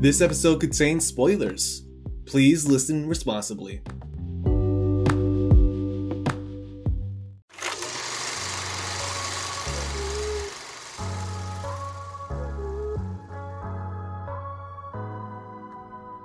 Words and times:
This 0.00 0.22
episode 0.22 0.60
contains 0.62 1.04
spoilers. 1.04 1.82
Please 2.24 2.66
listen 2.66 3.06
responsibly. 3.06 3.82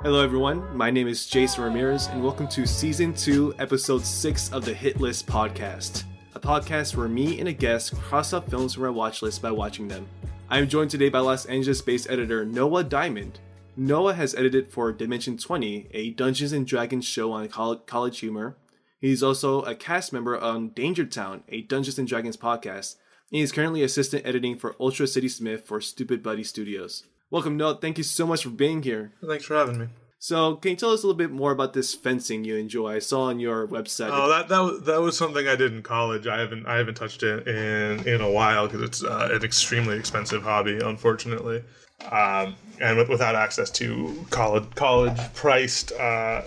Hello, 0.04 0.24
everyone. 0.24 0.74
My 0.78 0.90
name 0.90 1.10
is 1.10 1.28
Jason 1.28 1.66
Ramirez, 1.66 2.08
and 2.08 2.24
welcome 2.24 2.48
to 2.48 2.66
Season 2.66 3.14
2, 3.14 3.56
Episode 3.60 4.06
6 4.06 4.54
of 4.54 4.64
the 4.64 4.74
Hit 4.74 5.02
List 5.02 5.28
Podcast, 5.28 6.06
a 6.34 6.40
podcast 6.40 6.96
where 6.96 7.10
me 7.10 7.42
and 7.42 7.50
a 7.50 7.54
guest 7.54 7.94
cross 7.98 8.32
up 8.32 8.50
films 8.50 8.76
from 8.76 8.86
our 8.86 8.94
watch 8.94 9.22
list 9.22 9.42
by 9.42 9.52
watching 9.52 9.90
them. 9.90 10.08
I 10.50 10.60
am 10.60 10.70
joined 10.70 10.92
today 10.92 11.10
by 11.10 11.20
Los 11.20 11.46
Angeles 11.48 11.82
based 11.82 12.10
editor 12.10 12.46
Noah 12.46 12.86
Diamond. 12.86 13.42
Noah 13.78 14.14
has 14.14 14.34
edited 14.36 14.72
for 14.72 14.92
Dimension 14.94 15.38
20, 15.38 15.90
a 15.92 16.12
Dungeons 16.12 16.54
and 16.54 16.66
Dragons 16.66 17.06
show 17.06 17.32
on 17.34 17.50
College 17.50 18.20
Humor. 18.20 18.56
He's 19.02 19.22
also 19.22 19.64
a 19.64 19.76
cast 19.76 20.14
member 20.14 20.40
on 20.40 20.70
Danger 20.70 21.06
Town, 21.06 21.44
a 21.50 21.62
Dungeons 21.62 22.00
and 22.00 22.08
Dragons 22.08 22.38
podcast, 22.38 22.96
and 23.32 23.40
he's 23.40 23.52
currently 23.52 23.84
assistant 23.84 24.26
editing 24.26 24.58
for 24.58 24.76
Ultra 24.80 25.08
City 25.08 25.28
Smith 25.28 25.66
for 25.66 25.80
Stoopid 25.80 26.24
Buddy 26.24 26.44
Stoodios. 26.44 27.04
Welcome, 27.30 27.58
Noah. 27.58 27.80
Thank 27.82 27.98
you 27.98 28.04
so 28.06 28.26
much 28.26 28.44
for 28.44 28.50
being 28.50 28.84
here. 28.84 29.12
Thanks 29.26 29.46
for 29.46 29.56
having 29.56 29.78
me. 29.78 29.88
So, 30.20 30.56
can 30.56 30.72
you 30.72 30.78
tell 30.78 30.92
us 30.92 31.04
a 31.04 31.08
little 31.08 31.18
bit 31.18 31.32
more 31.32 31.52
about 31.52 31.74
this 31.74 31.94
fencing 31.94 32.46
you 32.46 32.56
enjoy? 32.56 32.96
I 32.96 33.00
saw 33.00 33.24
on 33.24 33.40
your 33.40 33.68
website. 33.68 34.10
Oh, 34.12 34.30
that 34.30 34.48
that 34.48 34.60
was, 34.60 34.82
that 34.84 35.02
was 35.02 35.18
something 35.18 35.48
I 35.48 35.56
did 35.56 35.74
in 35.74 35.84
college. 35.84 36.26
I 36.26 36.40
haven't 36.40 36.66
I 36.66 36.78
haven't 36.78 36.96
touched 36.96 37.22
it 37.24 37.48
in 37.48 38.08
in 38.08 38.22
a 38.22 38.32
while 38.32 38.68
because 38.68 38.82
it's 38.82 39.04
uh, 39.04 39.30
an 39.32 39.44
extremely 39.44 39.98
expensive 39.98 40.42
hobby, 40.42 40.80
unfortunately. 40.80 41.64
Um, 42.10 42.56
and 42.80 42.98
with, 42.98 43.10
without 43.10 43.36
access 43.36 43.70
to 43.72 44.26
college 44.30 44.66
college 44.76 45.18
priced 45.34 45.92
uh, 45.94 46.42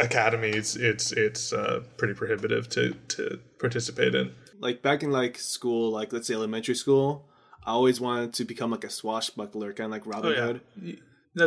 academies, 0.00 0.76
it's 0.76 1.12
it's 1.12 1.52
uh, 1.52 1.82
pretty 1.96 2.14
prohibitive 2.14 2.68
to 2.70 2.94
to 3.08 3.40
participate 3.58 4.14
in. 4.14 4.32
Like 4.58 4.82
back 4.82 5.02
in 5.02 5.10
like 5.10 5.38
school, 5.38 5.90
like 5.90 6.12
let's 6.12 6.28
say 6.28 6.34
elementary 6.34 6.74
school, 6.74 7.26
I 7.64 7.72
always 7.72 8.00
wanted 8.00 8.32
to 8.34 8.44
become 8.44 8.70
like 8.70 8.84
a 8.84 8.90
swashbuckler, 8.90 9.72
kind 9.72 9.86
of 9.86 9.90
like 9.90 10.06
Robin 10.06 10.32
oh, 10.32 10.34
yeah. 10.34 10.46
Hood. 10.46 11.00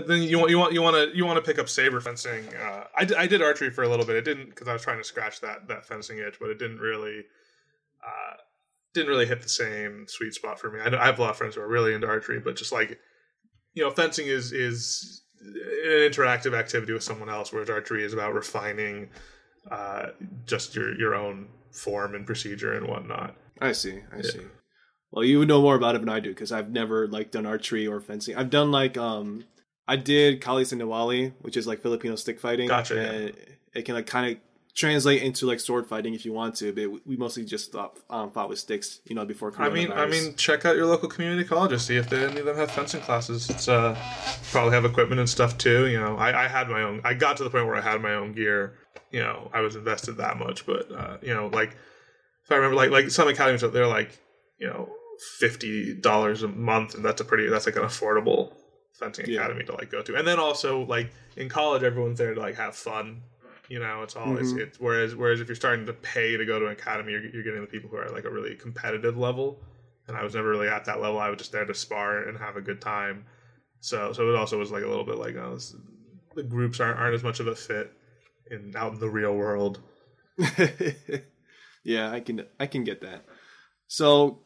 Then 0.08 0.22
you 0.22 0.38
want 0.38 0.52
you 0.52 0.60
want 0.60 0.74
you 0.74 0.82
want 0.84 0.96
to 0.96 1.18
you 1.18 1.26
want 1.26 1.38
to 1.38 1.42
pick 1.42 1.58
up 1.58 1.68
saber 1.68 2.00
fencing. 2.00 2.46
Uh, 2.54 2.84
I, 2.96 3.06
d- 3.06 3.16
I 3.16 3.26
did 3.26 3.42
archery 3.42 3.72
for 3.72 3.84
a 3.84 3.90
little 3.90 4.06
bit. 4.06 4.18
It 4.18 4.26
didn't 4.26 4.50
because 4.50 4.68
I 4.68 4.74
was 4.74 4.84
trying 4.84 5.00
to 5.00 5.04
scratch 5.04 5.42
that 5.42 5.68
that 5.68 5.86
fencing 5.86 6.20
itch, 6.20 6.36
but 6.40 6.50
it 6.50 6.60
didn't 6.60 6.78
really 6.78 7.24
uh, 8.06 8.36
didn't 8.94 9.10
really 9.10 9.26
hit 9.26 9.42
the 9.42 9.50
same 9.50 10.06
sweet 10.08 10.36
spot 10.36 10.60
for 10.60 10.70
me. 10.72 10.80
I, 10.80 10.96
I 10.96 11.06
have 11.08 11.18
a 11.18 11.22
lot 11.22 11.32
of 11.32 11.38
friends 11.38 11.56
who 11.56 11.62
are 11.62 11.68
really 11.68 11.96
into 11.96 12.06
archery, 12.06 12.40
but 12.40 12.56
just 12.56 12.72
like 12.72 13.00
you 13.80 13.86
know, 13.86 13.92
fencing 13.92 14.28
is 14.28 14.52
is 14.52 15.22
an 15.42 15.54
interactive 16.12 16.54
activity 16.54 16.92
with 16.92 17.02
someone 17.02 17.30
else, 17.30 17.54
whereas 17.54 17.70
archery 17.70 18.04
is 18.04 18.12
about 18.12 18.34
refining 18.34 19.10
uh, 19.72 20.08
just 20.46 20.76
your 20.76 20.94
your 21.00 21.16
own 21.16 21.48
form 21.72 22.14
and 22.14 22.26
procedure 22.26 22.74
and 22.74 22.86
whatnot. 22.86 23.36
I 23.62 23.72
see. 23.72 24.00
I 24.12 24.18
yeah. 24.18 24.22
see. 24.24 24.42
Well, 25.12 25.24
you 25.24 25.40
would 25.40 25.48
know 25.48 25.62
more 25.62 25.76
about 25.76 25.96
it 25.96 26.02
than 26.02 26.10
I 26.10 26.20
do 26.20 26.30
because 26.30 26.52
I've 26.52 26.72
never 26.72 27.08
like 27.08 27.32
done 27.32 27.46
archery 27.46 27.88
or 27.88 28.02
fencing. 28.02 28.36
I've 28.36 28.50
done 28.50 28.70
like 28.70 28.98
um 28.98 29.46
I 29.88 29.96
did 29.96 30.42
Kali 30.42 30.66
Sinawali, 30.66 31.32
which 31.40 31.56
is 31.56 31.66
like 31.66 31.82
Filipino 31.82 32.18
stick 32.18 32.38
fighting. 32.38 32.68
Gotcha. 32.68 33.00
And 33.00 33.24
yeah. 33.30 33.56
it 33.76 33.86
can 33.86 33.96
like 33.96 34.08
kind 34.08 34.34
of 34.34 34.38
translate 34.76 35.22
into 35.22 35.46
like 35.46 35.60
sword 35.60 35.88
fighting 35.88 36.14
if 36.14 36.26
you 36.26 36.34
want 36.34 36.56
to, 36.56 36.72
but 36.72 37.06
we 37.06 37.18
mostly 37.18 37.44
just 37.44 37.72
thought, 37.72 37.98
um, 38.10 38.32
fought 38.32 38.50
with 38.50 38.60
sticks, 38.60 39.02
you 39.06 39.16
know, 39.16 39.26
before. 39.26 39.54
I 39.58 39.70
mean, 39.70 39.92
I 39.92 40.06
mean, 40.06 40.36
check 40.36 40.66
out 40.66 40.76
your 40.76 40.86
local 40.86 41.10
community 41.10 41.44
college 41.48 41.60
colleges, 41.60 41.86
see 41.86 41.98
if 41.98 42.10
they, 42.10 42.24
any 42.24 42.40
of 42.40 42.46
them 42.46 42.56
have 42.56 42.72
fencing 42.72 43.02
classes. 43.02 43.50
It's 43.50 43.68
uh, 43.68 43.98
probably 44.52 44.74
have 44.74 44.86
equipment 44.86 45.20
and 45.20 45.30
stuff 45.30 45.58
too. 45.58 45.88
You 45.88 46.00
know, 46.00 46.16
I, 46.16 46.46
I 46.46 46.48
had 46.48 46.70
my 46.70 46.82
own. 46.82 47.02
I 47.04 47.14
got 47.14 47.38
to 47.38 47.44
the 47.44 47.50
point 47.50 47.66
where 47.66 47.76
I 47.76 47.82
had 47.82 48.02
my 48.02 48.14
own 48.14 48.34
gear. 48.34 48.78
You 49.12 49.20
know, 49.20 49.50
I 49.54 49.62
was 49.62 49.76
invested 49.76 50.14
that 50.18 50.38
much, 50.38 50.66
but 50.66 50.92
uh, 50.92 51.18
you 51.22 51.34
know, 51.34 51.48
like 51.48 51.76
if 52.44 52.52
I 52.52 52.56
remember, 52.56 52.76
like 52.76 52.92
like 52.92 53.10
some 53.10 53.28
academies 53.28 53.64
out 53.64 53.74
there, 53.74 53.88
like 53.88 54.18
you 54.58 54.68
know, 54.68 54.90
fifty 55.38 55.94
dollars 55.94 56.44
a 56.44 56.48
month, 56.48 56.96
and 56.96 57.04
that's 57.04 57.22
a 57.22 57.26
pretty 57.26 57.48
that's 57.50 57.66
like 57.66 57.76
an 57.76 57.84
affordable 57.84 58.54
fencing 58.94 59.26
yeah. 59.28 59.40
academy 59.40 59.66
to 59.66 59.74
like 59.74 59.92
go 59.92 60.02
to. 60.02 60.16
And 60.16 60.28
then 60.28 60.40
also 60.40 60.86
like 60.86 61.12
in 61.36 61.50
college, 61.50 61.84
everyone's 61.84 62.18
there 62.18 62.34
to 62.34 62.40
like 62.40 62.56
have 62.56 62.76
fun. 62.76 63.22
You 63.70 63.80
know, 63.80 64.02
it's 64.02 64.16
all 64.16 64.28
mm-hmm. 64.28 64.60
it's, 64.60 64.80
whereas 64.80 65.16
whereas 65.16 65.42
if 65.42 65.48
you're 65.48 65.56
starting 65.56 65.86
to 65.86 65.94
pay 65.94 66.36
to 66.36 66.46
go 66.46 66.60
to 66.60 66.66
an 66.66 66.72
academy, 66.72 67.12
you're, 67.12 67.26
you're 67.26 67.44
getting 67.44 67.62
the 67.62 67.68
people 67.68 67.90
who 67.90 67.98
are 67.98 68.10
like 68.10 68.26
a 68.26 68.30
really 68.30 68.56
competitive 68.56 69.18
level. 69.18 69.60
And 70.08 70.18
I 70.18 70.24
was 70.24 70.34
never 70.34 70.50
really 70.50 70.68
at 70.68 70.86
that 70.86 71.02
level. 71.02 71.20
I 71.20 71.30
was 71.30 71.38
just 71.38 71.52
there 71.52 71.66
to 71.66 71.74
spar 71.76 72.24
and 72.24 72.38
have 72.38 72.58
a 72.58 72.62
good 72.62 72.82
time. 72.82 73.26
So 73.80 74.12
so 74.12 74.28
it 74.28 74.36
also 74.36 74.58
was 74.58 74.72
like 74.72 74.84
a 74.84 74.88
little 74.88 75.06
bit 75.06 75.18
like 75.18 75.36
oh, 75.36 75.54
this, 75.54 75.76
the 76.36 76.44
groups 76.44 76.80
aren't 76.80 77.00
aren't 77.00 77.14
as 77.14 77.24
much 77.24 77.40
of 77.40 77.48
a 77.48 77.56
fit 77.56 77.94
in 78.50 78.74
out 78.76 78.94
in 78.94 79.00
the 79.00 79.10
real 79.10 79.36
world. 79.36 79.80
yeah, 81.84 82.12
I 82.12 82.20
can 82.22 82.46
I 82.60 82.66
can 82.66 82.84
get 82.84 83.02
that. 83.02 83.24
So 83.88 84.40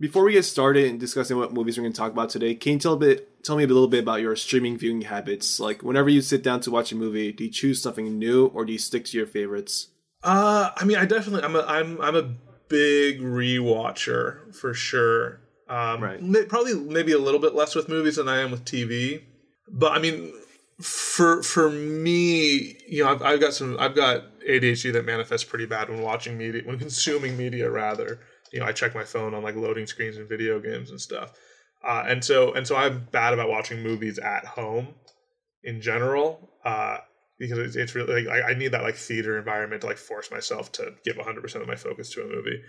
before 0.00 0.24
we 0.24 0.32
get 0.32 0.44
started 0.44 0.86
and 0.86 0.98
discussing 0.98 1.36
what 1.36 1.52
movies 1.52 1.76
we're 1.76 1.82
going 1.82 1.92
to 1.92 1.98
talk 1.98 2.10
about 2.10 2.30
today, 2.30 2.54
can 2.54 2.72
you 2.72 2.78
tell 2.78 2.94
a 2.94 2.96
bit, 2.96 3.44
tell 3.44 3.56
me 3.56 3.64
a 3.64 3.66
little 3.66 3.86
bit 3.86 4.02
about 4.02 4.22
your 4.22 4.34
streaming 4.34 4.78
viewing 4.78 5.02
habits? 5.02 5.60
Like, 5.60 5.82
whenever 5.82 6.08
you 6.08 6.22
sit 6.22 6.42
down 6.42 6.60
to 6.60 6.70
watch 6.70 6.90
a 6.90 6.96
movie, 6.96 7.32
do 7.32 7.44
you 7.44 7.50
choose 7.50 7.82
something 7.82 8.18
new 8.18 8.46
or 8.46 8.64
do 8.64 8.72
you 8.72 8.78
stick 8.78 9.04
to 9.06 9.18
your 9.18 9.26
favorites? 9.26 9.88
Uh, 10.22 10.70
I 10.74 10.84
mean, 10.86 10.96
I 10.96 11.04
definitely, 11.04 11.44
I'm 11.44 11.54
a, 11.54 11.60
I'm, 11.60 12.00
I'm 12.00 12.16
a 12.16 12.34
big 12.68 13.20
rewatcher 13.20 14.54
for 14.54 14.72
sure. 14.72 15.40
Um, 15.68 16.02
right. 16.02 16.48
Probably 16.48 16.74
maybe 16.74 17.12
a 17.12 17.18
little 17.18 17.40
bit 17.40 17.54
less 17.54 17.74
with 17.74 17.88
movies 17.88 18.16
than 18.16 18.26
I 18.26 18.38
am 18.38 18.50
with 18.50 18.64
TV, 18.64 19.22
but 19.68 19.92
I 19.92 19.98
mean, 19.98 20.32
for 20.80 21.42
for 21.42 21.70
me, 21.70 22.76
you 22.88 23.04
know, 23.04 23.12
I've, 23.12 23.22
I've 23.22 23.40
got 23.40 23.52
some, 23.52 23.76
I've 23.78 23.94
got 23.94 24.24
ADHD 24.48 24.92
that 24.94 25.04
manifests 25.04 25.44
pretty 25.44 25.66
bad 25.66 25.90
when 25.90 26.00
watching 26.00 26.38
media, 26.38 26.62
when 26.64 26.78
consuming 26.78 27.36
media 27.36 27.70
rather 27.70 28.18
you 28.52 28.60
know 28.60 28.66
I 28.66 28.72
check 28.72 28.94
my 28.94 29.04
phone 29.04 29.34
on 29.34 29.42
like 29.42 29.56
loading 29.56 29.86
screens 29.86 30.16
and 30.16 30.28
video 30.28 30.60
games 30.60 30.90
and 30.90 31.00
stuff. 31.00 31.32
Uh, 31.86 32.04
and 32.06 32.24
so 32.24 32.52
and 32.52 32.66
so 32.66 32.76
I'm 32.76 33.06
bad 33.10 33.32
about 33.32 33.48
watching 33.48 33.82
movies 33.82 34.18
at 34.18 34.44
home 34.44 34.88
in 35.62 35.80
general 35.80 36.50
uh, 36.64 36.98
because 37.38 37.58
it's, 37.58 37.76
it's 37.76 37.94
really 37.94 38.24
like 38.24 38.44
I, 38.44 38.50
I, 38.50 38.54
need 38.54 38.72
that 38.72 38.82
like 38.82 38.96
theater 38.96 39.38
environment 39.38 39.80
to 39.82 39.86
like 39.86 39.96
force 39.96 40.30
myself 40.30 40.72
to 40.72 40.94
give 41.04 41.16
100 41.16 41.40
percent 41.40 41.62
of 41.62 41.68
my 41.68 41.76
focus 41.76 42.10
to 42.14 42.22
a 42.22 42.26
movie. 42.26 42.60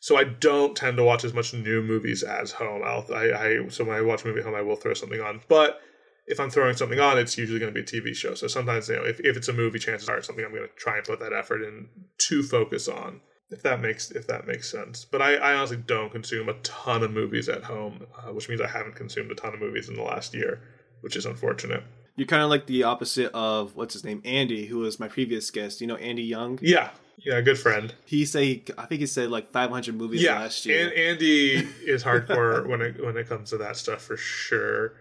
So 0.00 0.16
I 0.16 0.24
don't 0.24 0.76
tend 0.76 0.96
to 0.98 1.04
watch 1.04 1.24
as 1.24 1.34
much 1.34 1.52
new 1.52 1.82
movies 1.82 2.22
as 2.22 2.52
home. 2.52 2.82
I'll, 2.84 3.04
I, 3.12 3.32
I 3.32 3.68
so 3.68 3.84
when 3.84 3.96
I 3.96 4.02
watch 4.02 4.24
a 4.24 4.28
movie 4.28 4.40
at 4.40 4.46
home, 4.46 4.54
I 4.54 4.62
will 4.62 4.76
throw 4.76 4.94
something 4.94 5.20
on, 5.20 5.40
but 5.48 5.80
if 6.26 6.38
I'm 6.38 6.48
throwing 6.48 6.76
something 6.76 7.00
on, 7.00 7.18
it's 7.18 7.36
usually 7.36 7.58
going 7.58 7.74
to 7.74 7.82
be 7.82 7.98
a 7.98 8.00
TV 8.00 8.14
show. 8.14 8.34
So 8.34 8.46
sometimes, 8.46 8.88
you 8.88 8.94
know, 8.94 9.02
if, 9.02 9.18
if 9.18 9.36
it's 9.36 9.48
a 9.48 9.52
movie, 9.52 9.80
chances 9.80 10.08
are 10.08 10.18
it's 10.18 10.28
something 10.28 10.44
I'm 10.44 10.52
going 10.54 10.68
to 10.68 10.74
try 10.76 10.96
and 10.96 11.04
put 11.04 11.18
that 11.18 11.32
effort 11.32 11.60
in 11.62 11.88
to 12.28 12.42
focus 12.44 12.86
on 12.86 13.20
if 13.50 13.62
that 13.62 13.80
makes 13.80 14.10
if 14.10 14.26
that 14.28 14.46
makes 14.46 14.70
sense. 14.70 15.04
But 15.04 15.22
I, 15.22 15.34
I 15.36 15.54
honestly 15.54 15.78
don't 15.78 16.10
consume 16.10 16.48
a 16.48 16.54
ton 16.54 17.02
of 17.02 17.10
movies 17.10 17.48
at 17.48 17.64
home, 17.64 18.06
uh, 18.16 18.32
which 18.32 18.48
means 18.48 18.60
I 18.60 18.68
haven't 18.68 18.94
consumed 18.94 19.30
a 19.30 19.34
ton 19.34 19.54
of 19.54 19.60
movies 19.60 19.88
in 19.88 19.94
the 19.94 20.02
last 20.02 20.34
year, 20.34 20.60
which 21.00 21.16
is 21.16 21.26
unfortunate. 21.26 21.82
You're 22.16 22.26
kind 22.26 22.42
of 22.42 22.50
like 22.50 22.66
the 22.66 22.82
opposite 22.84 23.32
of 23.32 23.76
what's 23.76 23.94
his 23.94 24.04
name, 24.04 24.20
Andy, 24.24 24.66
who 24.66 24.78
was 24.78 25.00
my 25.00 25.08
previous 25.08 25.50
guest. 25.50 25.80
You 25.80 25.86
know, 25.86 25.96
Andy 25.96 26.22
Young. 26.22 26.58
Yeah, 26.62 26.90
yeah, 27.18 27.40
good 27.40 27.58
friend. 27.58 27.94
He 28.04 28.24
say 28.24 28.62
I 28.78 28.86
think 28.86 29.00
he 29.00 29.06
said 29.06 29.30
like 29.30 29.50
500 29.50 29.94
movies 29.94 30.22
yeah, 30.22 30.38
last 30.38 30.64
year. 30.66 30.88
And 30.88 30.92
Andy 30.96 31.56
is 31.84 32.04
hardcore 32.04 32.66
when 32.66 32.80
it 32.80 33.04
when 33.04 33.16
it 33.16 33.28
comes 33.28 33.50
to 33.50 33.58
that 33.58 33.76
stuff 33.76 34.02
for 34.02 34.16
sure. 34.16 34.94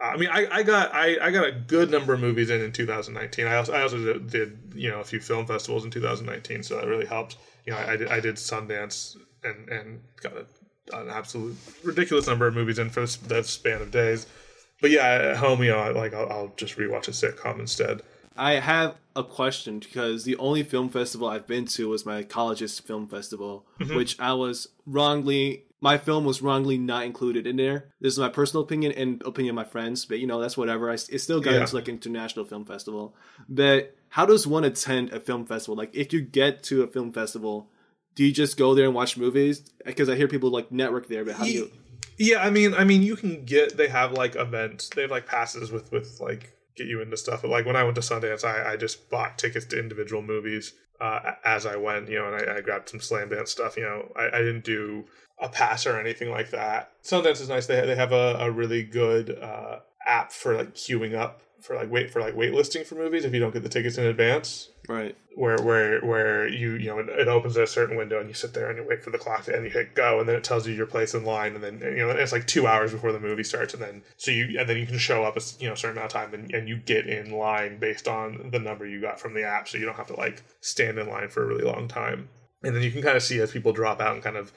Uh, 0.00 0.08
I 0.08 0.16
mean, 0.18 0.28
I, 0.30 0.46
I 0.50 0.62
got 0.62 0.94
I, 0.94 1.16
I 1.20 1.30
got 1.30 1.46
a 1.46 1.52
good 1.52 1.90
number 1.90 2.12
of 2.12 2.20
movies 2.20 2.50
in 2.50 2.60
in 2.60 2.72
2019. 2.72 3.46
I 3.46 3.56
also 3.56 3.72
I 3.72 3.82
also 3.82 3.98
did, 3.98 4.30
did 4.30 4.58
you 4.74 4.90
know 4.90 5.00
a 5.00 5.04
few 5.04 5.20
film 5.20 5.46
festivals 5.46 5.84
in 5.84 5.90
2019, 5.90 6.62
so 6.62 6.76
that 6.76 6.86
really 6.86 7.06
helped 7.06 7.36
you 7.66 7.72
know, 7.72 7.78
I 7.78 7.96
did, 7.96 8.08
I 8.08 8.20
did 8.20 8.36
Sundance 8.36 9.16
and 9.44 9.68
and 9.68 10.00
got 10.20 10.32
a, 10.32 10.46
an 10.96 11.10
absolute 11.10 11.56
ridiculous 11.82 12.26
number 12.26 12.46
of 12.46 12.54
movies 12.54 12.78
in 12.78 12.90
for 12.90 13.04
that 13.28 13.46
span 13.46 13.82
of 13.82 13.90
days. 13.90 14.26
But 14.80 14.90
yeah, 14.90 15.06
at 15.06 15.36
home, 15.36 15.62
you 15.62 15.70
know, 15.70 15.92
like 15.92 16.14
I'll, 16.14 16.30
I'll 16.30 16.52
just 16.56 16.76
rewatch 16.76 17.08
a 17.08 17.10
sitcom 17.10 17.58
instead. 17.60 18.02
I 18.36 18.54
have 18.54 18.96
a 19.14 19.24
question 19.24 19.78
because 19.78 20.24
the 20.24 20.36
only 20.36 20.62
film 20.62 20.90
festival 20.90 21.28
I've 21.28 21.46
been 21.46 21.64
to 21.66 21.88
was 21.88 22.04
my 22.04 22.22
college's 22.22 22.78
film 22.78 23.08
festival, 23.08 23.66
mm-hmm. 23.80 23.96
which 23.96 24.20
I 24.20 24.34
was 24.34 24.68
wrongly 24.84 25.64
my 25.80 25.98
film 25.98 26.24
was 26.24 26.40
wrongly 26.40 26.78
not 26.78 27.04
included 27.04 27.46
in 27.46 27.56
there. 27.56 27.86
This 28.00 28.12
is 28.14 28.18
my 28.18 28.28
personal 28.28 28.64
opinion 28.64 28.92
and 28.92 29.22
opinion 29.24 29.52
of 29.52 29.56
my 29.56 29.70
friends, 29.70 30.06
but 30.06 30.18
you 30.18 30.26
know 30.26 30.40
that's 30.40 30.56
whatever. 30.56 30.90
I 30.90 30.94
it 30.94 31.20
still 31.20 31.40
got 31.40 31.54
yeah. 31.54 31.60
into 31.60 31.76
like 31.76 31.88
international 31.88 32.44
film 32.44 32.64
festival. 32.64 33.14
But 33.48 33.94
how 34.16 34.24
does 34.24 34.46
one 34.46 34.64
attend 34.64 35.12
a 35.12 35.20
film 35.20 35.44
festival? 35.44 35.76
Like 35.76 35.94
if 35.94 36.10
you 36.10 36.22
get 36.22 36.62
to 36.64 36.82
a 36.82 36.86
film 36.86 37.12
festival, 37.12 37.68
do 38.14 38.24
you 38.24 38.32
just 38.32 38.56
go 38.56 38.74
there 38.74 38.86
and 38.86 38.94
watch 38.94 39.18
movies? 39.18 39.60
Because 39.84 40.08
I 40.08 40.16
hear 40.16 40.26
people 40.26 40.48
like 40.48 40.72
network 40.72 41.06
there, 41.08 41.22
but 41.22 41.34
how 41.34 41.44
do 41.44 41.50
you? 41.50 41.70
Yeah, 42.16 42.42
I 42.42 42.48
mean, 42.48 42.72
I 42.72 42.84
mean, 42.84 43.02
you 43.02 43.14
can 43.14 43.44
get. 43.44 43.76
They 43.76 43.88
have 43.88 44.12
like 44.12 44.34
events. 44.34 44.88
They 44.88 45.02
have 45.02 45.10
like 45.10 45.26
passes 45.26 45.70
with 45.70 45.92
with 45.92 46.18
like 46.18 46.54
get 46.78 46.86
you 46.86 47.02
into 47.02 47.18
stuff. 47.18 47.42
But 47.42 47.50
like 47.50 47.66
when 47.66 47.76
I 47.76 47.84
went 47.84 47.96
to 47.96 48.00
Sundance, 48.00 48.42
I, 48.42 48.72
I 48.72 48.76
just 48.78 49.10
bought 49.10 49.36
tickets 49.36 49.66
to 49.66 49.78
individual 49.78 50.22
movies 50.22 50.72
uh, 50.98 51.32
as 51.44 51.66
I 51.66 51.76
went. 51.76 52.08
You 52.08 52.20
know, 52.20 52.32
and 52.32 52.50
I, 52.50 52.56
I 52.56 52.60
grabbed 52.62 52.88
some 52.88 53.00
Slamdance 53.00 53.48
stuff. 53.48 53.76
You 53.76 53.82
know, 53.82 54.12
I, 54.16 54.28
I 54.28 54.38
didn't 54.38 54.64
do 54.64 55.04
a 55.38 55.50
pass 55.50 55.84
or 55.84 56.00
anything 56.00 56.30
like 56.30 56.52
that. 56.52 56.90
Sundance 57.04 57.42
is 57.42 57.50
nice. 57.50 57.66
They 57.66 57.84
they 57.84 57.96
have 57.96 58.12
a, 58.12 58.36
a 58.40 58.50
really 58.50 58.82
good 58.82 59.38
uh, 59.38 59.80
app 60.06 60.32
for 60.32 60.54
like 60.54 60.74
queuing 60.74 61.14
up 61.14 61.42
for 61.60 61.74
like 61.74 61.90
wait 61.90 62.10
for 62.10 62.20
like 62.20 62.34
waitlisting 62.34 62.86
for 62.86 62.94
movies 62.94 63.24
if 63.24 63.32
you 63.32 63.40
don't 63.40 63.52
get 63.52 63.62
the 63.62 63.68
tickets 63.68 63.98
in 63.98 64.06
advance. 64.06 64.68
Right. 64.88 65.16
Where 65.34 65.56
where 65.58 66.00
where 66.00 66.48
you 66.48 66.74
you 66.74 66.86
know 66.86 66.98
it, 66.98 67.08
it 67.08 67.28
opens 67.28 67.56
at 67.56 67.64
a 67.64 67.66
certain 67.66 67.96
window 67.96 68.20
and 68.20 68.28
you 68.28 68.34
sit 68.34 68.54
there 68.54 68.68
and 68.68 68.78
you 68.78 68.86
wait 68.88 69.02
for 69.02 69.10
the 69.10 69.18
clock 69.18 69.44
to 69.44 69.56
end. 69.56 69.64
You 69.64 69.70
hit 69.70 69.94
go 69.94 70.20
and 70.20 70.28
then 70.28 70.36
it 70.36 70.44
tells 70.44 70.66
you 70.66 70.74
your 70.74 70.86
place 70.86 71.14
in 71.14 71.24
line 71.24 71.54
and 71.54 71.64
then 71.64 71.80
you 71.80 71.96
know 71.96 72.10
it's 72.10 72.32
like 72.32 72.46
two 72.46 72.66
hours 72.66 72.92
before 72.92 73.12
the 73.12 73.20
movie 73.20 73.44
starts 73.44 73.74
and 73.74 73.82
then 73.82 74.02
so 74.16 74.30
you 74.30 74.58
and 74.58 74.68
then 74.68 74.76
you 74.76 74.86
can 74.86 74.98
show 74.98 75.24
up 75.24 75.36
a 75.36 75.40
you 75.58 75.66
know 75.66 75.74
a 75.74 75.76
certain 75.76 75.96
amount 75.96 76.14
of 76.14 76.20
time 76.20 76.34
and, 76.34 76.52
and 76.54 76.68
you 76.68 76.76
get 76.76 77.06
in 77.06 77.30
line 77.32 77.78
based 77.78 78.06
on 78.06 78.50
the 78.52 78.58
number 78.58 78.86
you 78.86 79.00
got 79.00 79.18
from 79.18 79.34
the 79.34 79.42
app 79.42 79.68
so 79.68 79.78
you 79.78 79.84
don't 79.84 79.96
have 79.96 80.06
to 80.06 80.16
like 80.16 80.42
stand 80.60 80.98
in 80.98 81.08
line 81.08 81.28
for 81.28 81.42
a 81.42 81.46
really 81.46 81.64
long 81.64 81.88
time 81.88 82.28
and 82.62 82.74
then 82.74 82.82
you 82.82 82.90
can 82.90 83.02
kind 83.02 83.16
of 83.16 83.22
see 83.22 83.40
as 83.40 83.50
people 83.50 83.72
drop 83.72 84.00
out 84.00 84.14
and 84.14 84.22
kind 84.22 84.36
of 84.36 84.52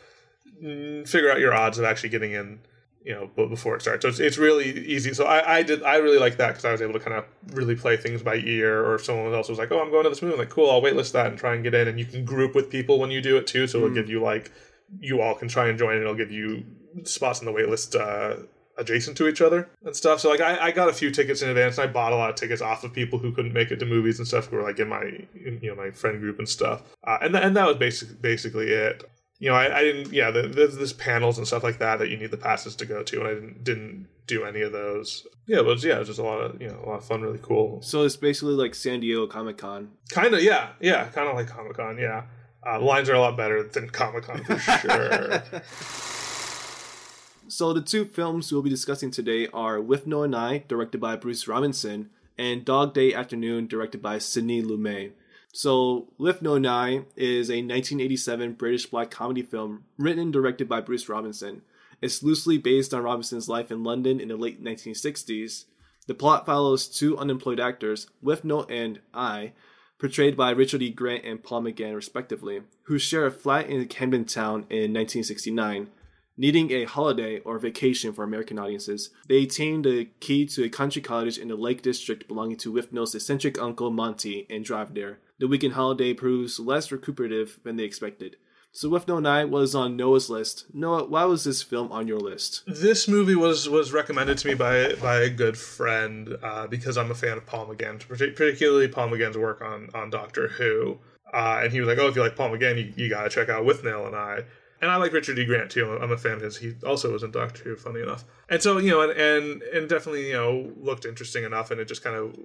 mm, 0.64 1.08
figure 1.08 1.32
out 1.32 1.40
your 1.40 1.54
odds 1.54 1.78
of 1.80 1.86
actually 1.86 2.10
getting 2.10 2.34
in 2.34 2.60
you 3.04 3.14
know, 3.14 3.30
but 3.36 3.48
before 3.48 3.76
it 3.76 3.82
starts. 3.82 4.04
So 4.04 4.10
it's, 4.10 4.20
it's 4.20 4.38
really 4.38 4.86
easy. 4.86 5.14
So 5.14 5.26
I, 5.26 5.58
I 5.58 5.64
did 5.64 5.84
I 5.84 5.98
really 5.98 6.20
like 6.20 6.38
that 6.38 6.50
because 6.50 6.66
I 6.66 6.72
was 6.72 6.82
able 6.82 6.94
to 6.94 7.00
kind 7.00 7.16
of 7.16 7.26
really 7.54 7.76
play 7.76 7.98
things 7.98 8.22
by 8.22 8.36
ear. 8.36 8.84
Or 8.84 8.96
if 8.96 9.06
someone 9.06 9.34
else 9.34 9.50
was 9.50 9.58
like, 9.58 9.72
"Oh, 9.72 9.82
I'm 9.82 9.92
going 9.92 10.04
to 10.04 10.10
this 10.10 10.22
movie," 10.22 10.34
I'm 10.34 10.40
like, 10.40 10.50
"Cool, 10.50 10.70
I'll 10.70 10.82
waitlist 10.82 11.14
that 11.14 11.28
and 11.28 11.38
try 11.38 11.54
and 11.54 11.64
get 11.64 11.74
in." 11.74 11.88
And 11.88 12.00
you 12.00 12.06
can 12.06 12.26
group 12.26 12.56
with 12.56 12.70
people 12.70 13.00
when 13.00 13.12
you 13.12 13.22
do 13.22 13.38
it 13.38 13.48
too. 13.48 13.68
So 13.68 13.78
it'll 13.78 13.90
mm. 13.90 13.96
give 13.96 14.10
you 14.10 14.22
like 14.22 14.52
you 15.00 15.22
all 15.22 15.36
can 15.36 15.48
try 15.48 15.70
and 15.70 15.78
join. 15.78 15.94
and 15.94 16.02
It'll 16.02 16.16
give 16.16 16.32
you 16.32 16.66
spots 17.04 17.40
in 17.40 17.46
the 17.46 17.52
waitlist 17.52 18.00
uh, 18.00 18.44
adjacent 18.78 19.18
to 19.18 19.28
each 19.28 19.42
other 19.42 19.70
and 19.84 19.96
stuff. 19.96 20.20
So 20.20 20.30
like 20.30 20.42
I, 20.42 20.68
I 20.68 20.72
got 20.72 20.90
a 20.90 20.94
few 20.94 21.12
tickets 21.12 21.42
in 21.42 21.50
advance. 21.50 21.78
And 21.78 21.90
I 21.90 21.94
bought 21.94 22.12
a 22.12 22.16
lot 22.16 22.30
of 22.30 22.36
tickets 22.36 22.62
off 22.62 22.84
of 22.84 22.94
people 22.94 23.20
who 23.20 23.32
couldn't 23.32 23.54
make 23.54 23.72
it 23.72 23.78
to 23.78 23.86
movies 23.86 24.20
and 24.20 24.28
stuff 24.28 24.48
who 24.48 24.58
were 24.58 24.64
like 24.64 24.80
in 24.80 24.90
my 24.90 25.04
in, 25.04 25.60
you 25.62 25.70
know 25.70 25.76
my 25.76 25.92
friend 25.92 26.20
group 26.20 26.40
and 26.40 26.50
stuff. 26.50 26.84
Uh, 27.04 27.18
and 27.22 27.34
th- 27.34 27.44
and 27.44 27.56
that 27.56 27.68
was 27.68 27.78
basically 27.78 28.16
basically 28.16 28.72
it 28.72 29.10
you 29.40 29.50
know, 29.50 29.56
I, 29.56 29.80
I 29.80 29.84
didn't. 29.84 30.14
Yeah, 30.14 30.32
the, 30.32 30.44
there's 30.44 30.76
this 30.76 30.92
panels 30.92 31.38
and 31.38 31.48
stuff 31.48 31.64
like 31.64 31.80
that 31.80 32.00
that 32.00 32.10
you 32.10 32.18
need 32.18 32.32
the 32.32 32.38
passes 32.38 32.76
to 32.78 32.86
go 32.86 33.04
to, 33.04 33.20
and 33.20 33.28
I 33.28 33.34
didn't 33.34 33.64
didn't 33.64 34.08
do 34.28 34.44
any 34.44 34.62
of 34.62 34.74
those. 34.74 35.26
Yeah, 35.48 35.62
but 35.62 35.82
yeah, 35.82 35.96
it 35.96 36.00
was 36.00 36.10
just 36.10 36.20
a 36.20 36.24
lot 36.24 36.42
of 36.42 36.62
you 36.62 36.68
know 36.68 36.80
a 36.86 36.90
lot 36.90 36.98
of 36.98 37.06
fun, 37.06 37.22
really 37.22 37.40
cool. 37.42 37.82
So 37.82 38.04
it's 38.04 38.18
basically 38.18 38.54
like 38.54 38.76
San 38.76 39.00
Diego 39.00 39.28
Comic 39.28 39.58
Con. 39.58 39.92
Kind 40.10 40.34
of, 40.34 40.44
yeah, 40.44 40.72
yeah, 40.82 41.08
kind 41.08 41.30
of 41.30 41.36
like 41.36 41.48
Comic 41.48 41.78
Con. 41.78 41.98
Yeah, 41.98 42.24
uh, 42.68 42.82
lines 42.82 43.10
are 43.10 43.16
a 43.16 43.20
lot 43.20 43.38
better 43.38 43.64
than 43.64 43.90
Comic 43.90 44.26
Con 44.26 44.44
for 44.44 44.60
sure. 44.60 45.44
so 47.48 47.72
the 47.72 47.82
two 47.82 48.04
films 48.04 48.52
we'll 48.52 48.62
be 48.62 48.70
discussing 48.70 49.10
today 49.10 49.48
are 49.54 49.78
Withnail 49.78 50.26
and 50.26 50.36
I, 50.36 50.66
directed 50.68 51.00
by 51.00 51.16
Bruce 51.16 51.48
Robinson, 51.48 52.10
and 52.38 52.66
Dog 52.66 52.94
Day 52.94 53.14
Afternoon, 53.14 53.68
directed 53.68 54.02
by 54.02 54.18
Sidney 54.18 54.62
Lumet. 54.62 55.14
So, 55.52 56.14
Withnail 56.20 56.58
and 56.58 56.68
I 56.68 56.90
is 57.16 57.50
a 57.50 57.64
1987 57.64 58.54
British 58.54 58.86
black 58.86 59.10
comedy 59.10 59.42
film 59.42 59.86
written 59.98 60.22
and 60.22 60.34
directed 60.34 60.70
by 60.70 60.82
Bruce 60.82 61.10
Robinson. 61.10 61.64
It's 62.02 62.24
loosely 62.24 62.58
based 62.58 62.94
on 62.94 63.04
Robinson's 63.04 63.50
life 63.50 63.72
in 63.72 63.84
London 63.84 64.20
in 64.20 64.28
the 64.28 64.38
late 64.38 64.64
1960s. 64.64 65.66
The 66.08 66.14
plot 66.14 66.46
follows 66.46 66.88
two 66.88 67.18
unemployed 67.18 67.60
actors, 67.60 68.08
Withnail 68.24 68.70
and 68.70 69.00
I, 69.14 69.54
portrayed 70.00 70.38
by 70.38 70.52
Richard 70.52 70.82
E. 70.82 70.92
Grant 70.92 71.26
and 71.26 71.44
Paul 71.44 71.64
McGann, 71.64 71.96
respectively, 71.96 72.62
who 72.84 72.98
share 72.98 73.26
a 73.26 73.32
flat 73.32 73.68
in 73.68 73.86
Camden 73.88 74.26
Town 74.26 74.66
in 74.70 74.94
1969. 74.94 75.90
Needing 76.38 76.72
a 76.72 76.86
holiday 76.86 77.40
or 77.40 77.60
vacation 77.60 78.14
for 78.14 78.24
American 78.24 78.58
audiences, 78.58 79.10
they 79.28 79.44
attain 79.44 79.82
the 79.82 80.06
key 80.22 80.46
to 80.46 80.64
a 80.64 80.70
country 80.70 81.02
cottage 81.02 81.38
in 81.38 81.50
the 81.50 81.56
Lake 81.56 81.82
District 81.82 82.28
belonging 82.30 82.56
to 82.58 82.72
Withnail's 82.72 83.14
eccentric 83.14 83.62
uncle 83.62 83.92
Monty 83.92 84.48
and 84.50 84.64
drive 84.64 84.94
there. 84.94 85.20
The 85.40 85.48
weekend 85.48 85.74
holiday 85.74 86.14
proves 86.14 86.60
less 86.60 86.92
recuperative 86.92 87.60
than 87.64 87.78
they 87.78 87.84
expected. 87.84 88.36
So 88.72 88.90
Withnail 88.90 89.18
and 89.18 89.28
I 89.28 89.46
was 89.46 89.74
on 89.74 89.96
Noah's 89.96 90.30
list. 90.30 90.66
Noah, 90.74 91.06
why 91.06 91.24
was 91.24 91.44
this 91.44 91.64
film 91.64 91.92
on 91.92 92.08
your 92.08 92.20
list? 92.20 92.64
This 92.68 93.08
movie 93.08 93.36
was 93.36 93.68
was 93.68 93.92
recommended 93.94 94.38
to 94.40 94.48
me 94.48 94.54
by 94.54 94.94
by 94.96 95.22
a 95.22 95.30
good 95.30 95.58
friend 95.58 96.38
uh, 96.44 96.68
because 96.68 96.98
I'm 96.98 97.10
a 97.10 97.16
fan 97.16 97.38
of 97.38 97.46
Paul 97.46 97.68
McGann, 97.68 98.06
particularly 98.08 98.88
Paul 98.88 99.10
McGann's 99.10 99.38
work 99.38 99.62
on 99.62 99.90
on 99.94 100.10
Doctor 100.10 100.50
Who. 100.50 101.00
Uh, 101.34 101.62
and 101.64 101.72
he 101.72 101.80
was 101.80 101.88
like, 101.88 101.98
"Oh, 102.00 102.08
if 102.08 102.16
you 102.16 102.22
like 102.22 102.36
Paul 102.36 102.50
McGann, 102.50 102.78
you, 102.78 102.94
you 102.96 103.10
got 103.10 103.24
to 103.24 103.30
check 103.30 103.50
out 103.50 103.66
With 103.66 103.84
Withnail 103.84 104.08
and 104.08 104.16
I." 104.16 104.44
and 104.82 104.90
I 104.90 104.96
like 104.96 105.12
Richard 105.12 105.38
E. 105.38 105.46
Grant 105.46 105.70
too. 105.72 105.98
I'm 106.02 106.12
a 106.12 106.18
fan 106.18 106.34
of 106.34 106.42
his. 106.42 106.58
He 106.58 106.74
also 106.86 107.12
was 107.12 107.24
in 107.24 107.32
Doctor 107.32 107.64
Who, 107.64 107.76
funny 107.76 108.02
enough. 108.02 108.24
And 108.50 108.62
so 108.62 108.78
you 108.78 108.92
know, 108.92 109.02
and 109.02 109.12
and, 109.12 109.62
and 109.62 109.90
definitely 109.90 110.28
you 110.28 110.34
know 110.34 110.72
looked 110.78 111.06
interesting 111.06 111.44
enough, 111.44 111.72
and 111.72 111.82
it 111.82 111.88
just 111.88 112.04
kind 112.04 112.16
of 112.16 112.36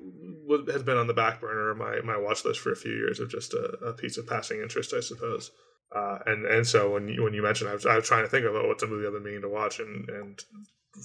has 0.73 0.83
been 0.83 0.97
on 0.97 1.07
the 1.07 1.15
back 1.15 1.41
burner 1.41 1.71
of 1.71 1.79
my 1.79 2.01
my 2.01 2.17
watch 2.17 2.45
list 2.45 2.61
for 2.61 2.73
a 2.73 2.77
few 2.77 2.93
years 2.93 3.21
of 3.21 3.31
just 3.31 3.55
a, 3.55 3.79
a 3.85 3.93
piece 3.93 4.17
of 4.17 4.27
passing 4.27 4.61
interest, 4.61 4.93
I 4.95 5.01
suppose. 5.01 5.51
Uh, 5.95 6.19
and 6.27 6.45
and 6.47 6.67
so 6.67 6.93
when 6.93 7.09
you, 7.09 7.23
when 7.23 7.35
you 7.35 7.43
mentioned, 7.43 7.71
I 7.71 7.75
was, 7.75 7.87
I 7.87 7.97
was 7.97 8.07
trying 8.07 8.25
to 8.25 8.29
think 8.29 8.45
of 8.45 8.55
oh, 8.55 8.67
what's 8.67 8.83
a 8.83 8.87
movie 8.87 9.07
I've 9.07 9.13
been 9.13 9.23
meaning 9.23 9.43
to 9.43 9.49
watch, 9.49 9.79
and 9.79 10.09
and 10.09 10.43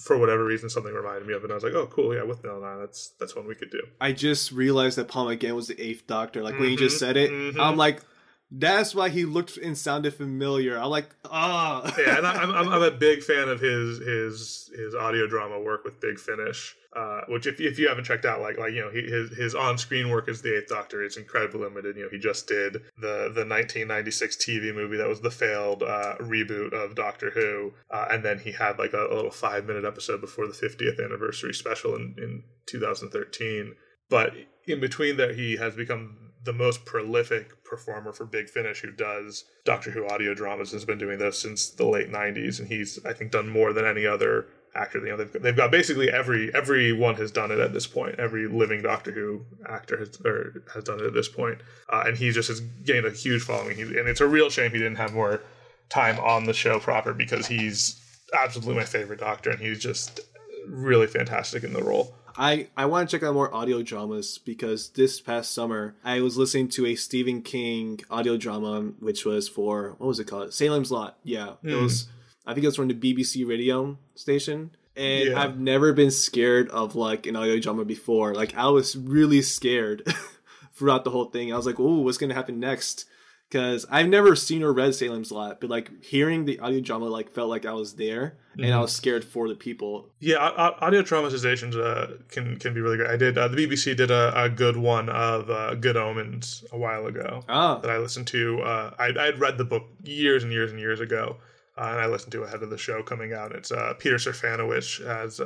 for 0.04 0.18
whatever 0.18 0.44
reason 0.44 0.68
something 0.68 0.92
reminded 0.92 1.26
me 1.26 1.34
of 1.34 1.42
it. 1.42 1.44
And 1.44 1.52
I 1.52 1.54
was 1.54 1.64
like, 1.64 1.74
oh, 1.74 1.86
cool, 1.86 2.14
yeah, 2.14 2.22
Withnail 2.22 2.62
and 2.72 2.82
that's 2.82 3.12
that's 3.18 3.36
one 3.36 3.46
we 3.46 3.54
could 3.54 3.70
do. 3.70 3.82
I 4.00 4.12
just 4.12 4.52
realized 4.52 4.98
that 4.98 5.08
Paul 5.08 5.26
McGann 5.26 5.54
was 5.54 5.68
the 5.68 5.80
Eighth 5.80 6.06
Doctor. 6.06 6.42
Like 6.42 6.54
mm-hmm, 6.54 6.62
when 6.62 6.70
you 6.72 6.76
just 6.76 6.98
said 6.98 7.16
it, 7.16 7.30
mm-hmm. 7.30 7.60
I'm 7.60 7.76
like, 7.76 8.02
that's 8.50 8.94
why 8.94 9.08
he 9.08 9.24
looked 9.24 9.56
and 9.56 9.76
sounded 9.76 10.14
familiar. 10.14 10.76
I'm 10.76 10.90
like, 10.90 11.10
ah. 11.24 11.82
Oh. 11.84 12.02
yeah, 12.02 12.18
and 12.18 12.26
I'm, 12.26 12.50
I'm, 12.50 12.68
I'm 12.68 12.82
a 12.82 12.90
big 12.98 13.22
fan 13.22 13.48
of 13.48 13.60
his 13.60 13.98
his 13.98 14.70
his 14.76 14.94
audio 14.94 15.26
drama 15.26 15.60
work 15.60 15.84
with 15.84 16.00
Big 16.00 16.18
Finish. 16.18 16.76
Uh, 16.94 17.20
which 17.28 17.46
if, 17.46 17.60
if 17.60 17.78
you 17.78 17.88
haven't 17.88 18.02
checked 18.02 18.24
out, 18.24 18.40
like 18.40 18.58
like 18.58 18.72
you 18.72 18.80
know 18.80 18.90
he, 18.90 19.02
his 19.02 19.30
his 19.36 19.54
on 19.54 19.78
screen 19.78 20.10
work 20.10 20.28
as 20.28 20.42
the 20.42 20.58
Eighth 20.58 20.68
Doctor 20.68 21.04
is 21.04 21.16
incredibly 21.16 21.60
limited. 21.60 21.96
You 21.96 22.04
know 22.04 22.08
he 22.10 22.18
just 22.18 22.48
did 22.48 22.74
the 22.98 23.30
the 23.32 23.46
1996 23.46 24.36
TV 24.36 24.74
movie 24.74 24.96
that 24.96 25.08
was 25.08 25.20
the 25.20 25.30
failed 25.30 25.84
uh, 25.84 26.16
reboot 26.18 26.72
of 26.72 26.96
Doctor 26.96 27.30
Who, 27.30 27.74
uh, 27.90 28.08
and 28.10 28.24
then 28.24 28.40
he 28.40 28.50
had 28.50 28.78
like 28.80 28.92
a, 28.92 29.06
a 29.06 29.14
little 29.14 29.30
five 29.30 29.66
minute 29.66 29.84
episode 29.84 30.20
before 30.20 30.48
the 30.48 30.52
50th 30.52 31.04
anniversary 31.04 31.54
special 31.54 31.94
in 31.94 32.16
in 32.18 32.42
2013. 32.66 33.76
But 34.08 34.34
in 34.66 34.80
between 34.80 35.16
there, 35.16 35.32
he 35.32 35.56
has 35.58 35.76
become 35.76 36.30
the 36.42 36.52
most 36.52 36.84
prolific 36.84 37.62
performer 37.64 38.12
for 38.12 38.24
Big 38.24 38.48
Finish 38.48 38.80
who 38.80 38.90
does 38.90 39.44
Doctor 39.64 39.90
Who 39.90 40.08
audio 40.08 40.34
dramas 40.34 40.72
and 40.72 40.80
has 40.80 40.86
been 40.86 40.98
doing 40.98 41.18
this 41.18 41.38
since 41.38 41.70
the 41.70 41.86
late 41.86 42.10
90s 42.10 42.58
and 42.58 42.68
he's 42.68 42.98
I 43.04 43.12
think 43.12 43.30
done 43.30 43.48
more 43.48 43.72
than 43.72 43.84
any 43.84 44.06
other 44.06 44.46
actor 44.74 45.00
you 45.00 45.08
know 45.08 45.16
they've, 45.16 45.42
they've 45.42 45.56
got 45.56 45.70
basically 45.70 46.10
every 46.10 46.54
everyone 46.54 47.14
has 47.16 47.30
done 47.30 47.50
it 47.50 47.58
at 47.58 47.72
this 47.72 47.86
point 47.86 48.14
every 48.18 48.46
living 48.46 48.82
Doctor 48.82 49.10
Who 49.10 49.44
actor 49.68 49.98
has 49.98 50.20
or 50.24 50.62
has 50.72 50.84
done 50.84 51.00
it 51.00 51.06
at 51.06 51.14
this 51.14 51.28
point 51.28 51.60
uh, 51.88 52.04
and 52.06 52.16
he 52.16 52.30
just 52.30 52.48
has 52.48 52.60
gained 52.60 53.06
a 53.06 53.10
huge 53.10 53.42
following 53.42 53.76
he, 53.76 53.82
and 53.82 54.08
it's 54.08 54.20
a 54.20 54.26
real 54.26 54.48
shame 54.48 54.70
he 54.70 54.78
didn't 54.78 54.96
have 54.96 55.12
more 55.12 55.42
time 55.88 56.18
on 56.20 56.44
the 56.44 56.54
show 56.54 56.78
proper 56.78 57.12
because 57.12 57.46
he's 57.46 58.00
absolutely 58.38 58.76
my 58.76 58.84
favorite 58.84 59.18
doctor 59.18 59.50
and 59.50 59.58
he's 59.58 59.80
just 59.80 60.20
really 60.68 61.06
fantastic 61.06 61.64
in 61.64 61.72
the 61.72 61.82
role 61.82 62.14
I, 62.36 62.68
I 62.76 62.86
want 62.86 63.10
to 63.10 63.16
check 63.16 63.26
out 63.26 63.34
more 63.34 63.52
audio 63.52 63.82
dramas 63.82 64.38
because 64.38 64.90
this 64.90 65.20
past 65.20 65.52
summer 65.52 65.96
I 66.04 66.20
was 66.20 66.36
listening 66.36 66.68
to 66.70 66.86
a 66.86 66.94
Stephen 66.94 67.42
King 67.42 68.00
audio 68.10 68.36
drama, 68.36 68.92
which 69.00 69.24
was 69.24 69.48
for 69.48 69.96
what 69.98 70.06
was 70.06 70.20
it 70.20 70.24
called? 70.24 70.54
Salem's 70.54 70.90
Lot. 70.90 71.18
Yeah, 71.24 71.54
mm. 71.64 71.70
it 71.70 71.76
hmm. 71.76 71.82
was. 71.82 72.08
I 72.50 72.54
think 72.54 72.64
it 72.64 72.68
was 72.68 72.76
from 72.76 72.88
the 72.88 72.94
BBC 72.94 73.46
radio 73.46 73.96
station, 74.14 74.72
and 74.96 75.30
yeah. 75.30 75.40
I've 75.40 75.58
never 75.58 75.92
been 75.92 76.10
scared 76.10 76.68
of 76.70 76.96
like 76.96 77.26
an 77.26 77.36
audio 77.36 77.58
drama 77.60 77.84
before. 77.84 78.34
Like 78.34 78.56
I 78.56 78.68
was 78.68 78.96
really 78.96 79.40
scared 79.40 80.02
throughout 80.74 81.04
the 81.04 81.10
whole 81.10 81.26
thing. 81.26 81.52
I 81.52 81.56
was 81.56 81.66
like, 81.66 81.78
"Oh, 81.78 82.00
what's 82.00 82.18
gonna 82.18 82.34
happen 82.34 82.58
next?" 82.58 83.06
because 83.50 83.84
I've 83.90 84.08
never 84.08 84.36
seen 84.36 84.62
or 84.62 84.72
read 84.72 84.94
Salem's 84.94 85.32
Lot, 85.32 85.60
but 85.60 85.70
like 85.70 86.02
hearing 86.04 86.44
the 86.44 86.60
audio 86.60 86.80
drama 86.80 87.06
like 87.06 87.32
felt 87.32 87.48
like 87.48 87.66
I 87.66 87.72
was 87.72 87.94
there 87.94 88.36
mm-hmm. 88.52 88.62
and 88.62 88.70
I 88.70 88.74
mm-hmm. 88.74 88.82
was 88.82 88.92
scared 88.92 89.24
for 89.24 89.48
the 89.48 89.56
people. 89.56 90.08
Yeah, 90.20 90.38
audio 90.38 91.02
dramatizations 91.02 91.76
uh, 91.76 92.18
can 92.28 92.58
can 92.58 92.74
be 92.74 92.80
really 92.80 92.96
great. 92.96 93.10
I 93.10 93.16
did 93.16 93.36
uh, 93.36 93.48
the 93.48 93.56
BBC 93.56 93.96
did 93.96 94.10
a, 94.10 94.32
a 94.44 94.48
good 94.48 94.76
one 94.76 95.08
of 95.08 95.50
uh, 95.50 95.74
Good 95.74 95.96
Omens 95.96 96.64
a 96.72 96.78
while 96.78 97.06
ago 97.06 97.42
ah. 97.48 97.78
that 97.78 97.90
I 97.90 97.98
listened 97.98 98.28
to. 98.28 98.60
Uh, 98.62 98.94
I 98.98 99.12
I 99.18 99.26
had 99.26 99.40
read 99.40 99.58
the 99.58 99.64
book 99.64 99.84
years 100.04 100.44
and 100.44 100.52
years 100.52 100.70
and 100.70 100.80
years 100.80 101.00
ago. 101.00 101.36
Uh, 101.80 101.92
and 101.92 102.00
I 102.00 102.06
listened 102.06 102.32
to 102.32 102.42
ahead 102.42 102.62
of 102.62 102.68
the 102.68 102.76
show 102.76 103.02
coming 103.02 103.32
out. 103.32 103.52
It's 103.52 103.72
uh, 103.72 103.94
Peter 103.98 104.16
Serafinowicz 104.16 105.00
as 105.00 105.40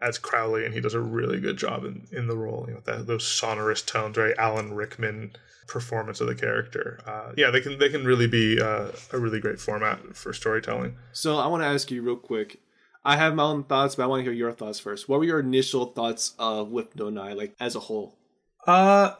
as 0.00 0.18
Crowley, 0.18 0.66
and 0.66 0.74
he 0.74 0.80
does 0.80 0.94
a 0.94 1.00
really 1.00 1.40
good 1.40 1.56
job 1.56 1.84
in, 1.84 2.06
in 2.12 2.26
the 2.26 2.36
role. 2.36 2.66
You 2.68 2.74
know, 2.74 2.80
that, 2.84 3.06
those 3.06 3.26
sonorous 3.26 3.80
tones, 3.80 4.14
very 4.14 4.36
Alan 4.36 4.74
Rickman 4.74 5.32
performance 5.68 6.20
of 6.20 6.26
the 6.26 6.34
character. 6.34 6.98
Uh, 7.06 7.32
yeah, 7.36 7.50
they 7.50 7.60
can 7.60 7.78
they 7.78 7.88
can 7.88 8.04
really 8.04 8.26
be 8.26 8.60
uh, 8.60 8.90
a 9.12 9.18
really 9.18 9.38
great 9.38 9.60
format 9.60 10.16
for 10.16 10.32
storytelling. 10.32 10.96
So 11.12 11.38
I 11.38 11.46
want 11.46 11.62
to 11.62 11.66
ask 11.66 11.90
you 11.90 12.02
real 12.02 12.16
quick. 12.16 12.60
I 13.04 13.16
have 13.16 13.34
my 13.34 13.44
own 13.44 13.64
thoughts, 13.64 13.94
but 13.94 14.02
I 14.02 14.06
want 14.06 14.20
to 14.20 14.24
hear 14.24 14.32
your 14.32 14.52
thoughts 14.52 14.80
first. 14.80 15.08
What 15.08 15.20
were 15.20 15.24
your 15.24 15.40
initial 15.40 15.86
thoughts 15.86 16.34
of 16.38 16.68
Withnail 16.68 17.08
and 17.08 17.18
I, 17.18 17.32
like 17.34 17.54
as 17.60 17.76
a 17.76 17.80
whole? 17.80 18.18
Uh, 18.66 19.14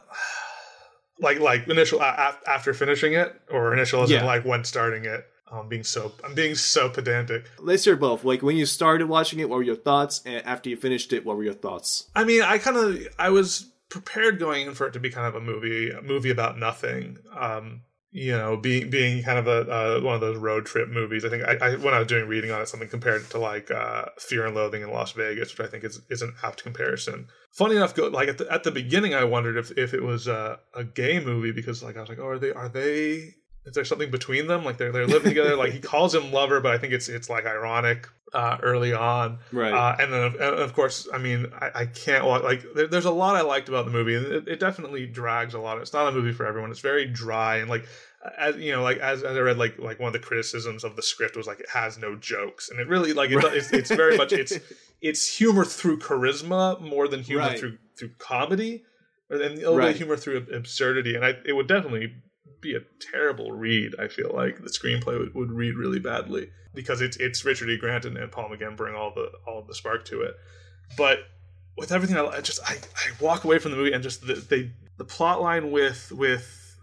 like 1.19 1.39
like 1.39 1.67
initial 1.67 2.01
uh, 2.01 2.33
after 2.45 2.73
finishing 2.73 3.13
it, 3.13 3.39
or 3.49 3.73
initial 3.73 4.03
as 4.03 4.11
yeah. 4.11 4.19
in 4.19 4.25
like 4.25 4.43
when 4.43 4.63
starting 4.65 5.05
it. 5.05 5.25
I'm 5.51 5.67
being 5.67 5.83
so 5.83 6.13
I'm 6.23 6.33
being 6.33 6.55
so 6.55 6.89
pedantic. 6.89 7.49
Let's 7.59 7.85
hear 7.85 7.95
both. 7.95 8.23
Like 8.23 8.41
when 8.41 8.57
you 8.57 8.65
started 8.65 9.07
watching 9.07 9.39
it, 9.39 9.49
what 9.49 9.57
were 9.57 9.63
your 9.63 9.75
thoughts? 9.75 10.21
And 10.25 10.45
after 10.45 10.69
you 10.69 10.77
finished 10.77 11.13
it, 11.13 11.25
what 11.25 11.37
were 11.37 11.43
your 11.43 11.53
thoughts? 11.53 12.09
I 12.15 12.23
mean, 12.23 12.41
I 12.41 12.57
kind 12.57 12.77
of 12.77 13.07
I 13.17 13.29
was 13.29 13.71
prepared 13.89 14.39
going 14.39 14.67
in 14.67 14.73
for 14.75 14.87
it 14.87 14.93
to 14.93 14.99
be 14.99 15.09
kind 15.09 15.27
of 15.27 15.35
a 15.35 15.41
movie, 15.41 15.89
a 15.89 16.01
movie 16.01 16.29
about 16.29 16.57
nothing. 16.57 17.17
Um, 17.35 17.81
you 18.11 18.31
know, 18.31 18.57
being 18.57 18.89
being 18.89 19.23
kind 19.23 19.37
of 19.37 19.47
a 19.47 19.71
uh, 19.71 20.01
one 20.01 20.15
of 20.15 20.21
those 20.21 20.37
road 20.37 20.65
trip 20.65 20.89
movies. 20.89 21.23
I 21.23 21.29
think 21.29 21.43
I, 21.43 21.57
I, 21.61 21.75
when 21.75 21.93
I 21.93 21.99
was 21.99 22.07
doing 22.07 22.27
reading 22.27 22.49
on 22.49 22.59
it, 22.59 22.67
something 22.67 22.89
compared 22.89 23.29
to 23.29 23.37
like 23.37 23.69
uh, 23.69 24.05
Fear 24.17 24.47
and 24.47 24.55
Loathing 24.55 24.81
in 24.81 24.89
Las 24.89 25.11
Vegas, 25.11 25.55
which 25.55 25.67
I 25.67 25.69
think 25.69 25.83
is 25.83 26.01
is 26.09 26.23
an 26.23 26.33
apt 26.43 26.63
comparison. 26.63 27.27
Funny 27.51 27.75
enough, 27.75 27.93
go 27.93 28.07
like 28.07 28.29
at 28.29 28.39
the, 28.39 28.51
at 28.51 28.63
the 28.63 28.71
beginning, 28.71 29.13
I 29.13 29.25
wondered 29.25 29.57
if 29.57 29.71
if 29.77 29.93
it 29.93 30.01
was 30.01 30.27
a, 30.27 30.59
a 30.73 30.83
gay 30.83 31.19
movie 31.19 31.51
because 31.51 31.83
like 31.83 31.97
I 31.97 31.99
was 31.99 32.09
like, 32.09 32.19
oh, 32.19 32.27
are 32.27 32.39
they 32.39 32.51
are 32.51 32.67
they 32.69 33.35
is 33.69 33.75
there 33.75 33.85
something 33.85 34.09
between 34.09 34.47
them? 34.47 34.65
Like 34.65 34.77
they're 34.77 34.91
they're 34.91 35.07
living 35.07 35.29
together. 35.29 35.55
like 35.55 35.71
he 35.71 35.79
calls 35.79 36.13
him 36.13 36.31
lover, 36.31 36.59
but 36.59 36.73
I 36.73 36.79
think 36.79 36.91
it's 36.91 37.07
it's 37.07 37.29
like 37.29 37.45
ironic 37.45 38.07
uh, 38.33 38.57
early 38.63 38.93
on, 38.93 39.37
right? 39.51 39.71
Uh, 39.71 39.95
and 39.99 40.11
then 40.11 40.23
and 40.23 40.41
of 40.41 40.73
course, 40.73 41.07
I 41.13 41.19
mean, 41.19 41.51
I, 41.53 41.71
I 41.75 41.85
can't 41.85 42.25
like 42.25 42.65
there, 42.73 42.87
there's 42.87 43.05
a 43.05 43.11
lot 43.11 43.35
I 43.35 43.41
liked 43.41 43.69
about 43.69 43.85
the 43.85 43.91
movie, 43.91 44.15
and 44.15 44.25
it, 44.25 44.47
it, 44.47 44.59
definitely 44.59 45.05
drags 45.05 45.53
a 45.53 45.59
lot. 45.59 45.77
It's 45.77 45.93
not 45.93 46.07
a 46.07 46.11
movie 46.11 46.31
for 46.31 46.47
everyone. 46.47 46.71
It's 46.71 46.79
very 46.79 47.05
dry 47.05 47.57
and 47.57 47.69
like 47.69 47.85
as 48.37 48.57
you 48.57 48.71
know, 48.71 48.81
like 48.81 48.97
as, 48.97 49.23
as 49.23 49.37
I 49.37 49.39
read, 49.39 49.57
like 49.57 49.77
like 49.77 49.99
one 49.99 50.07
of 50.07 50.13
the 50.13 50.19
criticisms 50.19 50.83
of 50.83 50.95
the 50.95 51.03
script 51.03 51.37
was 51.37 51.45
like 51.45 51.59
it 51.59 51.69
has 51.69 51.97
no 51.97 52.15
jokes, 52.15 52.69
and 52.69 52.79
it 52.79 52.87
really 52.87 53.13
like 53.13 53.29
it, 53.29 53.37
right. 53.37 53.53
it's, 53.53 53.71
it's 53.71 53.91
very 53.91 54.17
much 54.17 54.33
it's 54.33 54.57
it's 55.01 55.37
humor 55.37 55.63
through 55.63 55.99
charisma 55.99 56.81
more 56.81 57.07
than 57.07 57.21
humor 57.21 57.43
right. 57.43 57.59
through 57.59 57.77
through 57.97 58.11
comedy, 58.17 58.83
and 59.29 59.41
a 59.41 59.49
little 59.49 59.77
right. 59.77 59.87
bit 59.89 59.97
humor 59.97 60.17
through 60.17 60.47
absurdity, 60.53 61.15
and 61.15 61.23
I 61.23 61.35
it 61.45 61.53
would 61.53 61.67
definitely 61.67 62.13
be 62.61 62.75
a 62.75 62.81
terrible 63.11 63.51
read. 63.51 63.95
I 63.99 64.07
feel 64.07 64.31
like 64.33 64.61
the 64.61 64.69
screenplay 64.69 65.19
would, 65.19 65.33
would 65.33 65.51
read 65.51 65.75
really 65.75 65.99
badly 65.99 66.51
because 66.73 67.01
it's 67.01 67.17
it's 67.17 67.43
Richard 67.45 67.69
E. 67.69 67.77
Grant 67.77 68.05
and, 68.05 68.17
and 68.17 68.31
Paul 68.31 68.49
McGann 68.49 68.75
bring 68.75 68.95
all 68.95 69.13
the 69.13 69.31
all 69.47 69.61
the 69.61 69.75
spark 69.75 70.05
to 70.05 70.21
it, 70.21 70.35
but 70.97 71.19
with 71.77 71.91
everything 71.91 72.17
I, 72.17 72.25
I 72.25 72.41
just 72.41 72.59
I, 72.65 72.73
I 72.73 73.23
walk 73.23 73.43
away 73.43 73.59
from 73.59 73.71
the 73.71 73.77
movie 73.77 73.93
and 73.93 74.03
just 74.03 74.25
the, 74.25 74.35
they 74.35 74.71
the 74.97 75.05
plot 75.05 75.41
line 75.41 75.71
with 75.71 76.11
with 76.11 76.77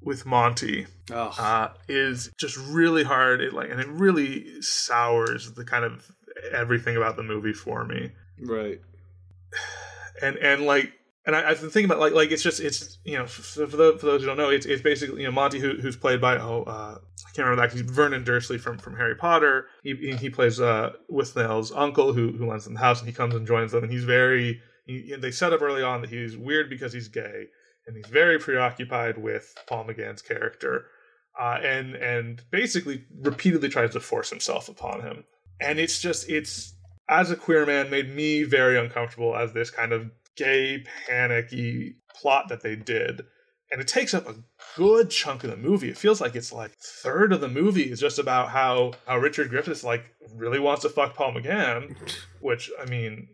with 0.00 0.24
Monty 0.24 0.86
oh. 1.10 1.34
uh, 1.38 1.72
is 1.88 2.30
just 2.38 2.56
really 2.56 3.02
hard. 3.02 3.40
It 3.40 3.52
like 3.52 3.70
and 3.70 3.80
it 3.80 3.88
really 3.88 4.62
sours 4.62 5.52
the 5.52 5.64
kind 5.64 5.84
of 5.84 6.10
everything 6.52 6.96
about 6.96 7.16
the 7.16 7.22
movie 7.22 7.52
for 7.52 7.84
me. 7.84 8.12
Right. 8.40 8.80
And 10.22 10.36
and 10.38 10.62
like 10.62 10.92
and 11.26 11.34
I, 11.34 11.48
have 11.48 11.60
been 11.60 11.70
thinking 11.70 11.90
about 11.90 12.00
like 12.00 12.12
like 12.12 12.30
it's 12.30 12.42
just 12.42 12.60
it's 12.60 12.98
you 13.04 13.18
know 13.18 13.26
for, 13.26 13.64
those, 13.66 14.00
for 14.00 14.06
those 14.06 14.20
who 14.20 14.26
don't 14.26 14.36
know 14.36 14.50
it's 14.50 14.66
it's 14.66 14.82
basically 14.82 15.22
you 15.22 15.26
know 15.26 15.32
Monty 15.32 15.58
who, 15.58 15.74
who's 15.74 15.96
played 15.96 16.20
by 16.20 16.36
oh 16.38 16.62
uh, 16.66 16.98
I 16.98 17.30
can't 17.34 17.46
remember 17.46 17.62
that 17.62 17.72
he's 17.72 17.82
Vernon 17.82 18.24
Dursley 18.24 18.58
from 18.58 18.78
from 18.78 18.96
Harry 18.96 19.14
Potter 19.14 19.66
he 19.82 20.16
he 20.16 20.30
plays 20.30 20.60
uh 20.60 20.92
Withnail's 21.10 21.72
uncle 21.72 22.12
who 22.12 22.32
who 22.32 22.46
lends 22.46 22.64
them 22.64 22.74
the 22.74 22.80
house 22.80 23.00
and 23.00 23.08
he 23.08 23.14
comes 23.14 23.34
and 23.34 23.46
joins 23.46 23.72
them 23.72 23.84
and 23.84 23.92
he's 23.92 24.04
very 24.04 24.60
he, 24.86 25.16
they 25.18 25.32
set 25.32 25.52
up 25.52 25.62
early 25.62 25.82
on 25.82 26.00
that 26.00 26.10
he's 26.10 26.36
weird 26.36 26.70
because 26.70 26.92
he's 26.92 27.08
gay 27.08 27.46
and 27.86 27.96
he's 27.96 28.06
very 28.06 28.38
preoccupied 28.38 29.16
with 29.16 29.54
Paul 29.66 29.84
McGann's 29.84 30.22
character, 30.22 30.86
uh, 31.40 31.58
and 31.62 31.94
and 31.94 32.42
basically 32.50 33.04
repeatedly 33.20 33.68
tries 33.68 33.92
to 33.92 34.00
force 34.00 34.30
himself 34.30 34.68
upon 34.68 35.02
him. 35.02 35.24
And 35.60 35.78
it's 35.78 36.00
just 36.00 36.28
it's 36.28 36.74
as 37.08 37.30
a 37.30 37.36
queer 37.36 37.64
man 37.64 37.90
made 37.90 38.14
me 38.14 38.42
very 38.42 38.78
uncomfortable 38.78 39.36
as 39.36 39.52
this 39.52 39.70
kind 39.70 39.92
of 39.92 40.10
gay 40.36 40.84
panicky 41.06 41.96
plot 42.14 42.48
that 42.48 42.62
they 42.62 42.76
did. 42.76 43.22
And 43.70 43.80
it 43.80 43.88
takes 43.88 44.14
up 44.14 44.28
a 44.28 44.36
good 44.76 45.10
chunk 45.10 45.42
of 45.42 45.50
the 45.50 45.56
movie. 45.56 45.88
It 45.88 45.98
feels 45.98 46.20
like 46.20 46.36
it's 46.36 46.52
like 46.52 46.72
third 46.78 47.32
of 47.32 47.40
the 47.40 47.48
movie 47.48 47.90
is 47.90 47.98
just 47.98 48.18
about 48.18 48.50
how 48.50 48.92
how 49.06 49.18
Richard 49.18 49.50
Griffiths 49.50 49.82
like 49.82 50.04
really 50.34 50.60
wants 50.60 50.82
to 50.82 50.88
fuck 50.88 51.14
Paul 51.14 51.34
McGann, 51.34 51.96
which 52.40 52.70
I 52.80 52.88
mean 52.88 53.26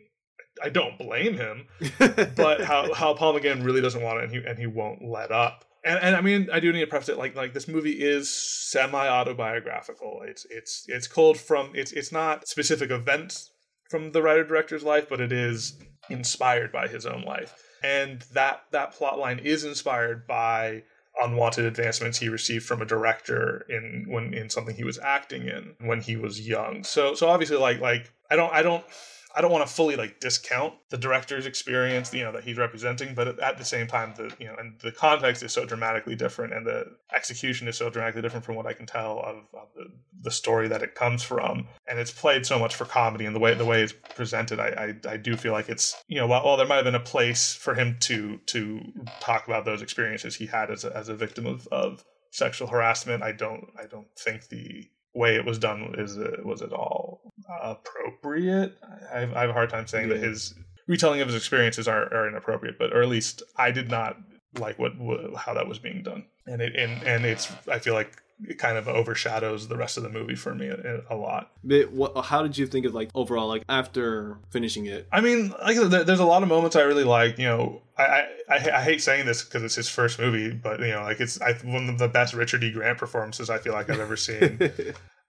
I 0.62 0.70
don't 0.70 0.98
blame 0.98 1.36
him, 1.36 1.66
but 2.36 2.62
how 2.62 2.94
how 2.94 3.12
Paul 3.12 3.34
McGann 3.34 3.64
really 3.64 3.82
doesn't 3.82 4.02
want 4.02 4.18
it, 4.18 4.24
and 4.24 4.32
he 4.32 4.38
and 4.38 4.58
he 4.58 4.66
won't 4.66 5.04
let 5.04 5.30
up. 5.30 5.66
And, 5.84 5.98
and 5.98 6.14
I 6.14 6.20
mean, 6.20 6.48
I 6.52 6.60
do 6.60 6.72
need 6.72 6.80
to 6.80 6.86
preface 6.86 7.08
it 7.08 7.18
like 7.18 7.34
like 7.34 7.52
this 7.52 7.68
movie 7.68 7.92
is 8.02 8.32
semi 8.32 9.08
autobiographical. 9.08 10.22
It's 10.26 10.46
it's 10.48 10.84
it's 10.88 11.06
culled 11.06 11.38
from 11.38 11.72
it's 11.74 11.92
it's 11.92 12.12
not 12.12 12.48
specific 12.48 12.90
events 12.90 13.50
from 13.90 14.12
the 14.12 14.22
writer 14.22 14.44
director's 14.44 14.84
life, 14.84 15.08
but 15.08 15.20
it 15.20 15.32
is 15.32 15.76
inspired 16.10 16.72
by 16.72 16.88
his 16.88 17.06
own 17.06 17.22
life. 17.22 17.54
And 17.82 18.20
that 18.32 18.64
that 18.70 18.92
plot 18.92 19.18
line 19.18 19.38
is 19.38 19.64
inspired 19.64 20.26
by 20.26 20.84
unwanted 21.20 21.64
advancements 21.64 22.18
he 22.18 22.28
received 22.28 22.64
from 22.64 22.80
a 22.80 22.86
director 22.86 23.66
in 23.68 24.06
when 24.08 24.32
in 24.32 24.48
something 24.48 24.74
he 24.74 24.84
was 24.84 24.98
acting 24.98 25.46
in 25.46 25.74
when 25.80 26.00
he 26.00 26.16
was 26.16 26.46
young. 26.46 26.84
So 26.84 27.14
so 27.14 27.28
obviously 27.28 27.56
like 27.56 27.80
like 27.80 28.12
I 28.30 28.36
don't 28.36 28.52
I 28.52 28.62
don't 28.62 28.84
I 29.34 29.40
don't 29.40 29.50
want 29.50 29.66
to 29.66 29.72
fully 29.72 29.96
like 29.96 30.20
discount 30.20 30.74
the 30.90 30.98
director's 30.98 31.46
experience, 31.46 32.12
you 32.12 32.22
know, 32.22 32.32
that 32.32 32.44
he's 32.44 32.58
representing, 32.58 33.14
but 33.14 33.40
at 33.40 33.58
the 33.58 33.64
same 33.64 33.86
time, 33.86 34.14
the 34.16 34.34
you 34.38 34.46
know, 34.46 34.56
and 34.58 34.78
the 34.80 34.92
context 34.92 35.42
is 35.42 35.52
so 35.52 35.64
dramatically 35.64 36.14
different, 36.14 36.52
and 36.52 36.66
the 36.66 36.96
execution 37.14 37.68
is 37.68 37.76
so 37.76 37.90
dramatically 37.90 38.22
different 38.22 38.44
from 38.44 38.56
what 38.56 38.66
I 38.66 38.72
can 38.72 38.86
tell 38.86 39.20
of, 39.20 39.36
of 39.54 39.68
the, 39.74 39.86
the 40.22 40.30
story 40.30 40.68
that 40.68 40.82
it 40.82 40.94
comes 40.94 41.22
from, 41.22 41.66
and 41.88 41.98
it's 41.98 42.10
played 42.10 42.44
so 42.46 42.58
much 42.58 42.74
for 42.74 42.84
comedy, 42.84 43.24
and 43.24 43.34
the 43.34 43.40
way 43.40 43.54
the 43.54 43.64
way 43.64 43.82
it's 43.82 43.94
presented, 44.14 44.60
I 44.60 44.94
I, 45.06 45.12
I 45.12 45.16
do 45.16 45.36
feel 45.36 45.52
like 45.52 45.68
it's 45.68 46.02
you 46.08 46.18
know, 46.18 46.26
while, 46.26 46.44
while 46.44 46.56
there 46.56 46.66
might 46.66 46.76
have 46.76 46.84
been 46.84 46.94
a 46.94 47.00
place 47.00 47.54
for 47.54 47.74
him 47.74 47.96
to 48.00 48.38
to 48.46 48.80
talk 49.20 49.46
about 49.46 49.64
those 49.64 49.82
experiences 49.82 50.36
he 50.36 50.46
had 50.46 50.70
as 50.70 50.84
a, 50.84 50.96
as 50.96 51.08
a 51.08 51.14
victim 51.14 51.46
of, 51.46 51.66
of 51.68 52.04
sexual 52.30 52.68
harassment, 52.68 53.22
I 53.22 53.32
don't 53.32 53.68
I 53.78 53.86
don't 53.86 54.08
think 54.18 54.48
the 54.48 54.88
way 55.14 55.36
it 55.36 55.44
was 55.44 55.58
done 55.58 55.94
is 55.98 56.18
uh, 56.18 56.36
was 56.44 56.62
it 56.62 56.72
all 56.72 57.32
appropriate? 57.62 58.76
I 59.12 59.20
have, 59.20 59.34
I 59.34 59.40
have 59.42 59.50
a 59.50 59.54
hard 59.54 59.70
time 59.70 59.86
saying 59.86 60.08
yeah. 60.08 60.14
that 60.14 60.22
his 60.22 60.54
retelling 60.86 61.20
of 61.20 61.28
his 61.28 61.36
experiences 61.36 61.88
are, 61.88 62.12
are 62.12 62.28
inappropriate, 62.28 62.78
but 62.78 62.92
or 62.92 63.02
at 63.02 63.08
least 63.08 63.42
I 63.56 63.70
did 63.70 63.90
not 63.90 64.16
like 64.58 64.78
what, 64.78 64.98
what 64.98 65.34
how 65.36 65.54
that 65.54 65.66
was 65.66 65.78
being 65.78 66.02
done, 66.02 66.24
and 66.46 66.60
it 66.60 66.74
and 66.76 67.02
and 67.02 67.24
it's 67.24 67.50
I 67.68 67.78
feel 67.78 67.94
like 67.94 68.22
it 68.48 68.58
kind 68.58 68.76
of 68.76 68.88
overshadows 68.88 69.68
the 69.68 69.76
rest 69.76 69.96
of 69.96 70.02
the 70.02 70.08
movie 70.08 70.34
for 70.34 70.54
me 70.54 70.68
a, 70.68 71.02
a 71.10 71.16
lot. 71.16 71.52
But 71.62 71.92
what, 71.92 72.24
how 72.24 72.42
did 72.42 72.58
you 72.58 72.66
think 72.66 72.86
of 72.86 72.94
like 72.94 73.10
overall, 73.14 73.48
like 73.48 73.64
after 73.68 74.38
finishing 74.50 74.86
it? 74.86 75.06
I 75.12 75.20
mean, 75.20 75.54
like 75.62 75.76
there's 75.76 76.20
a 76.20 76.24
lot 76.24 76.42
of 76.42 76.48
moments 76.48 76.76
I 76.76 76.82
really 76.82 77.04
like. 77.04 77.38
You 77.38 77.46
know, 77.46 77.82
I 77.98 78.26
I, 78.48 78.70
I 78.74 78.82
hate 78.82 79.02
saying 79.02 79.26
this 79.26 79.44
because 79.44 79.62
it's 79.62 79.74
his 79.74 79.88
first 79.88 80.18
movie, 80.18 80.50
but 80.52 80.80
you 80.80 80.88
know, 80.88 81.02
like 81.02 81.20
it's 81.20 81.40
I, 81.40 81.52
one 81.64 81.88
of 81.88 81.98
the 81.98 82.08
best 82.08 82.34
Richard 82.34 82.64
E. 82.64 82.72
Grant 82.72 82.98
performances 82.98 83.50
I 83.50 83.58
feel 83.58 83.72
like 83.72 83.90
I've 83.90 84.00
ever 84.00 84.16
seen. 84.16 84.58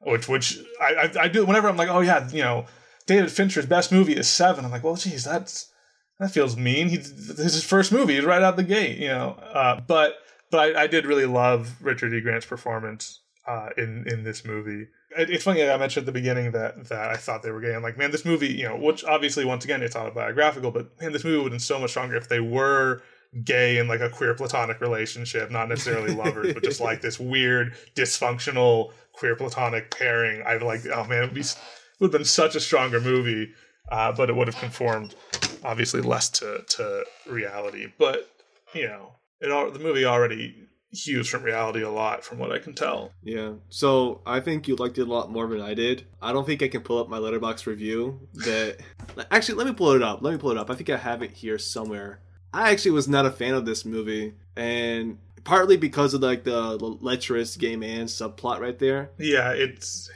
which 0.06 0.28
which 0.28 0.60
I, 0.82 0.94
I, 0.94 1.24
I 1.24 1.28
do 1.28 1.46
whenever 1.46 1.70
I'm 1.70 1.78
like, 1.78 1.90
oh 1.90 2.02
yeah, 2.02 2.30
you 2.30 2.42
know, 2.42 2.66
David 3.06 3.32
Fincher's 3.32 3.66
best 3.66 3.92
movie 3.92 4.16
is 4.16 4.28
Seven. 4.28 4.66
I'm 4.66 4.72
like, 4.72 4.84
well, 4.84 4.96
geez, 4.96 5.24
that's 5.24 5.72
that 6.20 6.32
feels 6.32 6.56
mean. 6.56 6.90
He 6.90 6.98
this 6.98 7.40
is 7.40 7.54
his 7.54 7.64
first 7.64 7.92
movie, 7.92 8.16
he's 8.16 8.26
right 8.26 8.42
out 8.42 8.56
the 8.56 8.64
gate, 8.64 8.98
you 8.98 9.08
know. 9.08 9.32
Uh, 9.32 9.82
but 9.82 10.16
but 10.54 10.76
I, 10.76 10.84
I, 10.84 10.88
did 10.88 11.08
really 11.08 11.26
love 11.26 11.76
Richard 11.82 12.14
E. 12.14 12.22
Grant's 12.22 12.46
performance 12.46 13.22
uh, 13.48 13.70
in 13.76 14.06
in 14.08 14.24
this 14.24 14.46
movie. 14.46 14.88
It, 15.18 15.32
it's 15.32 15.44
funny 15.44 15.68
I 15.68 15.76
mentioned 15.78 16.04
at 16.04 16.06
the 16.06 16.12
beginning 16.12 16.52
that 16.52 16.90
that 16.90 17.10
I 17.10 17.16
thought 17.16 17.42
they 17.42 17.50
were 17.50 17.60
gay. 17.60 17.74
I'm 17.74 17.82
like, 17.82 17.98
man, 17.98 18.12
this 18.12 18.24
movie, 18.24 18.54
you 18.54 18.70
know, 18.70 18.78
which 18.78 19.04
obviously 19.04 19.46
once 19.46 19.66
again 19.66 19.82
it's 19.82 19.96
autobiographical, 19.96 20.70
but 20.70 21.02
man, 21.02 21.12
this 21.12 21.24
movie 21.24 21.38
would 21.38 21.46
have 21.46 21.52
been 21.54 21.60
so 21.60 21.80
much 21.80 21.90
stronger 21.90 22.16
if 22.16 22.30
they 22.30 22.40
were 22.40 23.02
gay 23.44 23.80
in 23.80 23.88
like 23.88 24.00
a 24.00 24.10
queer 24.10 24.36
platonic 24.36 24.80
relationship, 24.80 25.50
not 25.50 25.70
necessarily 25.70 26.14
lovers, 26.14 26.54
but 26.54 26.62
just 26.64 26.80
like 26.80 27.02
this 27.02 27.20
weird 27.20 27.74
dysfunctional 27.96 28.92
queer 29.14 29.36
platonic 29.36 29.90
pairing. 29.90 30.44
I'd 30.46 30.62
like, 30.62 30.86
oh 30.86 31.06
man, 31.06 31.24
it 31.24 31.58
would 32.00 32.08
have 32.08 32.12
been 32.12 32.26
such 32.26 32.56
a 32.56 32.60
stronger 32.60 33.02
movie, 33.02 33.52
uh, 33.92 34.12
but 34.12 34.30
it 34.30 34.36
would 34.36 34.48
have 34.48 34.58
conformed 34.58 35.16
obviously 35.64 36.02
less 36.02 36.30
to 36.30 36.64
to 36.68 37.06
reality. 37.28 37.92
But 37.98 38.30
you 38.76 38.86
know, 38.88 39.14
it 39.44 39.52
all 39.52 39.70
the 39.70 39.80
movie 39.80 40.06
already 40.06 40.56
hews 40.92 41.28
from 41.28 41.44
reality 41.44 41.82
a 41.82 41.90
lot 41.90 42.24
from 42.24 42.38
what 42.38 42.52
I 42.52 42.60
can 42.60 42.74
tell. 42.74 43.12
Yeah. 43.24 43.54
So 43.70 44.22
I 44.26 44.40
think 44.40 44.68
you 44.68 44.76
liked 44.76 44.98
it 44.98 45.08
a 45.08 45.12
lot 45.12 45.32
more 45.32 45.48
than 45.48 45.60
I 45.60 45.74
did. 45.74 46.06
I 46.22 46.32
don't 46.32 46.46
think 46.46 46.62
I 46.62 46.68
can 46.68 46.82
pull 46.82 47.00
up 47.00 47.10
my 47.10 47.18
Letterboxd 47.18 47.66
review 47.66 48.28
that 48.34 48.78
actually 49.32 49.56
let 49.56 49.68
me 49.68 49.74
pull 49.74 49.92
it 49.92 50.04
up. 50.04 50.22
Let 50.22 50.32
me 50.32 50.38
pull 50.38 50.52
it 50.52 50.58
up. 50.58 50.70
I 50.70 50.76
think 50.76 50.90
I 50.90 50.98
have 50.98 51.22
it 51.22 51.32
here 51.32 51.58
somewhere. 51.58 52.22
I 52.54 52.72
actually 52.72 52.92
was 52.92 53.08
not 53.08 53.26
a 53.26 53.32
fan 53.32 53.56
of 53.56 53.66
this 53.66 53.84
movie 53.84 54.36
and 54.56 55.18
partly 55.44 55.76
because 55.76 56.14
of 56.14 56.22
like 56.22 56.44
the, 56.44 56.78
lecherous 57.02 57.58
gay 57.58 57.76
man 57.76 58.06
subplot 58.06 58.60
right 58.60 58.78
there. 58.78 59.12
Yeah, 59.18 59.52
it's 59.52 60.10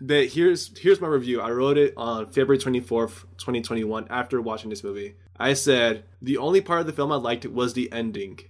but 0.00 0.28
here's 0.28 0.76
here's 0.78 1.00
my 1.00 1.08
review. 1.08 1.40
I 1.40 1.50
wrote 1.50 1.76
it 1.76 1.92
on 1.96 2.26
February 2.26 2.58
24th, 2.58 3.24
2021 3.36 4.06
after 4.08 4.40
watching 4.40 4.70
this 4.70 4.84
movie. 4.84 5.16
I 5.42 5.54
said, 5.54 6.04
"The 6.20 6.36
only 6.36 6.60
part 6.60 6.82
of 6.82 6.86
the 6.86 6.92
film 6.92 7.10
I 7.10 7.16
liked 7.16 7.46
was 7.46 7.72
the 7.72 7.90
ending." 7.90 8.40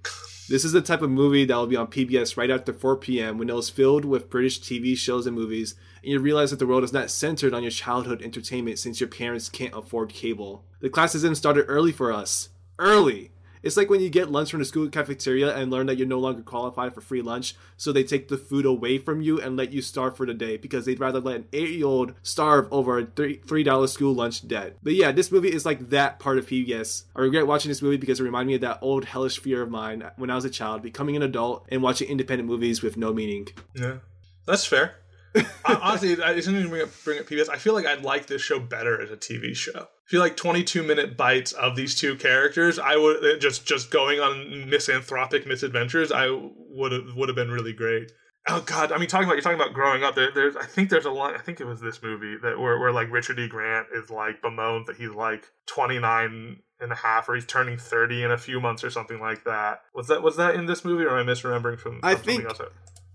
This 0.49 0.65
is 0.65 0.73
the 0.73 0.81
type 0.81 1.03
of 1.03 1.11
movie 1.11 1.45
that 1.45 1.55
will 1.55 1.69
be 1.69 1.77
on 1.77 1.87
PBS 1.87 2.37
right 2.37 2.51
after 2.51 2.73
4 2.73 2.97
p.m. 2.97 3.39
when 3.39 3.49
it 3.49 3.55
was 3.55 3.71
filled 3.71 4.05
with 4.05 4.29
British 4.29 4.61
TV 4.61 4.99
shows 4.99 5.25
and 5.25 5.37
movies, 5.37 5.77
and 6.03 6.11
you 6.11 6.19
realize 6.19 6.51
that 6.51 6.59
the 6.59 6.67
world 6.67 6.83
is 6.83 6.93
not 6.93 7.09
centered 7.09 7.55
on 7.55 7.63
your 7.63 7.71
childhood 7.71 8.21
entertainment 8.21 8.81
since 8.81 8.99
your 8.99 9.09
parents 9.09 9.49
can't 9.49 9.77
afford 9.77 10.09
cable. 10.09 10.65
The 10.81 10.91
classism 10.91 11.37
started 11.37 11.67
early 11.69 11.93
for 11.93 12.13
us. 12.13 12.49
Early! 12.81 13.31
It's 13.63 13.77
like 13.77 13.91
when 13.91 14.01
you 14.01 14.09
get 14.09 14.31
lunch 14.31 14.51
from 14.51 14.61
the 14.61 14.67
school 14.67 14.89
cafeteria 14.89 15.55
and 15.55 15.71
learn 15.71 15.87
that 15.87 15.99
you're 15.99 16.07
no 16.07 16.19
longer 16.19 16.43
qualified 16.43 16.95
for 16.95 17.01
free 17.01 17.23
lunch, 17.23 17.55
so 17.77 17.93
they 17.93 18.05
take 18.05 18.29
the 18.29 18.39
food 18.39 18.67
away 18.67 18.99
from 18.99 19.21
you 19.21 19.41
and 19.41 19.57
let 19.57 19.73
you 19.73 19.83
starve 19.83 20.17
for 20.17 20.27
the 20.27 20.35
day 20.35 20.57
because 20.57 20.85
they'd 20.85 21.01
rather 21.01 21.21
let 21.21 21.37
an 21.37 21.49
eight-year-old 21.53 22.15
starve 22.23 22.69
over 22.71 22.99
a 22.99 23.07
three 23.07 23.63
dollar 23.63 23.87
school 23.87 24.15
lunch 24.15 24.47
debt. 24.47 24.79
But 24.83 24.95
yeah, 24.95 25.13
this 25.13 25.31
movie 25.31 25.53
is 25.53 25.67
like 25.67 25.91
that 25.91 26.19
part 26.19 26.39
of 26.39 26.47
PBS. 26.47 27.05
I 27.15 27.21
regret 27.21 27.47
watching 27.47 27.69
this 27.71 27.83
movie 27.83 27.97
because 27.97 28.21
it 28.21 28.25
reminded 28.25 28.49
me 28.49 28.55
of 28.55 28.61
that 28.63 28.79
old 28.81 29.05
hellish 29.05 29.39
fear 29.39 29.63
of 29.63 29.71
mine 29.71 30.11
when 30.17 30.31
I 30.31 30.35
was 30.35 30.45
a 30.45 30.51
child, 30.51 30.83
becoming 30.83 31.17
an 31.17 31.23
adult 31.23 31.67
and 31.69 31.83
watching 31.83 32.09
independent 32.09 32.49
movies 32.49 32.83
with 32.83 32.97
no 32.97 33.13
meaning. 33.13 33.49
Yeah, 33.75 33.97
that's 34.47 34.65
fair. 34.65 34.97
Honestly, 35.65 36.11
it's 36.13 36.21
interesting 36.21 36.63
to 36.63 36.69
bring 36.69 36.83
up, 36.83 36.89
bring 37.05 37.19
up 37.21 37.27
PBS. 37.27 37.49
I 37.49 37.57
feel 37.57 37.75
like 37.75 37.87
I'd 37.87 38.03
like 38.03 38.27
this 38.27 38.43
show 38.43 38.59
better 38.59 39.01
as 39.01 39.11
a 39.11 39.17
TV 39.17 39.55
show. 39.55 39.87
Feel 40.11 40.21
like 40.21 40.37
22 40.37 40.83
minute 40.83 41.17
bites 41.17 41.53
of 41.53 41.77
these 41.77 41.95
two 41.95 42.17
characters, 42.17 42.81
I 42.81 42.97
would 42.97 43.41
just 43.41 43.65
just 43.65 43.93
going 43.93 44.19
on 44.19 44.69
misanthropic 44.69 45.47
misadventures. 45.47 46.11
I 46.11 46.31
would 46.31 46.91
have 46.91 47.15
would 47.15 47.29
have 47.29 47.37
been 47.37 47.53
really 47.53 47.73
great. 47.73 48.11
Oh 48.49 48.61
God! 48.61 48.91
I 48.91 48.99
mean, 48.99 49.07
talking 49.07 49.27
about 49.27 49.35
you're 49.35 49.43
talking 49.43 49.61
about 49.61 49.73
growing 49.73 50.03
up. 50.03 50.17
There, 50.17 50.33
there's 50.35 50.57
I 50.57 50.65
think 50.65 50.91
there's 50.91 51.05
a 51.05 51.13
line. 51.13 51.35
I 51.37 51.39
think 51.39 51.61
it 51.61 51.65
was 51.65 51.81
this 51.81 52.03
movie 52.03 52.37
that 52.43 52.59
where, 52.59 52.77
where 52.81 52.91
like 52.91 53.13
Richard 53.13 53.39
E. 53.39 53.47
Grant 53.47 53.87
is 53.95 54.11
like 54.11 54.43
bemoans 54.43 54.87
that 54.87 54.97
he's 54.97 55.11
like 55.11 55.47
29 55.67 56.59
and 56.81 56.91
a 56.91 56.97
half, 56.97 57.29
or 57.29 57.37
he's 57.37 57.47
turning 57.47 57.79
30 57.79 58.25
in 58.25 58.33
a 58.33 58.39
few 58.39 58.61
months, 58.61 58.83
or 58.83 58.91
something 58.91 59.21
like 59.21 59.45
that. 59.45 59.83
Was 59.95 60.09
that 60.09 60.25
was 60.25 60.37
that 60.39 60.57
in 60.57 60.67
this 60.67 60.85
movie, 60.85 61.05
or 61.05 61.17
am 61.17 61.29
I 61.29 61.33
misremembering 61.33 61.79
from? 61.79 62.01
I 62.03 62.17
think 62.17 62.45
else? 62.47 62.61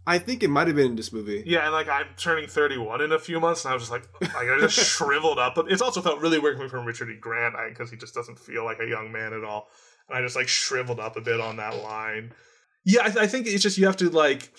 I 0.07 0.19
think 0.19 0.43
it 0.43 0.50
might 0.50 0.67
have 0.67 0.75
been 0.75 0.91
in 0.91 0.95
this 0.95 1.12
movie. 1.12 1.43
Yeah, 1.45 1.63
and 1.63 1.74
like 1.74 1.89
I'm 1.89 2.07
turning 2.17 2.47
31 2.47 3.01
in 3.01 3.12
a 3.12 3.19
few 3.19 3.39
months, 3.39 3.65
and 3.65 3.71
I 3.71 3.74
was 3.74 3.83
just 3.83 3.91
like, 3.91 4.07
like 4.21 4.47
I 4.50 4.59
just 4.59 4.77
shriveled 4.77 5.39
up. 5.39 5.55
But 5.55 5.71
it's 5.71 5.81
also 5.81 6.01
felt 6.01 6.21
really 6.21 6.38
weird 6.38 6.57
coming 6.57 6.69
from 6.69 6.85
Richard 6.85 7.09
E. 7.09 7.17
Grant 7.19 7.55
because 7.69 7.89
he 7.89 7.97
just 7.97 8.13
doesn't 8.13 8.39
feel 8.39 8.63
like 8.63 8.79
a 8.79 8.88
young 8.88 9.12
man 9.12 9.33
at 9.33 9.43
all. 9.43 9.67
And 10.07 10.17
I 10.17 10.21
just 10.21 10.35
like 10.35 10.47
shriveled 10.47 11.00
up 11.00 11.17
a 11.17 11.21
bit 11.21 11.41
on 11.41 11.57
that 11.57 11.81
line. 11.81 12.33
Yeah, 12.83 13.01
I, 13.01 13.24
I 13.24 13.27
think 13.27 13.47
it's 13.47 13.63
just 13.63 13.77
you 13.77 13.88
have 13.88 13.97
to 13.97 14.09
like. 14.09 14.51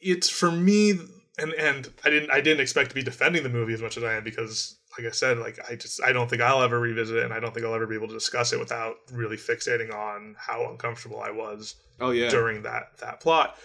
It's 0.00 0.28
for 0.28 0.50
me, 0.50 0.90
and 1.38 1.52
and 1.54 1.88
I 2.04 2.10
didn't 2.10 2.30
I 2.30 2.42
didn't 2.42 2.60
expect 2.60 2.90
to 2.90 2.94
be 2.94 3.02
defending 3.02 3.42
the 3.42 3.48
movie 3.48 3.72
as 3.72 3.80
much 3.80 3.96
as 3.96 4.04
I 4.04 4.14
am 4.14 4.24
because 4.24 4.76
like 4.98 5.06
I 5.06 5.12
said, 5.12 5.38
like 5.38 5.58
I 5.70 5.76
just 5.76 6.02
I 6.02 6.12
don't 6.12 6.28
think 6.28 6.42
I'll 6.42 6.62
ever 6.62 6.78
revisit 6.78 7.16
it, 7.16 7.24
and 7.24 7.32
I 7.32 7.40
don't 7.40 7.54
think 7.54 7.64
I'll 7.64 7.74
ever 7.74 7.86
be 7.86 7.94
able 7.94 8.08
to 8.08 8.14
discuss 8.14 8.52
it 8.52 8.58
without 8.58 8.96
really 9.12 9.38
fixating 9.38 9.94
on 9.94 10.36
how 10.38 10.68
uncomfortable 10.70 11.20
I 11.20 11.30
was. 11.30 11.76
Oh 12.00 12.10
yeah, 12.10 12.28
during 12.28 12.62
that 12.64 12.98
that 12.98 13.20
plot 13.20 13.56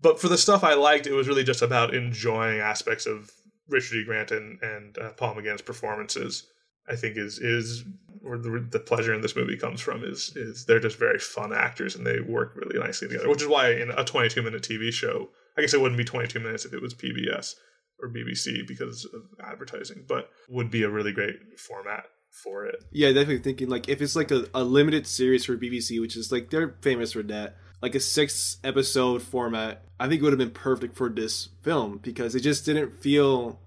but 0.00 0.20
for 0.20 0.28
the 0.28 0.38
stuff 0.38 0.64
I 0.64 0.74
liked, 0.74 1.06
it 1.06 1.12
was 1.12 1.28
really 1.28 1.44
just 1.44 1.62
about 1.62 1.94
enjoying 1.94 2.60
aspects 2.60 3.06
of 3.06 3.30
Richard 3.68 3.96
E. 3.96 4.04
Grant 4.04 4.30
and, 4.30 4.62
and 4.62 4.98
uh, 4.98 5.10
Paul 5.10 5.34
McGann's 5.34 5.62
performances. 5.62 6.46
I 6.88 6.96
think 6.96 7.16
is 7.16 7.38
is 7.38 7.84
where 8.20 8.38
the, 8.38 8.66
the, 8.70 8.78
pleasure 8.78 9.14
in 9.14 9.22
this 9.22 9.36
movie 9.36 9.56
comes 9.56 9.80
from 9.80 10.04
is 10.04 10.32
is 10.36 10.66
they're 10.66 10.80
just 10.80 10.98
very 10.98 11.18
fun 11.18 11.52
actors 11.52 11.96
and 11.96 12.06
they 12.06 12.20
work 12.20 12.54
really 12.56 12.78
nicely 12.78 13.08
together. 13.08 13.28
Which 13.28 13.42
is 13.42 13.48
why 13.48 13.70
in 13.70 13.90
a 13.90 14.04
22 14.04 14.42
minute 14.42 14.62
TV 14.62 14.92
show, 14.92 15.30
I 15.56 15.62
guess 15.62 15.72
it 15.72 15.80
wouldn't 15.80 15.96
be 15.98 16.04
22 16.04 16.40
minutes 16.40 16.64
if 16.64 16.74
it 16.74 16.82
was 16.82 16.94
PBS 16.94 17.54
or 18.02 18.10
BBC 18.10 18.66
because 18.66 19.06
of 19.06 19.22
advertising, 19.42 20.04
but 20.06 20.30
would 20.48 20.70
be 20.70 20.82
a 20.82 20.90
really 20.90 21.12
great 21.12 21.36
format 21.58 22.04
for 22.34 22.66
it. 22.66 22.84
Yeah, 22.90 23.08
definitely 23.08 23.38
thinking 23.38 23.68
like 23.68 23.88
if 23.88 24.02
it's 24.02 24.16
like 24.16 24.30
a, 24.30 24.46
a 24.54 24.64
limited 24.64 25.06
series 25.06 25.44
for 25.44 25.56
BBC, 25.56 26.00
which 26.00 26.16
is 26.16 26.30
like 26.30 26.50
they're 26.50 26.76
famous 26.80 27.12
for 27.12 27.22
that 27.24 27.56
like 27.84 27.94
a 27.94 28.00
six 28.00 28.56
episode 28.64 29.20
format, 29.20 29.84
I 30.00 30.08
think 30.08 30.20
it 30.20 30.24
would 30.24 30.32
have 30.32 30.38
been 30.38 30.50
perfect 30.50 30.96
for 30.96 31.10
this 31.10 31.50
film 31.60 31.98
because 31.98 32.34
it 32.34 32.40
just 32.40 32.64
didn't 32.64 32.98
feel 32.98 33.60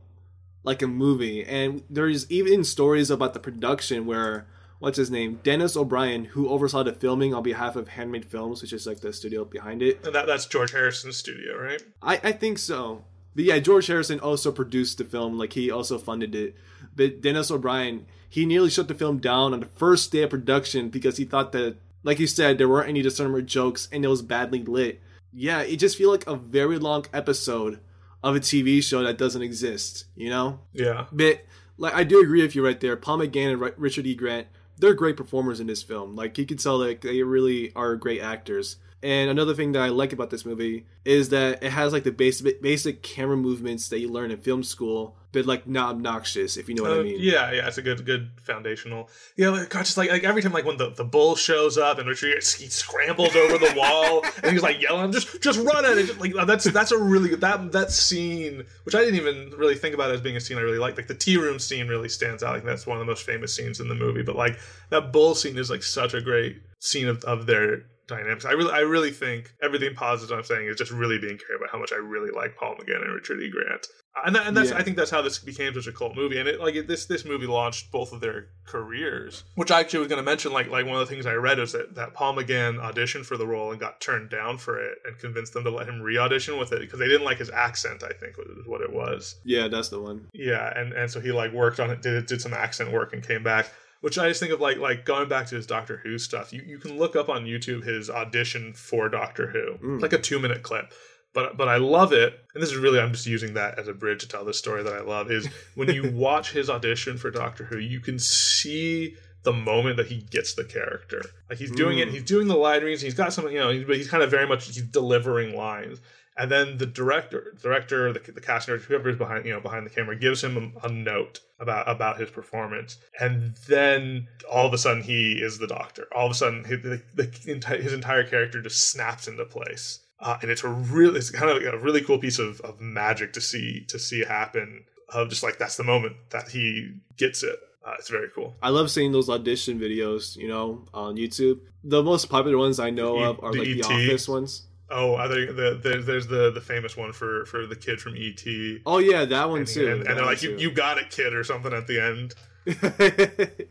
like 0.63 0.81
a 0.81 0.88
movie. 0.88 1.45
And 1.45 1.83
there's 1.88 2.29
even 2.31 2.63
stories 2.63 3.12
about 3.12 3.36
the 3.36 3.39
production 3.39 4.07
where 4.07 4.47
what's 4.79 4.97
his 4.97 5.12
name, 5.12 5.39
Dennis 5.43 5.77
O'Brien, 5.77 6.25
who 6.25 6.50
oversaw 6.50 6.81
the 6.81 6.93
filming 6.93 7.36
on 7.36 7.43
behalf 7.43 7.75
of 7.75 7.89
Handmade 7.89 8.25
Films, 8.25 8.63
which 8.63 8.74
is 8.74 8.88
like 8.88 9.01
the 9.01 9.13
studio 9.13 9.45
behind 9.45 9.83
it. 9.83 10.01
That, 10.01 10.25
that's 10.25 10.47
George 10.47 10.71
Harrison's 10.71 11.17
studio, 11.17 11.55
right? 11.55 11.83
I, 12.01 12.19
I 12.24 12.31
think 12.31 12.57
so. 12.57 13.05
But 13.36 13.45
yeah, 13.45 13.59
George 13.59 13.86
Harrison 13.86 14.19
also 14.19 14.51
produced 14.51 14.97
the 14.97 15.03
film, 15.03 15.38
like 15.38 15.53
he 15.53 15.69
also 15.69 16.00
funded 16.00 16.33
it. 16.33 16.55
But 16.95 17.21
Dennis 17.21 17.51
O'Brien, 17.51 18.07
he 18.29 18.46
nearly 18.46 18.69
shut 18.69 18.88
the 18.88 18.93
film 18.93 19.17
down 19.17 19.53
on 19.53 19.60
the 19.60 19.65
first 19.65 20.12
day 20.12 20.24
of 20.24 20.29
production 20.29 20.89
because 20.89 21.17
he 21.17 21.25
thought 21.25 21.51
that 21.53 21.77
like 22.03 22.19
you 22.19 22.27
said, 22.27 22.57
there 22.57 22.69
weren't 22.69 22.88
any 22.88 23.01
discernible 23.01 23.41
jokes 23.41 23.89
and 23.91 24.05
it 24.05 24.07
was 24.07 24.22
badly 24.22 24.63
lit. 24.63 25.01
Yeah, 25.34 25.62
it 25.62 25.75
just 25.75 25.98
feel 25.98 26.10
like 26.10 26.25
a 26.25 26.36
very 26.36 26.79
long 26.79 27.05
episode 27.13 27.81
of 28.24 28.36
a 28.36 28.39
TV 28.39 28.81
show 28.81 29.03
that 29.03 29.17
doesn't 29.17 29.41
exist, 29.41 30.05
you 30.15 30.29
know? 30.29 30.62
Yeah. 30.72 31.07
But 31.12 31.41
like 31.77 31.93
I 31.93 32.03
do 32.03 32.22
agree 32.22 32.41
with 32.41 32.55
you 32.55 32.65
right 32.65 32.79
there. 32.79 32.96
Paul 32.96 33.19
McGann 33.19 33.53
and 33.53 33.74
Richard 33.77 34.07
E. 34.07 34.15
Grant, 34.15 34.48
they're 34.77 34.93
great 34.93 35.17
performers 35.17 35.60
in 35.60 35.67
this 35.67 35.84
film. 35.84 36.15
Like 36.15 36.38
you 36.38 36.45
can 36.45 36.58
tell 36.58 36.80
that 36.80 37.02
they 37.02 37.23
really 37.23 37.73
are 37.75 37.95
great 37.95 38.21
actors. 38.21 38.78
And 39.03 39.29
another 39.29 39.53
thing 39.53 39.73
that 39.73 39.81
I 39.83 39.89
like 39.89 40.12
about 40.12 40.31
this 40.31 40.43
movie 40.43 40.88
is 41.05 41.29
that 41.29 41.63
it 41.63 41.69
has 41.69 41.93
like 41.93 42.03
the 42.03 42.12
basic 42.12 42.62
basic 42.63 43.03
camera 43.03 43.38
movements 43.38 43.89
that 43.89 43.99
you 43.99 44.10
learn 44.10 44.31
in 44.31 44.39
film 44.39 44.63
school, 44.63 45.15
but 45.33 45.45
like 45.45 45.67
not 45.67 45.91
obnoxious, 45.91 46.57
if 46.57 46.67
you 46.67 46.73
know 46.73 46.81
what 46.81 46.93
uh, 46.93 47.01
I 47.01 47.03
mean. 47.03 47.17
Yeah, 47.19 47.51
yeah, 47.51 47.67
it's 47.67 47.77
a 47.77 47.83
good 47.83 48.03
good 48.07 48.31
foundational. 48.41 49.07
Yeah, 49.36 49.49
like, 49.49 49.69
God, 49.69 49.86
just 49.86 49.97
like 49.97 50.10
like 50.10 50.23
every 50.23 50.41
time 50.41 50.51
like 50.51 50.65
when 50.65 50.77
the, 50.77 50.89
the 50.89 51.03
bull 51.03 51.36
shows 51.36 51.77
up 51.77 51.99
and 51.99 52.07
Richard 52.07 52.33
he 52.33 52.67
scrambles 52.69 53.36
over 53.36 53.60
the 53.60 53.71
wall 53.77 54.25
and 54.43 54.51
he's 54.51 54.63
like 54.63 54.81
yelling, 54.81 55.12
just 55.12 55.43
just 55.43 55.60
run 55.60 55.86
at 55.86 55.95
it. 55.99 56.19
Like 56.19 56.33
that's 56.47 56.63
that's 56.63 56.91
a 56.91 56.97
really 56.97 57.29
good 57.29 57.41
that 57.41 57.71
that 57.73 57.91
scene, 57.91 58.63
which 58.83 58.95
I 58.95 59.01
didn't 59.01 59.15
even 59.15 59.51
really 59.57 59.75
think 59.75 59.93
about 59.93 60.10
as 60.10 60.21
being 60.21 60.38
a 60.38 60.41
scene 60.41 60.57
I 60.57 60.62
really 60.62 60.79
like. 60.79 60.97
Like 60.97 61.07
the 61.07 61.13
tea 61.13 61.38
room 61.38 61.60
scene 61.60 61.88
really 61.88 62.10
stands 62.10 62.41
out. 62.41 62.55
Like 62.55 62.65
that's 62.65 62.88
one 62.88 62.97
of 62.97 63.01
the 63.01 63.12
most 63.12 63.27
famous 63.27 63.55
scenes 63.55 63.79
in 63.79 63.89
the 63.89 63.95
movie. 63.95 64.23
But 64.23 64.36
like 64.36 64.57
that 64.89 65.13
bull 65.13 65.36
scene 65.36 65.55
is 65.60 65.69
like 65.69 65.83
such 65.83 66.15
a 66.15 66.21
great 66.21 66.63
scene 66.79 67.07
of, 67.07 67.23
of 67.25 67.45
their 67.45 67.83
dynamics. 68.08 68.46
I 68.46 68.52
really, 68.52 68.72
I 68.72 68.80
really 68.80 69.12
think 69.12 69.54
everything 69.62 69.93
positive 69.93 70.38
I'm 70.38 70.43
saying 70.43 70.67
is 70.67 70.78
just 70.78 70.91
really 70.91 71.20
being 71.20 71.38
clear 71.38 71.58
about 71.58 71.70
how 71.70 71.80
much 71.80 71.91
I 71.91 71.98
really 71.98 72.32
like 72.32 72.56
Paul 72.56 72.76
McGann 72.76 73.04
and 73.04 73.13
Richard 73.13 73.41
E. 73.41 73.50
Grant, 73.50 73.88
and, 74.26 74.36
that, 74.36 74.48
and 74.48 74.58
that's 74.58 74.72
yeah. 74.72 74.78
I 74.78 74.84
think 74.84 74.98
that's 74.98 75.12
how 75.12 75.22
this 75.22 75.39
became 75.39 75.74
such 75.74 75.88
a 75.88 75.91
cult 75.91 76.15
movie. 76.15 76.39
And 76.39 76.48
it 76.48 76.60
like 76.60 76.76
it, 76.76 76.88
this 76.88 77.06
this 77.06 77.26
movie 77.26 77.46
launched 77.46 77.91
both 77.91 78.13
of 78.13 78.22
their 78.22 78.48
careers, 78.65 79.43
which 79.56 79.72
I 79.72 79.80
actually 79.80 80.00
was 80.00 80.08
going 80.08 80.17
to 80.17 80.24
mention. 80.24 80.52
Like 80.54 80.70
like 80.70 80.86
one 80.86 80.96
of 80.96 81.08
the 81.08 81.13
things 81.13 81.26
I 81.26 81.34
read 81.34 81.60
is 81.60 81.74
that 81.74 81.96
that 81.96 82.13
Paul 82.13 82.36
McGann 82.36 82.80
auditioned 82.80 83.26
for 83.26 83.38
the 83.38 83.48
role 83.48 83.72
and 83.72 83.80
got 83.80 84.02
turned 84.02 84.30
down 84.30 84.58
for 84.58 84.80
it, 84.82 84.98
and 85.06 85.17
convinced 85.20 85.54
them 85.54 85.63
to 85.65 85.72
let 85.72 85.88
him 85.88 86.02
re-audition 86.02 86.58
with 86.58 86.72
it 86.72 86.80
because 86.80 87.00
they 87.00 87.08
didn't 87.08 87.26
like 87.26 87.38
his 87.38 87.50
accent. 87.50 88.04
I 88.04 88.13
think 88.13 88.38
was 88.38 88.48
what 88.65 88.82
it 88.82 88.91
was. 88.91 89.36
Yeah, 89.43 89.67
that's 89.67 89.89
the 89.89 90.00
one. 90.00 90.28
Yeah, 90.34 90.72
and 90.80 90.93
and 90.93 91.12
so 91.12 91.20
he 91.20 91.32
like 91.32 91.52
worked 91.52 91.80
on 91.80 91.89
it, 91.91 92.02
did 92.02 92.26
did 92.26 92.41
some 92.41 92.54
accent 92.54 92.91
work, 92.91 93.13
and 93.13 93.26
came 93.26 93.43
back 93.43 93.70
which 94.01 94.17
I 94.17 94.27
just 94.27 94.39
think 94.39 94.51
of 94.51 94.62
like 94.62 94.77
like 94.77 95.05
going 95.05 95.29
back 95.29 95.47
to 95.47 95.55
his 95.55 95.67
Doctor 95.67 95.97
Who 95.97 96.17
stuff. 96.17 96.53
You 96.53 96.63
you 96.65 96.77
can 96.77 96.97
look 96.97 97.15
up 97.15 97.29
on 97.29 97.45
YouTube 97.45 97.83
his 97.83 98.10
audition 98.10 98.73
for 98.73 99.10
Doctor 99.10 99.47
Who. 99.47 99.86
Mm. 99.86 100.01
Like 100.01 100.13
a 100.13 100.17
two 100.17 100.39
minute 100.39 100.63
clip. 100.63 100.93
But 101.33 101.57
but 101.57 101.67
I 101.67 101.77
love 101.77 102.13
it, 102.13 102.39
and 102.53 102.63
this 102.63 102.71
is 102.71 102.77
really 102.77 102.99
I'm 102.99 103.12
just 103.12 103.27
using 103.27 103.53
that 103.55 103.77
as 103.77 103.88
a 103.88 103.93
bridge 103.93 104.21
to 104.21 104.27
tell 104.27 104.45
this 104.45 104.57
story 104.57 104.83
that 104.83 104.93
I 104.93 105.01
love. 105.01 105.31
Is 105.31 105.47
when 105.75 105.93
you 105.93 106.12
watch 106.13 106.51
his 106.51 106.69
audition 106.69 107.17
for 107.17 107.31
Doctor 107.31 107.65
Who, 107.65 107.77
you 107.77 107.99
can 107.99 108.17
see 108.17 109.15
the 109.43 109.53
moment 109.53 109.97
that 109.97 110.07
he 110.07 110.21
gets 110.29 110.55
the 110.55 110.63
character. 110.63 111.21
Like 111.49 111.57
he's 111.60 111.71
doing 111.71 111.99
mm. 111.99 112.01
it, 112.01 112.10
he's 112.10 112.23
doing 112.23 112.47
the 112.47 112.55
line 112.55 112.83
reads, 112.83 113.01
he's 113.01 113.13
got 113.13 113.31
something, 113.31 113.53
you 113.53 113.60
know, 113.60 113.83
but 113.86 113.95
he's 113.95 114.10
kind 114.10 114.23
of 114.23 114.29
very 114.29 114.47
much 114.47 114.65
he's 114.65 114.81
delivering 114.81 115.55
lines 115.55 115.99
and 116.38 116.52
then 116.52 116.78
the 116.78 116.86
director, 116.86 117.54
director, 117.62 118.13
the, 118.13 118.19
the 118.32 118.41
casting 118.41 118.78
whoever 118.78 119.10
is 119.10 119.17
behind, 119.17 119.45
you 119.45 119.52
know, 119.52 119.60
behind 119.60 119.86
the 119.86 119.89
camera, 119.89 120.15
gives 120.15 120.43
him 120.43 120.73
a, 120.84 120.88
a, 120.88 120.89
note 120.89 121.39
about 121.60 121.89
about 121.89 122.19
his 122.19 122.30
performance, 122.30 122.97
and 123.19 123.56
then 123.67 124.28
all 124.50 124.67
of 124.67 124.73
a 124.73 124.78
sudden 124.78 125.02
he 125.02 125.34
is 125.34 125.58
the 125.58 125.67
doctor. 125.67 126.08
All 126.15 126.28
of 126.28 126.32
a 126.32 126.36
sudden, 126.36 126.63
his, 126.63 126.82
the, 126.84 127.02
the, 127.15 127.78
his 127.78 127.93
entire 127.93 128.23
character 128.23 128.62
just 128.62 128.89
snaps 128.89 129.28
into 129.28 129.45
place, 129.45 130.00
uh, 130.19 130.38
and 130.41 130.52
it's 130.52 130.63
a 130.63 130.69
really, 130.69 131.17
it's 131.17 131.32
kind 131.32 131.50
of 131.50 131.63
like 131.63 131.73
a 131.73 131.78
really 131.78 132.02
cool 132.02 132.19
piece 132.19 132.39
of, 132.39 132.62
of 132.62 132.80
magic 132.80 133.34
to 133.34 133.41
see 133.41 133.84
to 133.88 133.97
see 133.97 134.23
happen. 134.23 134.86
Of 135.10 135.30
just 135.30 135.41
like 135.41 135.58
that's 135.58 135.78
the 135.78 135.86
moment 135.86 136.17
that 136.32 136.50
he 136.50 136.91
gets 137.15 137.41
it. 137.41 137.58
Uh, 137.86 137.93
it's 137.97 138.10
very 138.10 138.28
cool. 138.36 138.54
I 138.62 138.69
love 138.69 138.91
seeing 138.91 139.13
those 139.13 139.30
audition 139.30 139.80
videos, 139.80 140.36
you 140.36 140.50
know, 140.50 140.84
on 140.93 141.15
YouTube. 141.15 141.62
The 141.86 142.04
most 142.04 142.30
popular 142.30 142.58
ones 142.58 142.82
I 142.82 142.89
know 142.89 143.17
of 143.17 143.41
are 143.41 143.54
the 143.54 143.60
like 143.60 143.67
ET. 143.69 143.88
the 143.88 144.10
Office 144.10 144.28
ones. 144.28 144.67
Oh, 144.89 145.15
I 145.15 145.28
think 145.28 145.56
the, 145.56 145.80
the, 145.82 146.02
there's 146.02 146.28
the 146.28 146.52
the 146.52 146.62
famous 146.62 146.95
one 146.95 147.12
for 147.12 147.45
for 147.45 147.65
the 147.65 147.76
kid 147.76 148.00
from 148.00 148.15
ET. 148.15 148.43
Oh 148.86 149.00
yeah, 149.00 149.26
that 149.26 149.50
one 149.50 149.60
and, 149.60 149.67
too. 149.67 149.91
And, 149.91 150.08
and 150.08 150.17
they're 150.17 150.26
like, 150.26 150.41
"You 150.41 150.56
you 150.58 150.71
got 150.71 150.97
it, 150.97 151.10
kid," 151.10 151.34
or 151.34 151.43
something 151.43 151.73
at 151.73 151.88
the 151.88 152.00
end. 152.00 152.36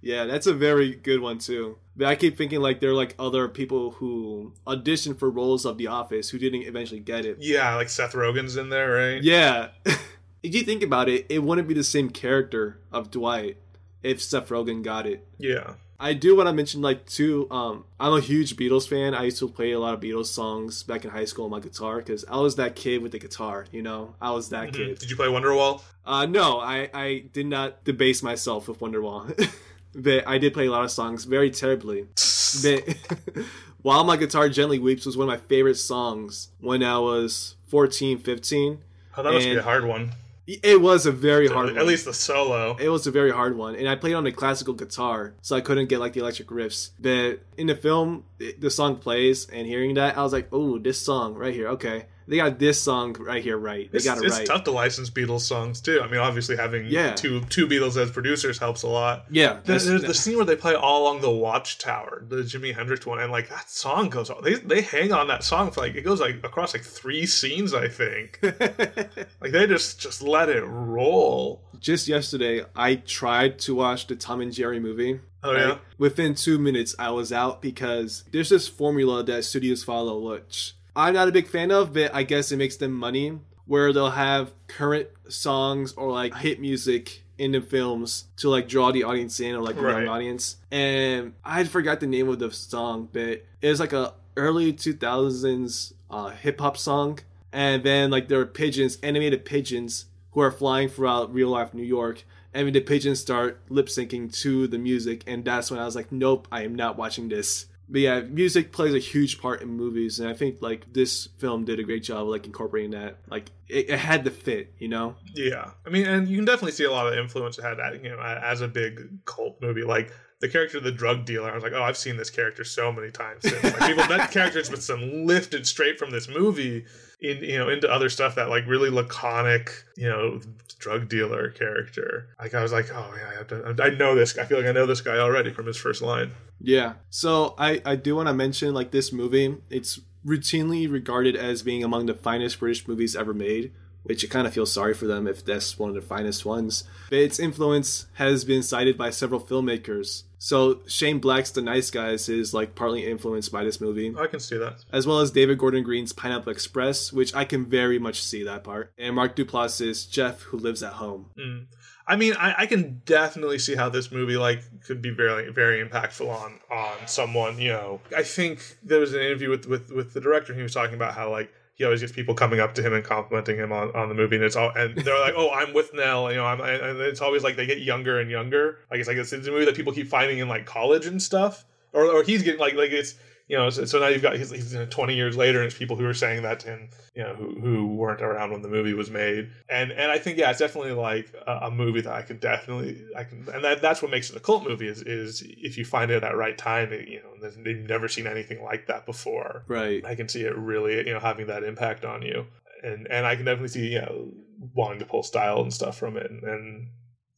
yeah, 0.00 0.24
that's 0.24 0.46
a 0.46 0.54
very 0.54 0.94
good 0.94 1.20
one 1.20 1.38
too. 1.38 1.78
But 1.96 2.06
I 2.06 2.14
keep 2.14 2.38
thinking 2.38 2.60
like 2.60 2.80
there 2.80 2.90
are 2.90 2.94
like 2.94 3.14
other 3.18 3.48
people 3.48 3.92
who 3.92 4.54
auditioned 4.66 5.18
for 5.18 5.30
roles 5.30 5.64
of 5.64 5.78
The 5.78 5.88
Office 5.88 6.30
who 6.30 6.38
didn't 6.38 6.62
eventually 6.62 7.00
get 7.00 7.26
it. 7.26 7.38
Yeah, 7.40 7.74
like 7.74 7.88
Seth 7.88 8.12
Rogen's 8.12 8.56
in 8.56 8.68
there, 8.68 8.92
right? 8.92 9.22
Yeah. 9.22 9.68
if 9.84 10.54
you 10.54 10.62
think 10.62 10.82
about 10.82 11.08
it, 11.08 11.26
it 11.28 11.42
wouldn't 11.42 11.68
be 11.68 11.74
the 11.74 11.84
same 11.84 12.10
character 12.10 12.78
of 12.90 13.10
Dwight 13.10 13.58
if 14.02 14.22
Seth 14.22 14.48
Rogen 14.48 14.82
got 14.82 15.06
it. 15.06 15.26
Yeah. 15.38 15.74
I 16.02 16.14
do 16.14 16.36
want 16.36 16.48
to 16.48 16.52
mention 16.52 16.82
like 16.82 17.06
too. 17.06 17.46
Um, 17.50 17.84
I'm 18.00 18.12
a 18.12 18.20
huge 18.20 18.56
Beatles 18.56 18.88
fan. 18.88 19.14
I 19.14 19.22
used 19.22 19.38
to 19.38 19.48
play 19.48 19.70
a 19.70 19.78
lot 19.78 19.94
of 19.94 20.00
Beatles 20.00 20.26
songs 20.26 20.82
back 20.82 21.04
in 21.04 21.10
high 21.10 21.24
school 21.24 21.44
on 21.44 21.52
my 21.52 21.60
guitar 21.60 21.98
because 21.98 22.24
I 22.28 22.38
was 22.38 22.56
that 22.56 22.74
kid 22.74 23.02
with 23.02 23.12
the 23.12 23.20
guitar. 23.20 23.66
You 23.70 23.82
know, 23.82 24.14
I 24.20 24.32
was 24.32 24.48
that 24.48 24.72
mm-hmm. 24.72 24.76
kid. 24.76 24.98
Did 24.98 25.10
you 25.10 25.16
play 25.16 25.28
Wonderwall? 25.28 25.80
Uh, 26.04 26.26
no, 26.26 26.58
I 26.58 26.90
I 26.92 27.24
did 27.32 27.46
not 27.46 27.84
debase 27.84 28.20
myself 28.20 28.66
with 28.66 28.80
Wonderwall. 28.80 29.48
but 29.94 30.26
I 30.26 30.38
did 30.38 30.52
play 30.54 30.66
a 30.66 30.70
lot 30.72 30.84
of 30.84 30.90
songs 30.90 31.24
very 31.24 31.50
terribly. 31.50 32.08
but 32.62 32.96
While 33.82 34.04
My 34.04 34.16
Guitar 34.16 34.48
Gently 34.48 34.78
Weeps 34.78 35.06
was 35.06 35.16
one 35.16 35.28
of 35.28 35.32
my 35.32 35.46
favorite 35.48 35.74
songs 35.74 36.48
when 36.60 36.84
I 36.84 36.98
was 36.98 37.56
14, 37.66 38.18
15. 38.18 38.78
Oh, 39.16 39.22
that 39.22 39.32
must 39.32 39.46
be 39.46 39.56
a 39.56 39.62
hard 39.62 39.84
one. 39.84 40.12
It 40.46 40.80
was 40.80 41.06
a 41.06 41.12
very 41.12 41.46
hard 41.46 41.66
one. 41.66 41.76
At 41.76 41.82
one. 41.82 41.86
least 41.86 42.04
the 42.04 42.14
solo. 42.14 42.76
It 42.76 42.88
was 42.88 43.06
a 43.06 43.10
very 43.10 43.30
hard 43.30 43.56
one. 43.56 43.76
And 43.76 43.88
I 43.88 43.94
played 43.94 44.14
on 44.14 44.26
a 44.26 44.32
classical 44.32 44.74
guitar, 44.74 45.34
so 45.40 45.54
I 45.54 45.60
couldn't 45.60 45.88
get 45.88 46.00
like 46.00 46.14
the 46.14 46.20
electric 46.20 46.48
riffs. 46.48 46.90
But 46.98 47.44
in 47.56 47.68
the 47.68 47.76
film, 47.76 48.24
the 48.58 48.70
song 48.70 48.96
plays, 48.96 49.48
and 49.48 49.66
hearing 49.66 49.94
that, 49.94 50.18
I 50.18 50.22
was 50.22 50.32
like, 50.32 50.48
oh, 50.52 50.78
this 50.78 51.00
song 51.00 51.34
right 51.34 51.54
here. 51.54 51.68
Okay 51.68 52.06
they 52.26 52.36
got 52.36 52.58
this 52.58 52.80
song 52.80 53.14
right 53.14 53.42
here 53.42 53.58
right. 53.58 53.90
They 53.90 53.96
it's, 53.96 54.04
got 54.04 54.18
it 54.18 54.24
it's 54.24 54.38
right. 54.38 54.46
tough 54.46 54.64
to 54.64 54.70
license 54.70 55.10
Beatles 55.10 55.40
songs 55.40 55.80
too. 55.80 56.00
I 56.02 56.08
mean, 56.08 56.20
obviously 56.20 56.56
having 56.56 56.86
yeah. 56.86 57.14
two 57.14 57.40
two 57.42 57.66
Beatles 57.66 57.96
as 57.96 58.10
producers 58.10 58.58
helps 58.58 58.82
a 58.82 58.88
lot. 58.88 59.26
Yeah, 59.30 59.60
there's, 59.64 59.86
there's 59.86 60.02
the 60.02 60.14
scene 60.14 60.36
where 60.36 60.46
they 60.46 60.56
play 60.56 60.74
all 60.74 61.02
along 61.02 61.20
the 61.20 61.30
Watchtower, 61.30 62.24
the 62.28 62.36
Jimi 62.36 62.74
Hendrix 62.74 63.06
one, 63.06 63.20
and 63.20 63.32
like 63.32 63.48
that 63.48 63.70
song 63.70 64.08
goes 64.08 64.30
on. 64.30 64.42
They 64.42 64.54
they 64.54 64.82
hang 64.82 65.12
on 65.12 65.28
that 65.28 65.44
song 65.44 65.70
for 65.70 65.80
like 65.80 65.94
it 65.94 66.02
goes 66.02 66.20
like 66.20 66.36
across 66.44 66.74
like 66.74 66.84
three 66.84 67.26
scenes, 67.26 67.74
I 67.74 67.88
think. 67.88 68.38
like 68.42 69.52
they 69.52 69.66
just 69.66 70.00
just 70.00 70.22
let 70.22 70.48
it 70.48 70.62
roll. 70.62 71.62
Just 71.78 72.06
yesterday, 72.06 72.64
I 72.76 72.96
tried 72.96 73.58
to 73.60 73.74
watch 73.74 74.06
the 74.06 74.16
Tom 74.16 74.40
and 74.40 74.52
Jerry 74.52 74.78
movie. 74.78 75.20
Oh 75.42 75.52
yeah. 75.52 75.78
Within 75.98 76.34
two 76.34 76.58
minutes, 76.58 76.94
I 76.98 77.10
was 77.10 77.32
out 77.32 77.60
because 77.60 78.24
there's 78.30 78.48
this 78.48 78.68
formula 78.68 79.24
that 79.24 79.44
studios 79.44 79.82
follow, 79.82 80.18
which 80.18 80.74
I'm 80.94 81.14
not 81.14 81.28
a 81.28 81.32
big 81.32 81.48
fan 81.48 81.70
of, 81.70 81.92
but 81.92 82.14
I 82.14 82.22
guess 82.22 82.52
it 82.52 82.56
makes 82.56 82.76
them 82.76 82.92
money 82.92 83.38
where 83.66 83.92
they'll 83.92 84.10
have 84.10 84.52
current 84.66 85.08
songs 85.28 85.92
or 85.94 86.10
like 86.10 86.34
hit 86.36 86.60
music 86.60 87.22
in 87.38 87.52
the 87.52 87.60
films 87.60 88.24
to 88.36 88.48
like 88.48 88.68
draw 88.68 88.92
the 88.92 89.04
audience 89.04 89.40
in 89.40 89.54
or 89.54 89.62
like 89.62 89.76
the 89.76 89.82
right. 89.82 89.98
young 89.98 90.08
audience. 90.08 90.56
And 90.70 91.34
I 91.44 91.64
forgot 91.64 92.00
the 92.00 92.06
name 92.06 92.28
of 92.28 92.38
the 92.38 92.50
song, 92.50 93.08
but 93.12 93.44
it 93.60 93.68
was 93.68 93.80
like 93.80 93.92
a 93.92 94.14
early 94.36 94.72
2000s 94.72 95.92
uh, 96.10 96.28
hip 96.30 96.60
hop 96.60 96.76
song. 96.76 97.20
And 97.52 97.82
then 97.82 98.10
like 98.10 98.28
there 98.28 98.40
are 98.40 98.46
pigeons, 98.46 98.98
animated 99.02 99.44
pigeons 99.44 100.06
who 100.32 100.40
are 100.40 100.50
flying 100.50 100.88
throughout 100.88 101.32
real 101.32 101.48
life 101.48 101.72
New 101.72 101.82
York. 101.82 102.24
And 102.54 102.74
the 102.74 102.80
pigeons 102.80 103.20
start 103.20 103.62
lip 103.70 103.86
syncing 103.86 104.30
to 104.42 104.66
the 104.66 104.76
music, 104.76 105.24
and 105.26 105.42
that's 105.42 105.70
when 105.70 105.80
I 105.80 105.86
was 105.86 105.96
like, 105.96 106.12
"Nope, 106.12 106.46
I 106.52 106.64
am 106.64 106.74
not 106.74 106.98
watching 106.98 107.30
this." 107.30 107.64
But 107.88 108.00
yeah, 108.00 108.20
music 108.20 108.72
plays 108.72 108.94
a 108.94 108.98
huge 108.98 109.40
part 109.40 109.62
in 109.62 109.68
movies, 109.68 110.20
and 110.20 110.28
I 110.28 110.34
think 110.34 110.62
like 110.62 110.92
this 110.92 111.28
film 111.38 111.64
did 111.64 111.78
a 111.78 111.82
great 111.82 112.02
job 112.02 112.22
of 112.22 112.28
like 112.28 112.46
incorporating 112.46 112.92
that. 112.92 113.18
Like 113.28 113.50
it, 113.68 113.90
it 113.90 113.98
had 113.98 114.24
to 114.24 114.30
fit, 114.30 114.74
you 114.78 114.88
know. 114.88 115.16
Yeah, 115.34 115.70
I 115.86 115.90
mean, 115.90 116.06
and 116.06 116.28
you 116.28 116.36
can 116.36 116.44
definitely 116.44 116.72
see 116.72 116.84
a 116.84 116.90
lot 116.90 117.06
of 117.06 117.18
influence 117.18 117.58
it 117.58 117.64
had, 117.64 117.78
you 118.02 118.10
know, 118.10 118.20
as 118.20 118.60
a 118.60 118.68
big 118.68 119.24
cult 119.24 119.60
movie. 119.60 119.82
Like 119.82 120.12
the 120.40 120.48
character 120.48 120.78
of 120.78 120.84
the 120.84 120.92
drug 120.92 121.24
dealer, 121.24 121.50
I 121.50 121.54
was 121.54 121.62
like, 121.62 121.72
oh, 121.72 121.82
I've 121.82 121.96
seen 121.96 122.16
this 122.16 122.30
character 122.30 122.64
so 122.64 122.92
many 122.92 123.10
times. 123.10 123.42
Since. 123.42 123.62
Like, 123.62 123.78
people, 123.80 124.04
that 124.08 124.30
character's 124.30 124.68
been 124.68 125.26
lifted 125.26 125.66
straight 125.66 125.98
from 125.98 126.10
this 126.10 126.28
movie 126.28 126.84
in 127.22 127.38
you 127.42 127.58
know 127.58 127.68
into 127.68 127.90
other 127.90 128.08
stuff 128.08 128.34
that 128.34 128.48
like 128.48 128.66
really 128.66 128.90
laconic 128.90 129.84
you 129.96 130.08
know 130.08 130.40
drug 130.78 131.08
dealer 131.08 131.50
character. 131.50 132.28
Like 132.40 132.54
i 132.54 132.62
was 132.62 132.72
like 132.72 132.90
oh 132.92 133.14
yeah 133.16 133.28
i 133.30 133.34
have 133.34 133.46
to 133.48 133.82
i 133.82 133.90
know 133.90 134.14
this 134.14 134.36
i 134.36 134.44
feel 134.44 134.58
like 134.58 134.66
i 134.66 134.72
know 134.72 134.86
this 134.86 135.00
guy 135.00 135.18
already 135.18 135.52
from 135.52 135.66
his 135.66 135.76
first 135.76 136.02
line. 136.02 136.32
Yeah. 136.60 136.94
So 137.10 137.54
i 137.58 137.80
i 137.84 137.96
do 137.96 138.16
want 138.16 138.28
to 138.28 138.34
mention 138.34 138.74
like 138.74 138.90
this 138.90 139.12
movie 139.12 139.56
it's 139.70 140.00
routinely 140.26 140.90
regarded 140.90 141.34
as 141.36 141.62
being 141.62 141.82
among 141.82 142.06
the 142.06 142.14
finest 142.14 142.60
british 142.60 142.86
movies 142.86 143.16
ever 143.16 143.34
made 143.34 143.72
which 144.02 144.24
I 144.24 144.28
kind 144.28 144.46
of 144.46 144.52
feel 144.52 144.66
sorry 144.66 144.94
for 144.94 145.06
them 145.06 145.26
if 145.26 145.44
that's 145.44 145.78
one 145.78 145.88
of 145.88 145.94
the 145.94 146.02
finest 146.02 146.44
ones. 146.44 146.84
But 147.10 147.18
its 147.18 147.38
influence 147.38 148.06
has 148.14 148.44
been 148.44 148.62
cited 148.62 148.98
by 148.98 149.10
several 149.10 149.40
filmmakers. 149.40 150.24
So 150.38 150.80
Shane 150.86 151.20
Black's 151.20 151.52
The 151.52 151.62
Nice 151.62 151.90
Guys 151.90 152.28
is 152.28 152.52
like 152.52 152.74
partly 152.74 153.06
influenced 153.08 153.52
by 153.52 153.62
this 153.62 153.80
movie. 153.80 154.12
I 154.18 154.26
can 154.26 154.40
see 154.40 154.58
that. 154.58 154.84
As 154.92 155.06
well 155.06 155.20
as 155.20 155.30
David 155.30 155.58
Gordon 155.58 155.84
Green's 155.84 156.12
Pineapple 156.12 156.50
Express, 156.50 157.12
which 157.12 157.32
I 157.34 157.44
can 157.44 157.64
very 157.64 157.98
much 157.98 158.20
see 158.20 158.42
that 158.42 158.64
part. 158.64 158.92
And 158.98 159.14
Mark 159.14 159.36
Duplass's 159.36 160.04
Jeff 160.04 160.42
Who 160.42 160.58
Lives 160.58 160.82
at 160.82 160.94
Home. 160.94 161.26
Mm. 161.38 161.66
I 162.06 162.16
mean, 162.16 162.34
I, 162.34 162.54
I, 162.58 162.66
can 162.66 163.00
definitely 163.04 163.60
see 163.60 163.76
how 163.76 163.88
this 163.88 164.10
movie 164.10 164.36
like 164.36 164.64
could 164.84 165.00
be 165.00 165.10
very 165.10 165.52
very 165.52 165.86
impactful 165.86 166.28
on 166.28 166.58
on 166.70 167.06
someone. 167.06 167.60
You 167.60 167.68
know, 167.68 168.00
I 168.16 168.24
think 168.24 168.78
there 168.82 168.98
was 168.98 169.14
an 169.14 169.20
interview 169.20 169.50
with 169.50 169.66
with 169.66 169.92
with 169.92 170.12
the 170.12 170.20
director. 170.20 170.52
And 170.52 170.58
he 170.58 170.64
was 170.64 170.74
talking 170.74 170.96
about 170.96 171.14
how 171.14 171.30
like 171.30 171.52
he 171.74 171.84
always 171.84 172.00
gets 172.00 172.12
people 172.12 172.34
coming 172.34 172.60
up 172.60 172.74
to 172.74 172.82
him 172.82 172.92
and 172.92 173.04
complimenting 173.04 173.56
him 173.56 173.72
on, 173.72 173.94
on 173.94 174.08
the 174.08 174.14
movie, 174.14 174.36
and 174.36 174.44
it's 174.44 174.56
all 174.56 174.70
and 174.76 174.96
they're 174.96 175.18
like, 175.18 175.34
"Oh, 175.36 175.50
I'm 175.50 175.68
Withnail," 175.68 176.30
you 176.30 176.36
know, 176.36 176.44
I'm, 176.44 176.60
and 176.60 177.00
it's 177.00 177.20
always 177.20 177.42
like 177.42 177.56
they 177.56 177.66
get 177.66 177.80
younger 177.80 178.20
and 178.20 178.30
younger. 178.30 178.78
Like 178.90 179.00
it's 179.00 179.08
like 179.08 179.16
it's 179.16 179.32
a 179.32 179.38
movie 179.38 179.64
that 179.64 179.74
people 179.74 179.92
keep 179.92 180.08
finding 180.08 180.38
in 180.38 180.48
like 180.48 180.66
college 180.66 181.06
and 181.06 181.20
stuff, 181.20 181.64
or 181.92 182.04
or 182.06 182.22
he's 182.22 182.42
getting 182.42 182.60
like 182.60 182.74
like 182.74 182.90
it's 182.90 183.14
you 183.52 183.58
know, 183.58 183.68
so, 183.68 183.84
so 183.84 183.98
now 183.98 184.08
you've 184.08 184.22
got 184.22 184.34
he's, 184.34 184.50
he's 184.50 184.74
20 184.88 185.14
years 185.14 185.36
later, 185.36 185.58
and 185.58 185.66
it's 185.66 185.76
people 185.76 185.94
who 185.94 186.06
are 186.06 186.14
saying 186.14 186.40
that 186.40 186.60
to 186.60 186.68
him, 186.68 186.88
you 187.14 187.22
know, 187.22 187.34
who 187.34 187.60
who 187.60 187.86
weren't 187.86 188.22
around 188.22 188.50
when 188.50 188.62
the 188.62 188.68
movie 188.68 188.94
was 188.94 189.10
made, 189.10 189.50
and 189.68 189.92
and 189.92 190.10
I 190.10 190.16
think 190.16 190.38
yeah, 190.38 190.48
it's 190.48 190.58
definitely 190.58 190.92
like 190.92 191.34
a, 191.46 191.66
a 191.66 191.70
movie 191.70 192.00
that 192.00 192.14
I 192.14 192.22
can 192.22 192.38
definitely 192.38 193.04
I 193.14 193.24
can, 193.24 193.46
and 193.52 193.62
that 193.62 193.82
that's 193.82 194.00
what 194.00 194.10
makes 194.10 194.30
it 194.30 194.36
a 194.36 194.40
cult 194.40 194.66
movie 194.66 194.88
is 194.88 195.02
is 195.02 195.42
if 195.46 195.76
you 195.76 195.84
find 195.84 196.10
it 196.10 196.14
at 196.14 196.22
that 196.22 196.34
right 196.34 196.56
time, 196.56 196.94
it, 196.94 197.08
you 197.08 197.20
know, 197.20 197.50
they've 197.62 197.76
never 197.76 198.08
seen 198.08 198.26
anything 198.26 198.64
like 198.64 198.86
that 198.86 199.04
before, 199.04 199.64
right? 199.68 200.02
I 200.02 200.14
can 200.14 200.30
see 200.30 200.44
it 200.44 200.56
really, 200.56 201.06
you 201.06 201.12
know, 201.12 201.20
having 201.20 201.48
that 201.48 201.62
impact 201.62 202.06
on 202.06 202.22
you, 202.22 202.46
and 202.82 203.06
and 203.08 203.26
I 203.26 203.36
can 203.36 203.44
definitely 203.44 203.68
see 203.68 203.88
you 203.88 204.00
know 204.00 204.32
wanting 204.74 205.00
to 205.00 205.04
pull 205.04 205.22
style 205.22 205.60
and 205.60 205.74
stuff 205.74 205.98
from 205.98 206.16
it, 206.16 206.30
and, 206.30 206.42
and 206.42 206.88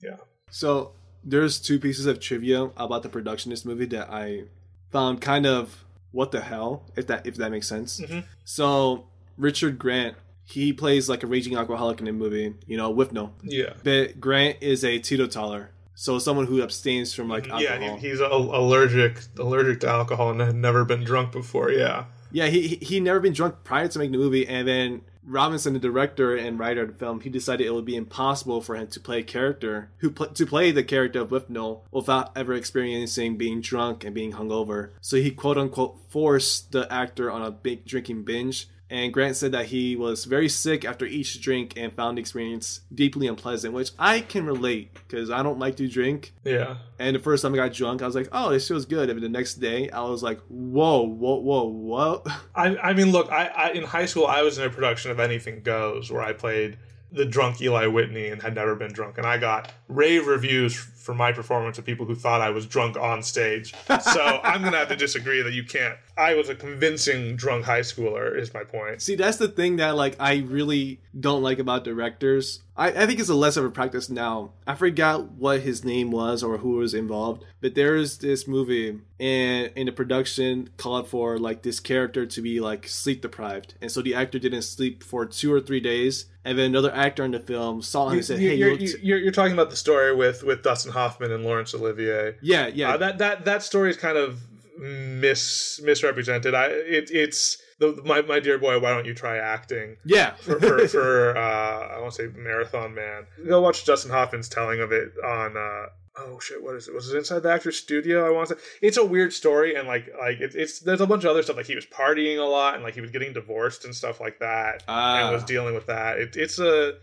yeah. 0.01 0.19
So 0.49 0.93
there's 1.25 1.59
two 1.59 1.81
pieces 1.81 2.07
of 2.07 2.21
trivia 2.21 2.71
about 2.77 3.03
the 3.03 3.09
production 3.09 3.51
of 3.51 3.59
this 3.59 3.65
movie 3.65 3.87
that 3.87 4.11
I 4.13 4.45
found 4.93 5.21
kind 5.21 5.45
of 5.45 5.84
what 6.15 6.31
the 6.31 6.41
hell 6.41 6.85
if 6.97 7.07
that 7.09 7.27
if 7.27 7.37
that 7.37 7.51
makes 7.51 7.67
sense. 7.67 8.01
Mm-hmm. 8.01 8.21
So 8.45 9.07
Richard 9.37 9.79
Grant 9.79 10.17
he 10.47 10.73
plays 10.73 11.09
like 11.09 11.23
a 11.23 11.27
raging 11.27 11.57
alcoholic 11.57 11.99
in 11.99 12.05
the 12.05 12.13
movie, 12.13 12.55
you 12.67 12.77
know, 12.77 12.91
with 12.91 13.13
no. 13.13 13.33
Yeah. 13.43 13.73
But 13.83 14.21
Grant 14.21 14.59
is 14.61 14.85
a 14.85 14.99
teetotaler. 14.99 15.71
So 15.95 16.19
someone 16.19 16.47
who 16.47 16.63
abstains 16.63 17.15
from 17.15 17.29
like 17.29 17.49
alcohol. 17.49 17.81
Yeah, 17.81 17.97
he's 17.97 18.21
allergic 18.21 19.21
allergic 19.39 19.81
to 19.81 19.89
alcohol 19.89 20.31
and 20.31 20.41
had 20.41 20.57
never 20.57 20.85
been 20.85 21.05
drunk 21.05 21.33
before. 21.33 21.71
Yeah. 21.71 22.07
Yeah, 22.31 22.49
he 22.49 22.79
he 22.83 23.01
never 23.01 23.21
been 23.21 23.33
drunk 23.33 23.57
prior 23.63 23.87
to 23.87 23.99
making 23.99 24.13
the 24.13 24.19
movie, 24.19 24.47
and 24.47 24.67
then 24.67 25.03
Robinson, 25.27 25.73
the 25.73 25.79
director 25.79 26.37
and 26.37 26.59
writer 26.59 26.83
of 26.83 26.89
the 26.89 26.95
film, 26.95 27.21
he 27.21 27.31
decided 27.31 27.67
it 27.67 27.75
would 27.75 27.85
be 27.85 27.97
impossible 27.97 28.61
for 28.61 28.77
him 28.77 28.89
to 28.89 29.01
play 29.01 29.21
a 29.21 29.25
character 29.25 29.91
who 29.99 30.11
pl- 30.11 30.29
to 30.29 30.47
play 30.47 30.71
the 30.71 30.85
character 30.85 31.21
of 31.21 31.31
Withnail 31.31 31.81
without 31.91 32.37
ever 32.37 32.53
experiencing 32.55 33.37
being 33.37 33.61
drunk 33.61 34.05
and 34.05 34.15
being 34.15 34.33
hungover. 34.33 34.91
So 35.01 35.17
he 35.17 35.31
quote 35.31 35.59
unquote 35.59 35.99
forced 36.09 36.73
the 36.73 36.93
actor 36.93 37.31
on 37.31 37.43
a 37.43 37.51
big 37.51 37.85
drinking 37.85 38.25
binge 38.25 38.69
and 38.91 39.13
Grant 39.13 39.37
said 39.37 39.53
that 39.53 39.67
he 39.67 39.97
was 39.97 40.25
very 40.25 40.49
sick 40.49 40.85
after 40.85 41.07
each 41.07 41.41
drink 41.41 41.73
and 41.77 41.93
found 41.93 42.19
the 42.19 42.21
experience 42.21 42.81
deeply 42.95 43.27
unpleasant, 43.27 43.73
which 43.73 43.93
I 43.99 44.21
can 44.21 44.45
relate 44.45 44.93
because 44.95 45.31
I 45.31 45.43
don't 45.43 45.59
like 45.59 45.77
to 45.77 45.89
drink. 45.89 46.35
Yeah. 46.45 46.77
And 46.99 47.17
the 47.17 47.21
first 47.21 47.43
time 47.43 47.55
I 47.55 47.57
got 47.57 47.73
drunk, 47.73 48.03
I 48.03 48.07
was 48.07 48.15
like, 48.15 48.29
"Oh, 48.31 48.51
this 48.51 48.69
feels 48.69 48.85
good." 48.85 49.09
And 49.09 49.21
the 49.23 49.29
next 49.29 49.55
day, 49.55 49.91
I 49.91 50.03
was 50.03 50.23
like, 50.23 50.41
"Whoa, 50.49 51.03
whoa, 51.03 51.37
whoa, 51.37 51.65
whoa!" 51.65 52.25
I, 52.55 52.77
I 52.77 52.93
mean, 52.93 53.11
look, 53.11 53.33
I, 53.33 53.47
I 53.47 53.71
in 53.71 53.85
high 53.85 54.07
school, 54.07 54.27
I 54.27 54.43
was 54.43 54.59
in 54.59 54.65
a 54.65 54.71
production 54.71 55.11
of 55.11 55.19
Anything 55.19 55.63
Goes 55.63 56.11
where 56.11 56.23
I 56.23 56.33
played 56.33 56.79
the 57.11 57.25
drunk 57.25 57.63
Eli 57.63 57.87
Whitney 57.87 58.29
and 58.29 58.43
had 58.43 58.55
never 58.55 58.75
been 58.75 58.93
drunk, 58.93 59.19
and 59.19 59.27
I 59.27 59.39
got 59.39 59.73
rave 59.89 60.27
reviews 60.27 60.75
for 61.05 61.15
my 61.15 61.33
performance 61.33 61.77
of 61.77 61.85
people 61.85 62.07
who 62.07 62.15
thought 62.15 62.41
I 62.41 62.49
was 62.49 62.65
drunk 62.65 62.97
on 62.97 63.23
stage. 63.23 63.75
So 64.01 64.41
I'm 64.43 64.63
gonna 64.63 64.79
have 64.79 64.89
to 64.89 64.97
disagree 64.97 65.43
that 65.43 65.53
you 65.53 65.63
can't. 65.63 65.99
I 66.17 66.35
was 66.35 66.49
a 66.49 66.55
convincing 66.55 67.37
drunk 67.37 67.67
high 67.67 67.81
schooler. 67.81 68.37
Is 68.37 68.55
my 68.55 68.65
point. 68.65 69.03
See, 69.03 69.15
that's 69.15 69.37
the 69.37 69.49
thing 69.49 69.77
that 69.77 69.97
like 69.97 70.17
I 70.19 70.37
really 70.39 71.01
don't 71.19 71.43
like 71.43 71.59
about 71.59 71.85
directors. 71.85 72.61
I, 72.77 72.89
I 72.89 73.07
think 73.07 73.21
it's 73.21 73.29
a 73.29 73.35
less 73.35 73.57
of 73.57 73.65
a 73.65 73.71
practice 73.71 74.09
now. 74.09 74.53
I 74.67 74.75
forgot 74.75 75.33
what 75.33 75.61
his 75.61 75.85
name 75.85 76.11
was 76.11 76.43
or 76.43 76.59
who 76.59 76.71
was 76.71 76.95
involved, 76.95 77.45
but 77.61 77.75
there's 77.75 78.19
this 78.19 78.49
movie 78.49 79.01
and 79.21 79.71
in 79.77 79.87
the 79.87 79.93
production 79.93 80.71
called 80.77 81.07
for 81.07 81.39
like 81.39 81.63
this 81.63 81.79
character 81.79 82.27
to 82.27 82.43
be 82.43 82.61
like 82.61 82.89
sleep 82.89 83.23
deprived, 83.23 83.75
and 83.81 83.93
so 83.93 84.03
the 84.03 84.15
actor 84.15 84.39
didn't 84.39 84.63
sleep 84.63 85.03
for 85.05 85.27
two 85.27 85.53
or 85.53 85.61
three 85.61 85.81
days, 85.81 86.27
and 86.45 86.59
then 86.59 86.67
another 86.67 86.93
actor 86.93 87.25
in 87.25 87.31
the 87.31 87.41
film 87.41 87.81
saw 87.81 88.09
him 88.09 88.15
you, 88.15 88.19
and 88.19 88.27
said, 88.27 88.39
"Hey, 88.41 88.55
you're, 88.57 88.73
you 88.73 88.99
you're, 89.03 89.19
you're 89.19 89.33
talking 89.33 89.53
about 89.53 89.71
the 89.71 89.77
story 89.77 90.15
with 90.15 90.43
with 90.43 90.63
Dustin 90.63 90.93
Hoffman 90.95 91.31
and 91.33 91.45
Laurence 91.45 91.75
Olivier. 91.75 92.37
Yeah, 92.41 92.69
yeah. 92.69 92.95
Uh, 92.95 92.97
that 92.97 93.19
that 93.19 93.45
that 93.45 93.63
story 93.63 93.91
is 93.91 93.97
kind 93.97 94.17
of 94.17 94.41
mis 94.79 95.81
misrepresented. 95.85 96.55
I 96.55 96.67
it, 96.67 97.11
it's 97.11 97.59
the, 97.79 98.01
my 98.05 98.23
my 98.23 98.41
dear 98.41 98.59
boy. 98.59 98.79
Why 98.81 98.91
don't 98.91 99.07
you 99.07 99.15
try 99.15 99.37
acting? 99.37 99.97
Yeah, 100.05 100.31
for 100.41 100.59
for, 100.61 100.89
for 100.89 101.37
uh, 101.37 101.97
I 101.97 102.01
won't 102.01 102.15
say 102.15 102.29
Marathon 102.35 102.95
Man. 102.95 103.27
Go 103.47 103.61
watch 103.61 103.85
Dustin 103.85 104.11
Hoffman's 104.11 104.49
telling 104.49 104.81
of 104.81 104.93
it 104.93 105.13
on. 105.25 105.57
Uh, 105.57 105.87
oh 106.17 106.39
shit, 106.41 106.63
what 106.63 106.75
is 106.77 106.89
it? 106.89 106.95
Was 106.95 107.13
it 107.13 107.19
inside 107.19 107.41
the 107.41 107.53
actor's 107.53 107.77
studio? 107.77 108.27
I 108.27 108.31
want 108.31 108.49
to 108.49 108.55
say 108.55 108.61
it's 108.83 108.97
a 108.97 109.05
weird 109.05 109.33
story, 109.33 109.75
and 109.75 109.87
like 109.89 110.11
like 110.19 110.41
it's, 110.41 110.55
it's 110.55 110.81
there's 110.81 111.01
a 111.01 111.07
bunch 111.07 111.25
of 111.25 111.31
other 111.31 111.43
stuff. 111.43 111.57
Like 111.57 111.67
he 111.67 111.75
was 111.75 111.87
partying 111.87 112.39
a 112.39 112.49
lot, 112.49 112.75
and 112.75 112.83
like 112.83 112.95
he 112.95 113.01
was 113.01 113.11
getting 113.11 113.33
divorced 113.33 113.85
and 113.85 113.95
stuff 113.95 114.21
like 114.21 114.39
that, 114.41 114.85
and 114.89 115.33
was 115.33 115.45
dealing 115.45 115.75
with 115.75 115.87
that. 115.87 116.19
It, 116.19 116.37
it's 116.37 116.59
a 116.59 116.95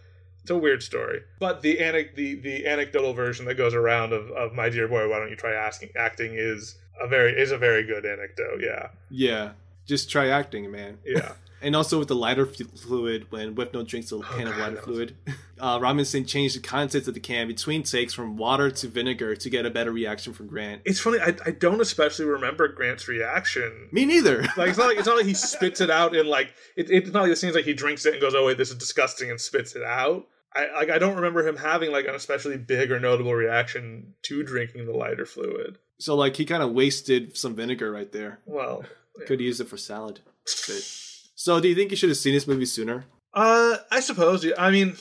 it's 0.41 0.51
a 0.51 0.57
weird 0.57 0.83
story. 0.83 1.21
But 1.39 1.61
the 1.61 1.77
anic- 1.77 2.15
the 2.15 2.35
the 2.35 2.67
anecdotal 2.67 3.13
version 3.13 3.45
that 3.45 3.55
goes 3.55 3.73
around 3.73 4.13
of, 4.13 4.29
of 4.31 4.53
my 4.53 4.69
dear 4.69 4.87
boy, 4.87 5.09
why 5.09 5.19
don't 5.19 5.29
you 5.29 5.35
try 5.35 5.53
asking 5.53 5.89
acting 5.95 6.33
is 6.35 6.77
a 7.01 7.07
very 7.07 7.33
is 7.39 7.51
a 7.51 7.57
very 7.57 7.83
good 7.83 8.05
anecdote. 8.05 8.61
Yeah. 8.61 8.87
Yeah. 9.09 9.51
Just 9.85 10.09
try 10.09 10.27
acting, 10.27 10.71
man. 10.71 10.99
Yeah. 11.05 11.33
and 11.61 11.75
also 11.75 11.99
with 11.99 12.07
the 12.07 12.15
lighter 12.15 12.45
fluid 12.45 13.27
when 13.29 13.55
no 13.73 13.83
drinks 13.83 14.11
a 14.11 14.15
oh, 14.15 14.21
can 14.21 14.47
of 14.47 14.57
lighter 14.57 14.77
fluid. 14.77 15.15
Uh, 15.61 15.77
Robinson 15.79 16.25
changed 16.25 16.55
the 16.55 16.59
contents 16.59 17.07
of 17.07 17.13
the 17.13 17.19
can 17.19 17.47
between 17.47 17.83
takes 17.83 18.15
from 18.15 18.35
water 18.35 18.71
to 18.71 18.87
vinegar 18.87 19.35
to 19.35 19.47
get 19.47 19.63
a 19.63 19.69
better 19.69 19.91
reaction 19.91 20.33
from 20.33 20.47
Grant. 20.47 20.81
It's 20.85 20.99
funny, 20.99 21.19
I, 21.19 21.35
I 21.45 21.51
don't 21.51 21.79
especially 21.79 22.25
remember 22.25 22.67
Grant's 22.67 23.07
reaction. 23.07 23.87
Me 23.91 24.05
neither. 24.05 24.41
like 24.57 24.69
it's 24.69 24.79
not 24.79 24.87
like 24.87 24.97
it's 24.97 25.05
not 25.05 25.17
like 25.17 25.27
he 25.27 25.35
spits 25.35 25.79
it 25.79 25.91
out 25.91 26.15
and 26.15 26.27
like 26.27 26.55
it, 26.75 26.89
it's 26.89 27.11
not 27.11 27.21
like 27.21 27.31
it 27.31 27.37
seems 27.37 27.53
like 27.53 27.65
he 27.65 27.75
drinks 27.75 28.07
it 28.07 28.13
and 28.13 28.21
goes, 28.21 28.33
oh 28.33 28.47
wait, 28.47 28.57
this 28.57 28.71
is 28.71 28.75
disgusting 28.75 29.29
and 29.29 29.39
spits 29.39 29.75
it 29.75 29.83
out. 29.83 30.25
I 30.55 30.67
like 30.73 30.89
I 30.89 30.97
don't 30.97 31.15
remember 31.15 31.47
him 31.47 31.57
having 31.57 31.91
like 31.91 32.07
an 32.07 32.15
especially 32.15 32.57
big 32.57 32.91
or 32.91 32.99
notable 32.99 33.35
reaction 33.35 34.15
to 34.23 34.41
drinking 34.41 34.87
the 34.87 34.93
lighter 34.93 35.27
fluid. 35.27 35.77
So 35.99 36.15
like 36.15 36.35
he 36.35 36.45
kind 36.45 36.63
of 36.63 36.71
wasted 36.71 37.37
some 37.37 37.55
vinegar 37.55 37.91
right 37.91 38.11
there. 38.11 38.39
Well, 38.47 38.83
yeah. 39.19 39.25
could 39.27 39.41
use 39.41 39.61
it 39.61 39.67
for 39.67 39.77
salad. 39.77 40.21
But, 40.67 41.10
so, 41.41 41.59
do 41.59 41.67
you 41.67 41.73
think 41.73 41.89
you 41.89 41.97
should 41.97 42.09
have 42.09 42.19
seen 42.19 42.35
this 42.35 42.45
movie 42.45 42.67
sooner? 42.67 43.05
Uh, 43.33 43.77
I 43.89 43.99
suppose. 43.99 44.45
I 44.59 44.69
mean, 44.69 44.95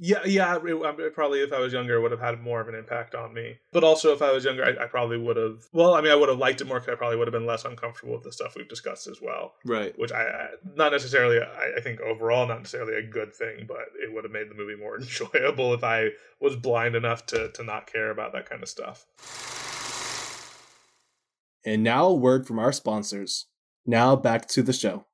yeah, 0.00 0.24
yeah. 0.24 0.58
It, 0.60 1.14
probably, 1.14 1.38
if 1.38 1.52
I 1.52 1.60
was 1.60 1.72
younger, 1.72 2.00
would 2.00 2.10
have 2.10 2.20
had 2.20 2.42
more 2.42 2.60
of 2.60 2.66
an 2.66 2.74
impact 2.74 3.14
on 3.14 3.32
me. 3.32 3.58
But 3.70 3.84
also, 3.84 4.12
if 4.12 4.20
I 4.20 4.32
was 4.32 4.44
younger, 4.44 4.64
I, 4.64 4.86
I 4.86 4.86
probably 4.88 5.18
would 5.18 5.36
have. 5.36 5.68
Well, 5.72 5.94
I 5.94 6.00
mean, 6.00 6.10
I 6.10 6.16
would 6.16 6.28
have 6.28 6.38
liked 6.38 6.60
it 6.60 6.66
more. 6.66 6.80
Cause 6.80 6.88
I 6.88 6.96
probably 6.96 7.16
would 7.16 7.28
have 7.28 7.32
been 7.32 7.46
less 7.46 7.64
uncomfortable 7.64 8.14
with 8.14 8.24
the 8.24 8.32
stuff 8.32 8.56
we've 8.56 8.68
discussed 8.68 9.06
as 9.06 9.22
well. 9.22 9.54
Right. 9.64 9.96
Which 9.96 10.10
I, 10.10 10.24
I 10.24 10.48
not 10.74 10.90
necessarily. 10.90 11.38
I, 11.38 11.74
I 11.76 11.80
think 11.80 12.00
overall, 12.00 12.44
not 12.48 12.58
necessarily 12.58 12.96
a 12.96 13.06
good 13.06 13.32
thing, 13.32 13.64
but 13.68 13.86
it 14.02 14.12
would 14.12 14.24
have 14.24 14.32
made 14.32 14.50
the 14.50 14.56
movie 14.56 14.74
more 14.74 14.96
enjoyable 15.00 15.74
if 15.74 15.84
I 15.84 16.08
was 16.40 16.56
blind 16.56 16.96
enough 16.96 17.24
to 17.26 17.52
to 17.52 17.62
not 17.62 17.86
care 17.86 18.10
about 18.10 18.32
that 18.32 18.50
kind 18.50 18.64
of 18.64 18.68
stuff. 18.68 19.06
And 21.64 21.84
now, 21.84 22.06
a 22.06 22.14
word 22.14 22.48
from 22.48 22.58
our 22.58 22.72
sponsors. 22.72 23.46
Now, 23.86 24.16
back 24.16 24.48
to 24.48 24.62
the 24.64 24.72
show. 24.72 25.04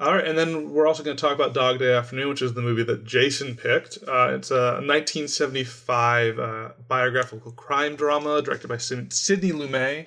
All 0.00 0.14
right, 0.14 0.28
and 0.28 0.38
then 0.38 0.70
we're 0.70 0.86
also 0.86 1.02
going 1.02 1.16
to 1.16 1.20
talk 1.20 1.34
about 1.34 1.54
Dog 1.54 1.80
Day 1.80 1.92
Afternoon, 1.92 2.28
which 2.28 2.40
is 2.40 2.54
the 2.54 2.62
movie 2.62 2.84
that 2.84 3.04
Jason 3.04 3.56
picked. 3.56 3.98
Uh, 4.06 4.28
it's 4.30 4.52
a 4.52 4.74
1975 4.74 6.38
uh, 6.38 6.68
biographical 6.86 7.50
crime 7.50 7.96
drama 7.96 8.40
directed 8.40 8.68
by 8.68 8.76
Sidney 8.76 9.50
Lumet, 9.50 10.06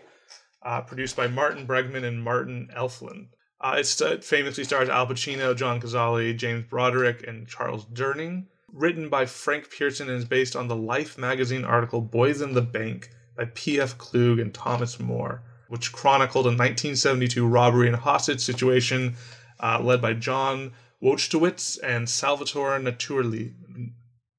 uh, 0.64 0.80
produced 0.80 1.18
by 1.18 1.28
Martin 1.28 1.68
Bregman 1.68 2.06
and 2.06 2.24
Martin 2.24 2.70
Elfand. 2.74 3.28
Uh, 3.60 3.84
it 3.84 4.24
famously 4.24 4.64
stars 4.64 4.88
Al 4.88 5.08
Pacino, 5.08 5.54
John 5.54 5.82
Cazale, 5.82 6.38
James 6.38 6.64
Broderick, 6.70 7.28
and 7.28 7.46
Charles 7.46 7.86
Durning. 7.88 8.46
Written 8.72 9.10
by 9.10 9.26
Frank 9.26 9.70
Pierson 9.72 10.08
and 10.08 10.20
is 10.20 10.24
based 10.24 10.56
on 10.56 10.70
the 10.70 10.76
Life 10.76 11.18
magazine 11.18 11.66
article 11.66 12.00
Boys 12.00 12.40
in 12.40 12.54
the 12.54 12.62
Bank 12.62 13.10
by 13.36 13.44
P.F. 13.54 13.98
Klug 13.98 14.40
and 14.40 14.54
Thomas 14.54 15.02
Moore, 15.02 15.44
which 15.68 15.92
chronicled 15.92 16.46
a 16.46 16.56
1972 16.56 17.46
robbery 17.46 17.88
and 17.88 17.98
hostage 17.98 18.40
situation 18.40 19.18
uh, 19.62 19.80
led 19.82 20.02
by 20.02 20.14
John 20.14 20.74
Wojtowicz 21.02 21.80
and 21.84 22.10
Salvatore 22.10 22.80
Naturli. 22.80 23.54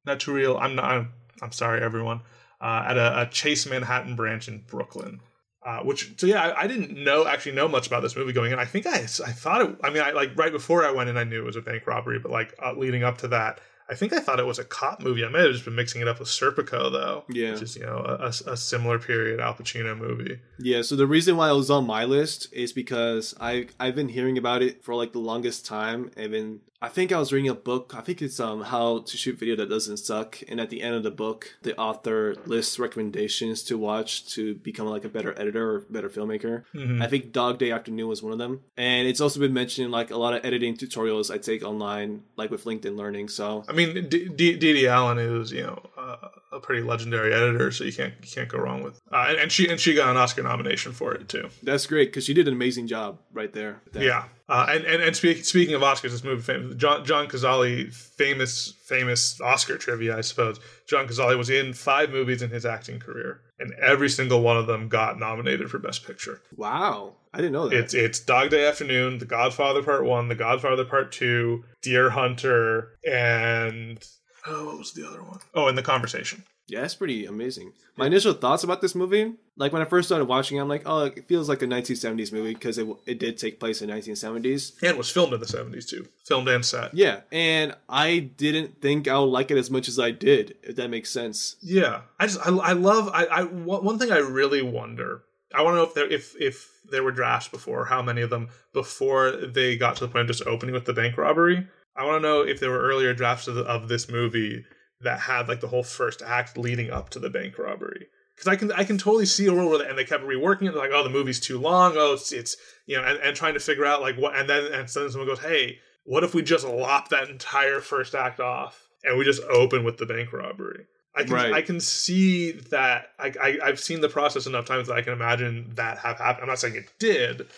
Naturiel, 0.06 0.60
I'm 0.60 0.74
not, 0.74 0.84
I'm, 0.84 1.12
I'm 1.40 1.52
sorry, 1.52 1.82
everyone, 1.82 2.20
uh, 2.60 2.84
at 2.88 2.96
a, 2.96 3.22
a, 3.22 3.26
Chase 3.26 3.66
Manhattan 3.66 4.16
branch 4.16 4.48
in 4.48 4.64
Brooklyn. 4.66 5.20
Uh, 5.64 5.78
which 5.82 6.18
so 6.18 6.26
yeah, 6.26 6.42
I, 6.42 6.62
I, 6.62 6.66
didn't 6.66 6.92
know 6.92 7.24
actually 7.24 7.52
know 7.52 7.68
much 7.68 7.86
about 7.86 8.02
this 8.02 8.16
movie 8.16 8.32
going 8.32 8.50
in. 8.50 8.58
I 8.58 8.64
think 8.64 8.84
I 8.84 8.96
I 8.96 9.30
thought 9.30 9.62
it. 9.62 9.76
I 9.84 9.90
mean, 9.90 10.02
I 10.02 10.10
like 10.10 10.36
right 10.36 10.50
before 10.50 10.84
I 10.84 10.90
went 10.90 11.08
in, 11.08 11.16
I 11.16 11.22
knew 11.22 11.40
it 11.40 11.46
was 11.46 11.54
a 11.54 11.60
bank 11.60 11.86
robbery, 11.86 12.18
but 12.18 12.32
like 12.32 12.52
uh, 12.60 12.72
leading 12.72 13.04
up 13.04 13.18
to 13.18 13.28
that, 13.28 13.60
I 13.92 13.94
think 13.94 14.14
I 14.14 14.20
thought 14.20 14.40
it 14.40 14.46
was 14.46 14.58
a 14.58 14.64
cop 14.64 15.02
movie. 15.02 15.22
I 15.22 15.28
may 15.28 15.42
have 15.42 15.52
just 15.52 15.66
been 15.66 15.74
mixing 15.74 16.00
it 16.00 16.08
up 16.08 16.18
with 16.18 16.28
Serpico, 16.28 16.90
though. 16.90 17.24
Yeah, 17.28 17.52
which 17.52 17.60
is 17.60 17.76
you 17.76 17.84
know 17.84 17.98
a, 17.98 18.32
a, 18.46 18.56
similar 18.56 18.98
period 18.98 19.38
Al 19.38 19.52
Pacino 19.52 19.96
movie. 19.96 20.40
Yeah. 20.58 20.80
So 20.80 20.96
the 20.96 21.06
reason 21.06 21.36
why 21.36 21.50
it 21.50 21.54
was 21.54 21.70
on 21.70 21.86
my 21.86 22.04
list 22.04 22.48
is 22.52 22.72
because 22.72 23.34
I 23.38 23.66
I've 23.78 23.94
been 23.94 24.08
hearing 24.08 24.38
about 24.38 24.62
it 24.62 24.82
for 24.82 24.94
like 24.94 25.12
the 25.12 25.18
longest 25.18 25.66
time. 25.66 26.10
I've 26.16 26.30
been 26.30 26.60
I 26.82 26.88
think 26.88 27.12
I 27.12 27.18
was 27.18 27.32
reading 27.32 27.48
a 27.48 27.54
book. 27.54 27.94
I 27.96 28.00
think 28.00 28.20
it's 28.20 28.40
um 28.40 28.62
how 28.62 28.98
to 28.98 29.16
shoot 29.16 29.38
video 29.38 29.54
that 29.54 29.70
doesn't 29.70 29.98
suck. 29.98 30.42
And 30.48 30.60
at 30.60 30.68
the 30.68 30.82
end 30.82 30.96
of 30.96 31.04
the 31.04 31.12
book, 31.12 31.56
the 31.62 31.76
author 31.76 32.34
lists 32.44 32.76
recommendations 32.76 33.62
to 33.64 33.78
watch 33.78 34.26
to 34.34 34.56
become 34.56 34.88
like 34.88 35.04
a 35.04 35.08
better 35.08 35.32
editor 35.38 35.76
or 35.76 35.80
better 35.88 36.08
filmmaker. 36.08 36.64
Mm-hmm. 36.74 37.00
I 37.00 37.06
think 37.06 37.30
Dog 37.30 37.58
Day 37.58 37.70
Afternoon 37.70 38.08
was 38.08 38.20
one 38.20 38.32
of 38.32 38.38
them. 38.38 38.62
And 38.76 39.06
it's 39.06 39.20
also 39.20 39.38
been 39.38 39.54
mentioned 39.54 39.84
in 39.84 39.90
like 39.92 40.10
a 40.10 40.16
lot 40.16 40.34
of 40.34 40.44
editing 40.44 40.76
tutorials 40.76 41.32
I 41.32 41.38
take 41.38 41.62
online, 41.62 42.24
like 42.36 42.50
with 42.50 42.64
LinkedIn 42.64 42.96
Learning. 42.96 43.28
So 43.28 43.64
I 43.68 43.72
mean, 43.72 44.08
Dee 44.08 44.28
Dee 44.56 44.88
Allen 44.88 45.18
is 45.18 45.52
you 45.52 45.62
know 45.62 45.80
uh, 45.96 46.16
a 46.50 46.58
pretty 46.58 46.82
legendary 46.82 47.32
editor, 47.32 47.70
so 47.70 47.84
you 47.84 47.92
can't 47.92 48.14
you 48.22 48.28
can't 48.28 48.48
go 48.48 48.58
wrong 48.58 48.82
with. 48.82 49.00
Uh, 49.12 49.26
and, 49.28 49.38
and, 49.38 49.52
she 49.52 49.68
and 49.68 49.80
she 49.80 49.94
got 49.94 50.10
an 50.10 50.16
Oscar 50.16 50.42
nomination 50.42 50.90
for 50.90 51.14
it 51.14 51.28
too. 51.28 51.48
That's 51.62 51.86
great 51.86 52.08
because 52.08 52.24
she 52.24 52.34
did 52.34 52.48
an 52.48 52.54
amazing 52.54 52.88
job 52.88 53.18
right 53.32 53.52
there. 53.52 53.80
Yeah, 53.94 54.24
uh, 54.52 54.66
and 54.68 54.84
and, 54.84 55.02
and 55.02 55.16
speak, 55.16 55.42
speaking 55.46 55.74
of 55.74 55.80
Oscars, 55.80 56.10
this 56.10 56.22
movie, 56.22 56.42
famous, 56.42 56.76
John 56.76 57.06
John 57.06 57.26
Cazale, 57.26 57.90
famous 57.90 58.74
famous 58.84 59.40
Oscar 59.40 59.78
trivia, 59.78 60.14
I 60.14 60.20
suppose. 60.20 60.60
John 60.86 61.06
Cazale 61.06 61.38
was 61.38 61.48
in 61.48 61.72
five 61.72 62.10
movies 62.10 62.42
in 62.42 62.50
his 62.50 62.66
acting 62.66 63.00
career, 63.00 63.40
and 63.58 63.72
every 63.80 64.10
single 64.10 64.42
one 64.42 64.58
of 64.58 64.66
them 64.66 64.90
got 64.90 65.18
nominated 65.18 65.70
for 65.70 65.78
Best 65.78 66.06
Picture. 66.06 66.42
Wow, 66.54 67.14
I 67.32 67.38
didn't 67.38 67.52
know 67.52 67.70
that. 67.70 67.78
It's 67.78 67.94
it's 67.94 68.20
Dog 68.20 68.50
Day 68.50 68.66
Afternoon, 68.68 69.16
The 69.16 69.24
Godfather 69.24 69.82
Part 69.82 70.04
One, 70.04 70.28
The 70.28 70.34
Godfather 70.34 70.84
Part 70.84 71.12
Two, 71.12 71.64
Deer 71.80 72.10
Hunter, 72.10 72.98
and 73.10 74.06
oh, 74.46 74.66
what 74.66 74.76
was 74.76 74.92
the 74.92 75.08
other 75.08 75.22
one? 75.22 75.38
Oh, 75.54 75.68
and 75.68 75.78
The 75.78 75.82
Conversation. 75.82 76.44
Yeah, 76.68 76.82
that's 76.82 76.94
pretty 76.94 77.26
amazing. 77.26 77.72
My 77.96 78.06
initial 78.06 78.32
thoughts 78.32 78.64
about 78.64 78.80
this 78.80 78.94
movie, 78.94 79.34
like 79.56 79.72
when 79.72 79.82
I 79.82 79.84
first 79.84 80.08
started 80.08 80.24
watching, 80.26 80.56
it, 80.56 80.60
I'm 80.60 80.68
like, 80.68 80.82
oh, 80.86 81.04
it 81.04 81.26
feels 81.28 81.48
like 81.48 81.60
a 81.60 81.66
1970s 81.66 82.32
movie 82.32 82.54
because 82.54 82.78
it, 82.78 82.88
it 83.04 83.18
did 83.18 83.36
take 83.36 83.60
place 83.60 83.82
in 83.82 83.90
1970s 83.90 84.82
and 84.82 84.96
was 84.96 85.10
filmed 85.10 85.34
in 85.34 85.40
the 85.40 85.46
70s 85.46 85.88
too, 85.88 86.06
filmed 86.24 86.48
and 86.48 86.64
set. 86.64 86.94
Yeah, 86.94 87.20
and 87.30 87.74
I 87.88 88.18
didn't 88.18 88.80
think 88.80 89.08
I 89.08 89.18
would 89.18 89.26
like 89.26 89.50
it 89.50 89.58
as 89.58 89.70
much 89.70 89.88
as 89.88 89.98
I 89.98 90.12
did, 90.12 90.56
if 90.62 90.76
that 90.76 90.88
makes 90.88 91.10
sense. 91.10 91.56
Yeah, 91.60 92.02
I 92.18 92.26
just 92.26 92.40
I, 92.46 92.50
I 92.50 92.72
love 92.72 93.10
I, 93.12 93.26
I 93.26 93.42
one 93.42 93.98
thing 93.98 94.12
I 94.12 94.18
really 94.18 94.62
wonder. 94.62 95.22
I 95.54 95.62
want 95.62 95.74
to 95.74 95.78
know 95.78 95.84
if 95.84 95.94
there 95.94 96.10
if 96.10 96.40
if 96.40 96.70
there 96.90 97.02
were 97.02 97.12
drafts 97.12 97.48
before, 97.48 97.84
how 97.84 98.02
many 98.02 98.22
of 98.22 98.30
them 98.30 98.48
before 98.72 99.32
they 99.32 99.76
got 99.76 99.96
to 99.96 100.06
the 100.06 100.12
point 100.12 100.22
of 100.22 100.36
just 100.36 100.46
opening 100.46 100.74
with 100.74 100.84
the 100.84 100.92
bank 100.92 101.16
robbery. 101.16 101.66
I 101.94 102.04
want 102.04 102.22
to 102.22 102.28
know 102.28 102.40
if 102.40 102.58
there 102.60 102.70
were 102.70 102.80
earlier 102.80 103.12
drafts 103.12 103.48
of, 103.48 103.54
the, 103.56 103.64
of 103.64 103.88
this 103.88 104.08
movie 104.08 104.64
that 105.02 105.20
had 105.20 105.48
like 105.48 105.60
the 105.60 105.68
whole 105.68 105.82
first 105.82 106.22
act 106.22 106.56
leading 106.56 106.90
up 106.90 107.10
to 107.10 107.18
the 107.18 107.30
bank 107.30 107.58
robbery. 107.58 108.06
Because 108.34 108.48
I 108.48 108.56
can 108.56 108.72
I 108.72 108.84
can 108.84 108.98
totally 108.98 109.26
see 109.26 109.46
a 109.46 109.52
world 109.52 109.70
where 109.70 109.78
they, 109.78 109.88
and 109.88 109.98
they 109.98 110.04
kept 110.04 110.24
reworking 110.24 110.68
it. 110.68 110.74
like, 110.74 110.90
oh, 110.92 111.04
the 111.04 111.10
movie's 111.10 111.40
too 111.40 111.58
long. 111.58 111.94
Oh, 111.96 112.14
it's, 112.14 112.32
it's 112.32 112.56
you 112.86 112.96
know, 112.96 113.04
and, 113.04 113.18
and 113.18 113.36
trying 113.36 113.54
to 113.54 113.60
figure 113.60 113.84
out 113.84 114.00
like 114.00 114.16
what. 114.16 114.36
And 114.36 114.48
then 114.48 114.64
and 114.66 114.88
then 114.88 114.88
someone 114.88 115.26
goes, 115.26 115.40
hey, 115.40 115.78
what 116.04 116.24
if 116.24 116.34
we 116.34 116.42
just 116.42 116.66
lop 116.66 117.10
that 117.10 117.28
entire 117.28 117.80
first 117.80 118.14
act 118.14 118.40
off 118.40 118.88
and 119.04 119.18
we 119.18 119.24
just 119.24 119.42
open 119.44 119.84
with 119.84 119.98
the 119.98 120.06
bank 120.06 120.32
robbery? 120.32 120.86
I 121.14 121.24
can 121.24 121.32
right. 121.34 121.52
I 121.52 121.62
can 121.62 121.78
see 121.78 122.52
that. 122.52 123.10
I, 123.18 123.58
I 123.62 123.66
have 123.66 123.78
seen 123.78 124.00
the 124.00 124.08
process 124.08 124.46
enough 124.46 124.64
times 124.64 124.88
that 124.88 124.96
I 124.96 125.02
can 125.02 125.12
imagine 125.12 125.70
that 125.74 125.98
have 125.98 126.18
happened. 126.18 126.42
I'm 126.42 126.48
not 126.48 126.58
saying 126.58 126.76
it 126.76 126.90
did, 126.98 127.48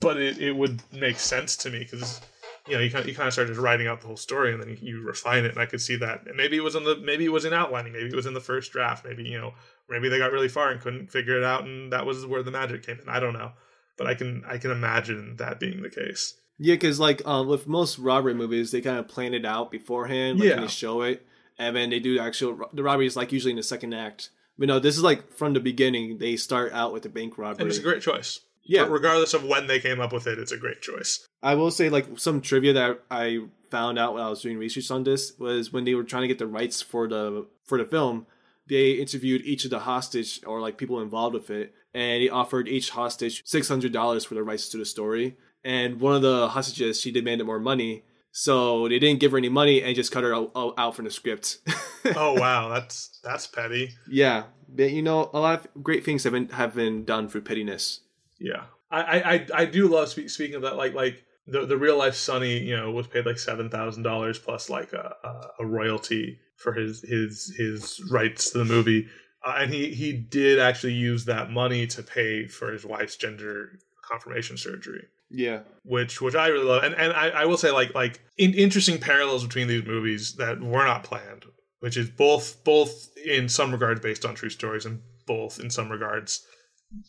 but 0.00 0.16
it, 0.16 0.38
it 0.38 0.52
would 0.52 0.80
make 0.92 1.18
sense 1.18 1.54
to 1.56 1.70
me 1.70 1.80
because 1.80 2.20
you 2.68 2.76
know, 2.76 2.82
you 2.82 2.90
kind 2.90 3.02
of, 3.02 3.08
you 3.08 3.14
kind 3.14 3.26
of 3.26 3.32
started 3.32 3.56
writing 3.56 3.86
out 3.86 4.00
the 4.00 4.06
whole 4.06 4.16
story, 4.16 4.52
and 4.52 4.62
then 4.62 4.70
you, 4.70 4.76
you 4.80 5.02
refine 5.02 5.44
it. 5.44 5.52
And 5.52 5.58
I 5.58 5.66
could 5.66 5.80
see 5.80 5.96
that. 5.96 6.26
And 6.26 6.36
maybe 6.36 6.56
it 6.56 6.64
was 6.64 6.74
in 6.74 6.84
the 6.84 6.96
maybe 6.96 7.24
it 7.24 7.32
was 7.32 7.44
in 7.44 7.52
outlining. 7.52 7.92
Maybe 7.92 8.06
it 8.06 8.14
was 8.14 8.26
in 8.26 8.34
the 8.34 8.40
first 8.40 8.72
draft. 8.72 9.04
Maybe 9.04 9.24
you 9.24 9.38
know, 9.38 9.54
maybe 9.88 10.08
they 10.08 10.18
got 10.18 10.32
really 10.32 10.48
far 10.48 10.70
and 10.70 10.80
couldn't 10.80 11.10
figure 11.10 11.36
it 11.36 11.44
out, 11.44 11.64
and 11.64 11.92
that 11.92 12.06
was 12.06 12.26
where 12.26 12.42
the 12.42 12.50
magic 12.50 12.84
came 12.84 12.98
in. 13.00 13.08
I 13.08 13.20
don't 13.20 13.34
know, 13.34 13.52
but 13.96 14.06
I 14.06 14.14
can 14.14 14.44
I 14.46 14.58
can 14.58 14.70
imagine 14.70 15.36
that 15.36 15.60
being 15.60 15.82
the 15.82 15.90
case. 15.90 16.34
Yeah, 16.58 16.74
because 16.74 16.98
like 16.98 17.22
uh, 17.24 17.44
with 17.46 17.68
most 17.68 17.98
robbery 17.98 18.34
movies, 18.34 18.72
they 18.72 18.80
kind 18.80 18.98
of 18.98 19.08
plan 19.08 19.34
it 19.34 19.44
out 19.44 19.70
beforehand. 19.70 20.40
Like, 20.40 20.48
yeah, 20.48 20.60
they 20.60 20.66
show 20.66 21.02
it, 21.02 21.26
and 21.58 21.76
then 21.76 21.90
they 21.90 22.00
do 22.00 22.14
the 22.14 22.22
actual 22.22 22.68
the 22.72 22.82
robbery 22.82 23.06
is 23.06 23.16
like 23.16 23.32
usually 23.32 23.52
in 23.52 23.56
the 23.56 23.62
second 23.62 23.94
act. 23.94 24.30
But 24.58 24.66
no, 24.66 24.80
this 24.80 24.96
is 24.96 25.04
like 25.04 25.32
from 25.32 25.52
the 25.54 25.60
beginning. 25.60 26.18
They 26.18 26.36
start 26.36 26.72
out 26.72 26.92
with 26.92 27.04
the 27.04 27.08
bank 27.08 27.38
robbery. 27.38 27.62
And 27.62 27.68
it's 27.68 27.78
a 27.78 27.82
great 27.82 28.02
choice. 28.02 28.40
Yeah. 28.68 28.84
But 28.84 28.92
regardless 28.92 29.34
of 29.34 29.44
when 29.44 29.66
they 29.66 29.80
came 29.80 29.98
up 30.00 30.12
with 30.12 30.26
it, 30.26 30.38
it's 30.38 30.52
a 30.52 30.58
great 30.58 30.82
choice. 30.82 31.26
I 31.42 31.54
will 31.54 31.70
say, 31.70 31.88
like, 31.88 32.18
some 32.18 32.40
trivia 32.40 32.74
that 32.74 33.00
I 33.10 33.40
found 33.70 33.98
out 33.98 34.14
when 34.14 34.22
I 34.22 34.28
was 34.28 34.42
doing 34.42 34.58
research 34.58 34.90
on 34.90 35.04
this 35.04 35.32
was 35.38 35.72
when 35.72 35.84
they 35.84 35.94
were 35.94 36.04
trying 36.04 36.22
to 36.22 36.28
get 36.28 36.38
the 36.38 36.46
rights 36.46 36.80
for 36.82 37.08
the 37.08 37.46
for 37.64 37.78
the 37.78 37.84
film, 37.84 38.26
they 38.68 38.92
interviewed 38.92 39.42
each 39.42 39.64
of 39.64 39.70
the 39.70 39.80
hostage 39.80 40.40
or 40.46 40.60
like 40.60 40.78
people 40.78 41.00
involved 41.00 41.34
with 41.34 41.50
it, 41.50 41.74
and 41.94 42.22
he 42.22 42.28
offered 42.28 42.68
each 42.68 42.90
hostage 42.90 43.42
six 43.46 43.68
hundred 43.68 43.92
dollars 43.92 44.24
for 44.24 44.34
the 44.34 44.42
rights 44.42 44.68
to 44.70 44.76
the 44.76 44.84
story. 44.84 45.36
And 45.64 46.00
one 46.00 46.14
of 46.14 46.22
the 46.22 46.48
hostages, 46.48 47.00
she 47.00 47.10
demanded 47.10 47.46
more 47.46 47.58
money, 47.58 48.04
so 48.30 48.88
they 48.88 48.98
didn't 48.98 49.20
give 49.20 49.32
her 49.32 49.38
any 49.38 49.48
money 49.48 49.82
and 49.82 49.96
just 49.96 50.12
cut 50.12 50.24
her 50.24 50.34
out, 50.34 50.94
from 50.94 51.06
the 51.06 51.10
script. 51.10 51.58
oh 52.16 52.34
wow, 52.34 52.68
that's 52.68 53.18
that's 53.24 53.46
petty. 53.46 53.94
Yeah, 54.08 54.44
but 54.68 54.90
you 54.90 55.02
know, 55.02 55.30
a 55.32 55.40
lot 55.40 55.60
of 55.60 55.82
great 55.82 56.04
things 56.04 56.24
have 56.24 56.32
been 56.32 56.48
have 56.50 56.74
been 56.74 57.04
done 57.04 57.28
through 57.28 57.42
pettiness. 57.42 58.00
Yeah, 58.38 58.64
I 58.90 59.20
I 59.20 59.46
I 59.54 59.64
do 59.64 59.88
love 59.88 60.08
speaking 60.08 60.54
of 60.54 60.62
that. 60.62 60.76
Like 60.76 60.94
like 60.94 61.24
the 61.46 61.66
the 61.66 61.76
real 61.76 61.96
life 61.96 62.14
Sonny, 62.14 62.58
you 62.58 62.76
know, 62.76 62.90
was 62.90 63.06
paid 63.06 63.26
like 63.26 63.38
seven 63.38 63.70
thousand 63.70 64.02
dollars 64.02 64.38
plus 64.38 64.68
like 64.70 64.92
a, 64.92 65.14
a, 65.24 65.62
a 65.62 65.66
royalty 65.66 66.38
for 66.56 66.72
his 66.72 67.02
his 67.02 67.54
his 67.56 68.00
rights 68.10 68.50
to 68.50 68.58
the 68.58 68.64
movie, 68.64 69.08
uh, 69.44 69.56
and 69.58 69.72
he 69.72 69.92
he 69.94 70.12
did 70.12 70.58
actually 70.58 70.92
use 70.92 71.24
that 71.24 71.50
money 71.50 71.86
to 71.86 72.02
pay 72.02 72.46
for 72.46 72.72
his 72.72 72.84
wife's 72.84 73.16
gender 73.16 73.78
confirmation 74.02 74.56
surgery. 74.56 75.06
Yeah, 75.30 75.60
which 75.84 76.20
which 76.20 76.34
I 76.34 76.48
really 76.48 76.64
love, 76.66 76.84
and 76.84 76.94
and 76.94 77.12
I, 77.12 77.28
I 77.30 77.44
will 77.46 77.58
say 77.58 77.70
like 77.70 77.94
like 77.94 78.20
in, 78.36 78.54
interesting 78.54 78.98
parallels 78.98 79.44
between 79.44 79.68
these 79.68 79.84
movies 79.84 80.34
that 80.34 80.60
were 80.60 80.84
not 80.84 81.04
planned, 81.04 81.44
which 81.80 81.96
is 81.96 82.08
both 82.10 82.62
both 82.64 83.08
in 83.16 83.48
some 83.48 83.72
regards 83.72 84.00
based 84.00 84.24
on 84.24 84.34
true 84.34 84.50
stories, 84.50 84.86
and 84.86 85.00
both 85.26 85.60
in 85.60 85.70
some 85.70 85.90
regards 85.90 86.46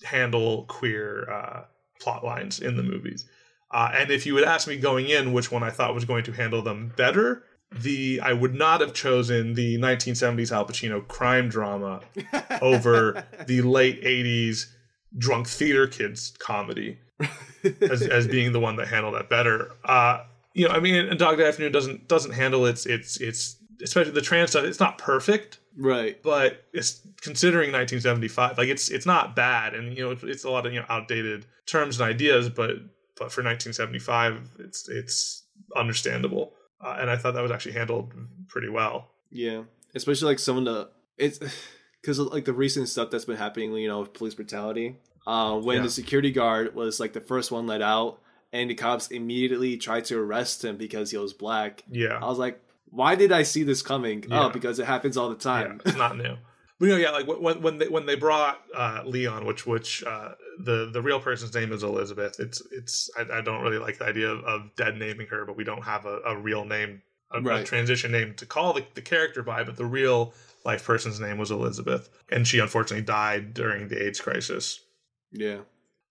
handle 0.04 0.66
queer 0.66 1.30
uh, 1.30 1.64
plot 2.00 2.24
lines 2.24 2.60
in 2.60 2.76
the 2.76 2.84
movies. 2.84 3.28
Uh, 3.72 3.92
and 3.94 4.12
if 4.12 4.26
you 4.26 4.34
would 4.34 4.44
ask 4.44 4.68
me 4.68 4.78
going 4.78 5.08
in 5.10 5.32
which 5.32 5.52
one 5.52 5.64
I 5.64 5.70
thought 5.70 5.94
was 5.94 6.06
going 6.06 6.24
to 6.24 6.32
handle 6.32 6.62
them 6.62 6.92
better, 6.98 7.44
the 7.72 8.20
I 8.22 8.34
would 8.34 8.56
not 8.56 8.82
have 8.82 8.94
chosen 8.94 9.54
the 9.54 9.78
1970s 9.78 10.52
Al 10.52 10.66
Pacino 10.66 11.08
crime 11.08 11.50
drama 11.50 12.02
over 12.62 13.26
the 13.46 13.62
late 13.62 14.04
80s 14.04 14.66
drunk 15.18 15.48
theater 15.48 15.88
kids 15.88 16.34
comedy 16.40 17.00
as, 17.82 18.02
as 18.02 18.28
being 18.28 18.52
the 18.52 18.60
one 18.60 18.76
that 18.78 18.88
handled 18.88 19.16
that 19.16 19.30
better. 19.30 19.72
Uh, 19.84 20.24
you 20.54 20.68
know, 20.68 20.74
I 20.74 20.80
mean, 20.80 20.96
and 20.96 21.20
Dog 21.20 21.38
Day 21.38 21.48
Afternoon 21.48 21.72
doesn't 21.72 22.08
doesn't 22.08 22.32
handle 22.32 22.66
its 22.66 22.86
its 22.86 23.18
its 23.18 23.58
especially 23.84 24.12
the 24.12 24.22
trans 24.22 24.52
stuff. 24.52 24.66
It's 24.66 24.80
not 24.80 24.98
perfect, 24.98 25.60
right? 25.80 26.22
But 26.22 26.66
it's 26.74 27.02
considering 27.22 27.72
1975, 27.72 28.58
like 28.58 28.68
it's 28.68 28.90
it's 28.90 29.06
not 29.06 29.36
bad, 29.36 29.74
and 29.74 29.98
you 29.98 30.04
know, 30.04 30.12
it's, 30.12 30.24
it's 30.24 30.44
a 30.44 30.50
lot 30.50 30.66
of 30.66 30.74
you 30.74 30.80
know 30.80 30.86
outdated 30.90 31.46
terms 31.66 32.00
and 32.00 32.10
ideas, 32.10 32.50
but 32.50 32.76
but 33.18 33.32
for 33.32 33.44
1975, 33.44 34.50
it's 34.60 34.88
it's 34.90 35.44
understandable 35.76 36.54
uh, 36.82 36.98
and 37.00 37.10
I 37.10 37.18
thought 37.18 37.34
that 37.34 37.42
was 37.42 37.52
actually 37.52 37.74
handled 37.74 38.14
pretty 38.48 38.70
well. 38.70 39.10
Yeah, 39.32 39.64
especially 39.96 40.28
like 40.28 40.40
some 40.40 40.58
of 40.58 40.66
the 40.66 40.90
it's 41.18 41.40
because 42.02 42.20
like 42.20 42.46
the 42.46 42.54
recent 42.54 42.90
stuff 42.90 43.10
that's 43.10 43.26
been 43.26 43.38
happening, 43.38 43.74
you 43.74 43.88
know, 43.88 44.02
with 44.02 44.14
police 44.14 44.36
brutality. 44.36 44.98
Uh, 45.28 45.60
when 45.60 45.78
yeah. 45.78 45.84
the 45.84 45.90
security 45.90 46.32
guard 46.32 46.74
was 46.74 47.00
like 47.00 47.14
the 47.14 47.22
first 47.22 47.52
one 47.52 47.68
let 47.68 47.82
out, 47.82 48.20
and 48.52 48.70
the 48.70 48.76
cops 48.76 49.10
immediately 49.10 49.78
tried 49.78 50.06
to 50.06 50.18
arrest 50.18 50.64
him 50.64 50.78
because 50.78 51.12
he 51.12 51.18
was 51.18 51.34
black. 51.34 51.84
Yeah, 51.92 52.18
I 52.22 52.26
was 52.26 52.40
like, 52.40 52.62
why 52.92 53.16
did 53.16 53.32
I 53.32 53.44
see 53.44 53.64
this 53.64 53.82
coming? 53.82 54.26
Yeah. 54.28 54.46
Oh, 54.46 54.50
because 54.50 54.80
it 54.80 54.86
happens 54.86 55.18
all 55.18 55.30
the 55.30 55.36
time. 55.36 55.82
Yeah, 55.86 55.90
it's 55.90 55.98
not 55.98 56.18
new. 56.18 56.38
But 56.80 56.86
you 56.86 56.92
know, 56.94 56.98
yeah, 56.98 57.12
like 57.12 57.28
when 57.28 57.62
when 57.62 57.78
they 57.78 57.88
when 57.90 58.06
they 58.06 58.16
brought 58.16 58.62
uh, 58.74 59.04
Leon, 59.06 59.46
which 59.46 59.68
which 59.68 60.04
uh, 60.06 60.30
the 60.64 60.90
the 60.92 61.02
real 61.02 61.20
person's 61.20 61.54
name 61.54 61.74
is 61.74 61.84
Elizabeth. 61.84 62.40
It's 62.40 62.62
it's 62.72 63.10
I, 63.18 63.40
I 63.40 63.42
don't 63.42 63.62
really 63.62 63.80
like 63.80 63.98
the 63.98 64.06
idea 64.06 64.30
of, 64.30 64.44
of, 64.46 64.76
dead 64.78 64.98
naming 64.98 65.28
her, 65.28 65.46
but 65.46 65.58
we 65.58 65.66
don't 65.66 65.84
have 65.84 66.06
a, 66.06 66.20
a 66.26 66.38
real 66.38 66.64
name, 66.64 67.02
a, 67.32 67.42
right. 67.42 67.62
a, 67.62 67.64
transition 67.66 68.14
name 68.14 68.34
to 68.36 68.46
call 68.46 68.72
the, 68.72 68.86
the 68.94 69.02
character 69.02 69.44
by. 69.44 69.64
But 69.64 69.76
the 69.76 69.86
real 69.86 70.34
life 70.64 70.86
person's 70.86 71.20
name 71.20 71.38
was 71.38 71.52
Elizabeth, 71.52 72.10
and 72.32 72.48
she 72.48 72.60
unfortunately 72.60 73.06
died 73.06 73.54
during 73.54 73.90
the 73.90 74.02
AIDS 74.02 74.22
crisis. 74.22 74.80
Yeah. 75.34 75.60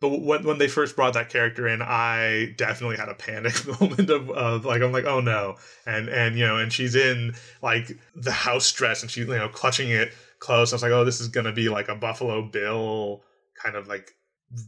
But 0.00 0.20
when 0.20 0.44
when 0.44 0.58
they 0.58 0.68
first 0.68 0.94
brought 0.94 1.14
that 1.14 1.28
character 1.28 1.66
in, 1.66 1.82
I 1.82 2.54
definitely 2.56 2.96
had 2.96 3.08
a 3.08 3.14
panic 3.14 3.66
moment 3.80 4.10
of, 4.10 4.30
of 4.30 4.64
like 4.64 4.80
I'm 4.80 4.92
like 4.92 5.06
oh 5.06 5.20
no, 5.20 5.56
and 5.86 6.08
and 6.08 6.38
you 6.38 6.46
know, 6.46 6.56
and 6.56 6.72
she's 6.72 6.94
in 6.94 7.34
like 7.62 7.98
the 8.14 8.30
house 8.30 8.70
dress 8.72 9.02
and 9.02 9.10
she's 9.10 9.26
you 9.26 9.36
know 9.36 9.48
clutching 9.48 9.90
it 9.90 10.12
close. 10.38 10.72
I 10.72 10.76
was 10.76 10.82
like, 10.82 10.92
oh, 10.92 11.04
this 11.04 11.20
is 11.20 11.28
gonna 11.28 11.52
be 11.52 11.68
like 11.68 11.88
a 11.88 11.96
Buffalo 11.96 12.42
Bill 12.42 13.22
kind 13.60 13.74
of 13.74 13.88
like 13.88 14.14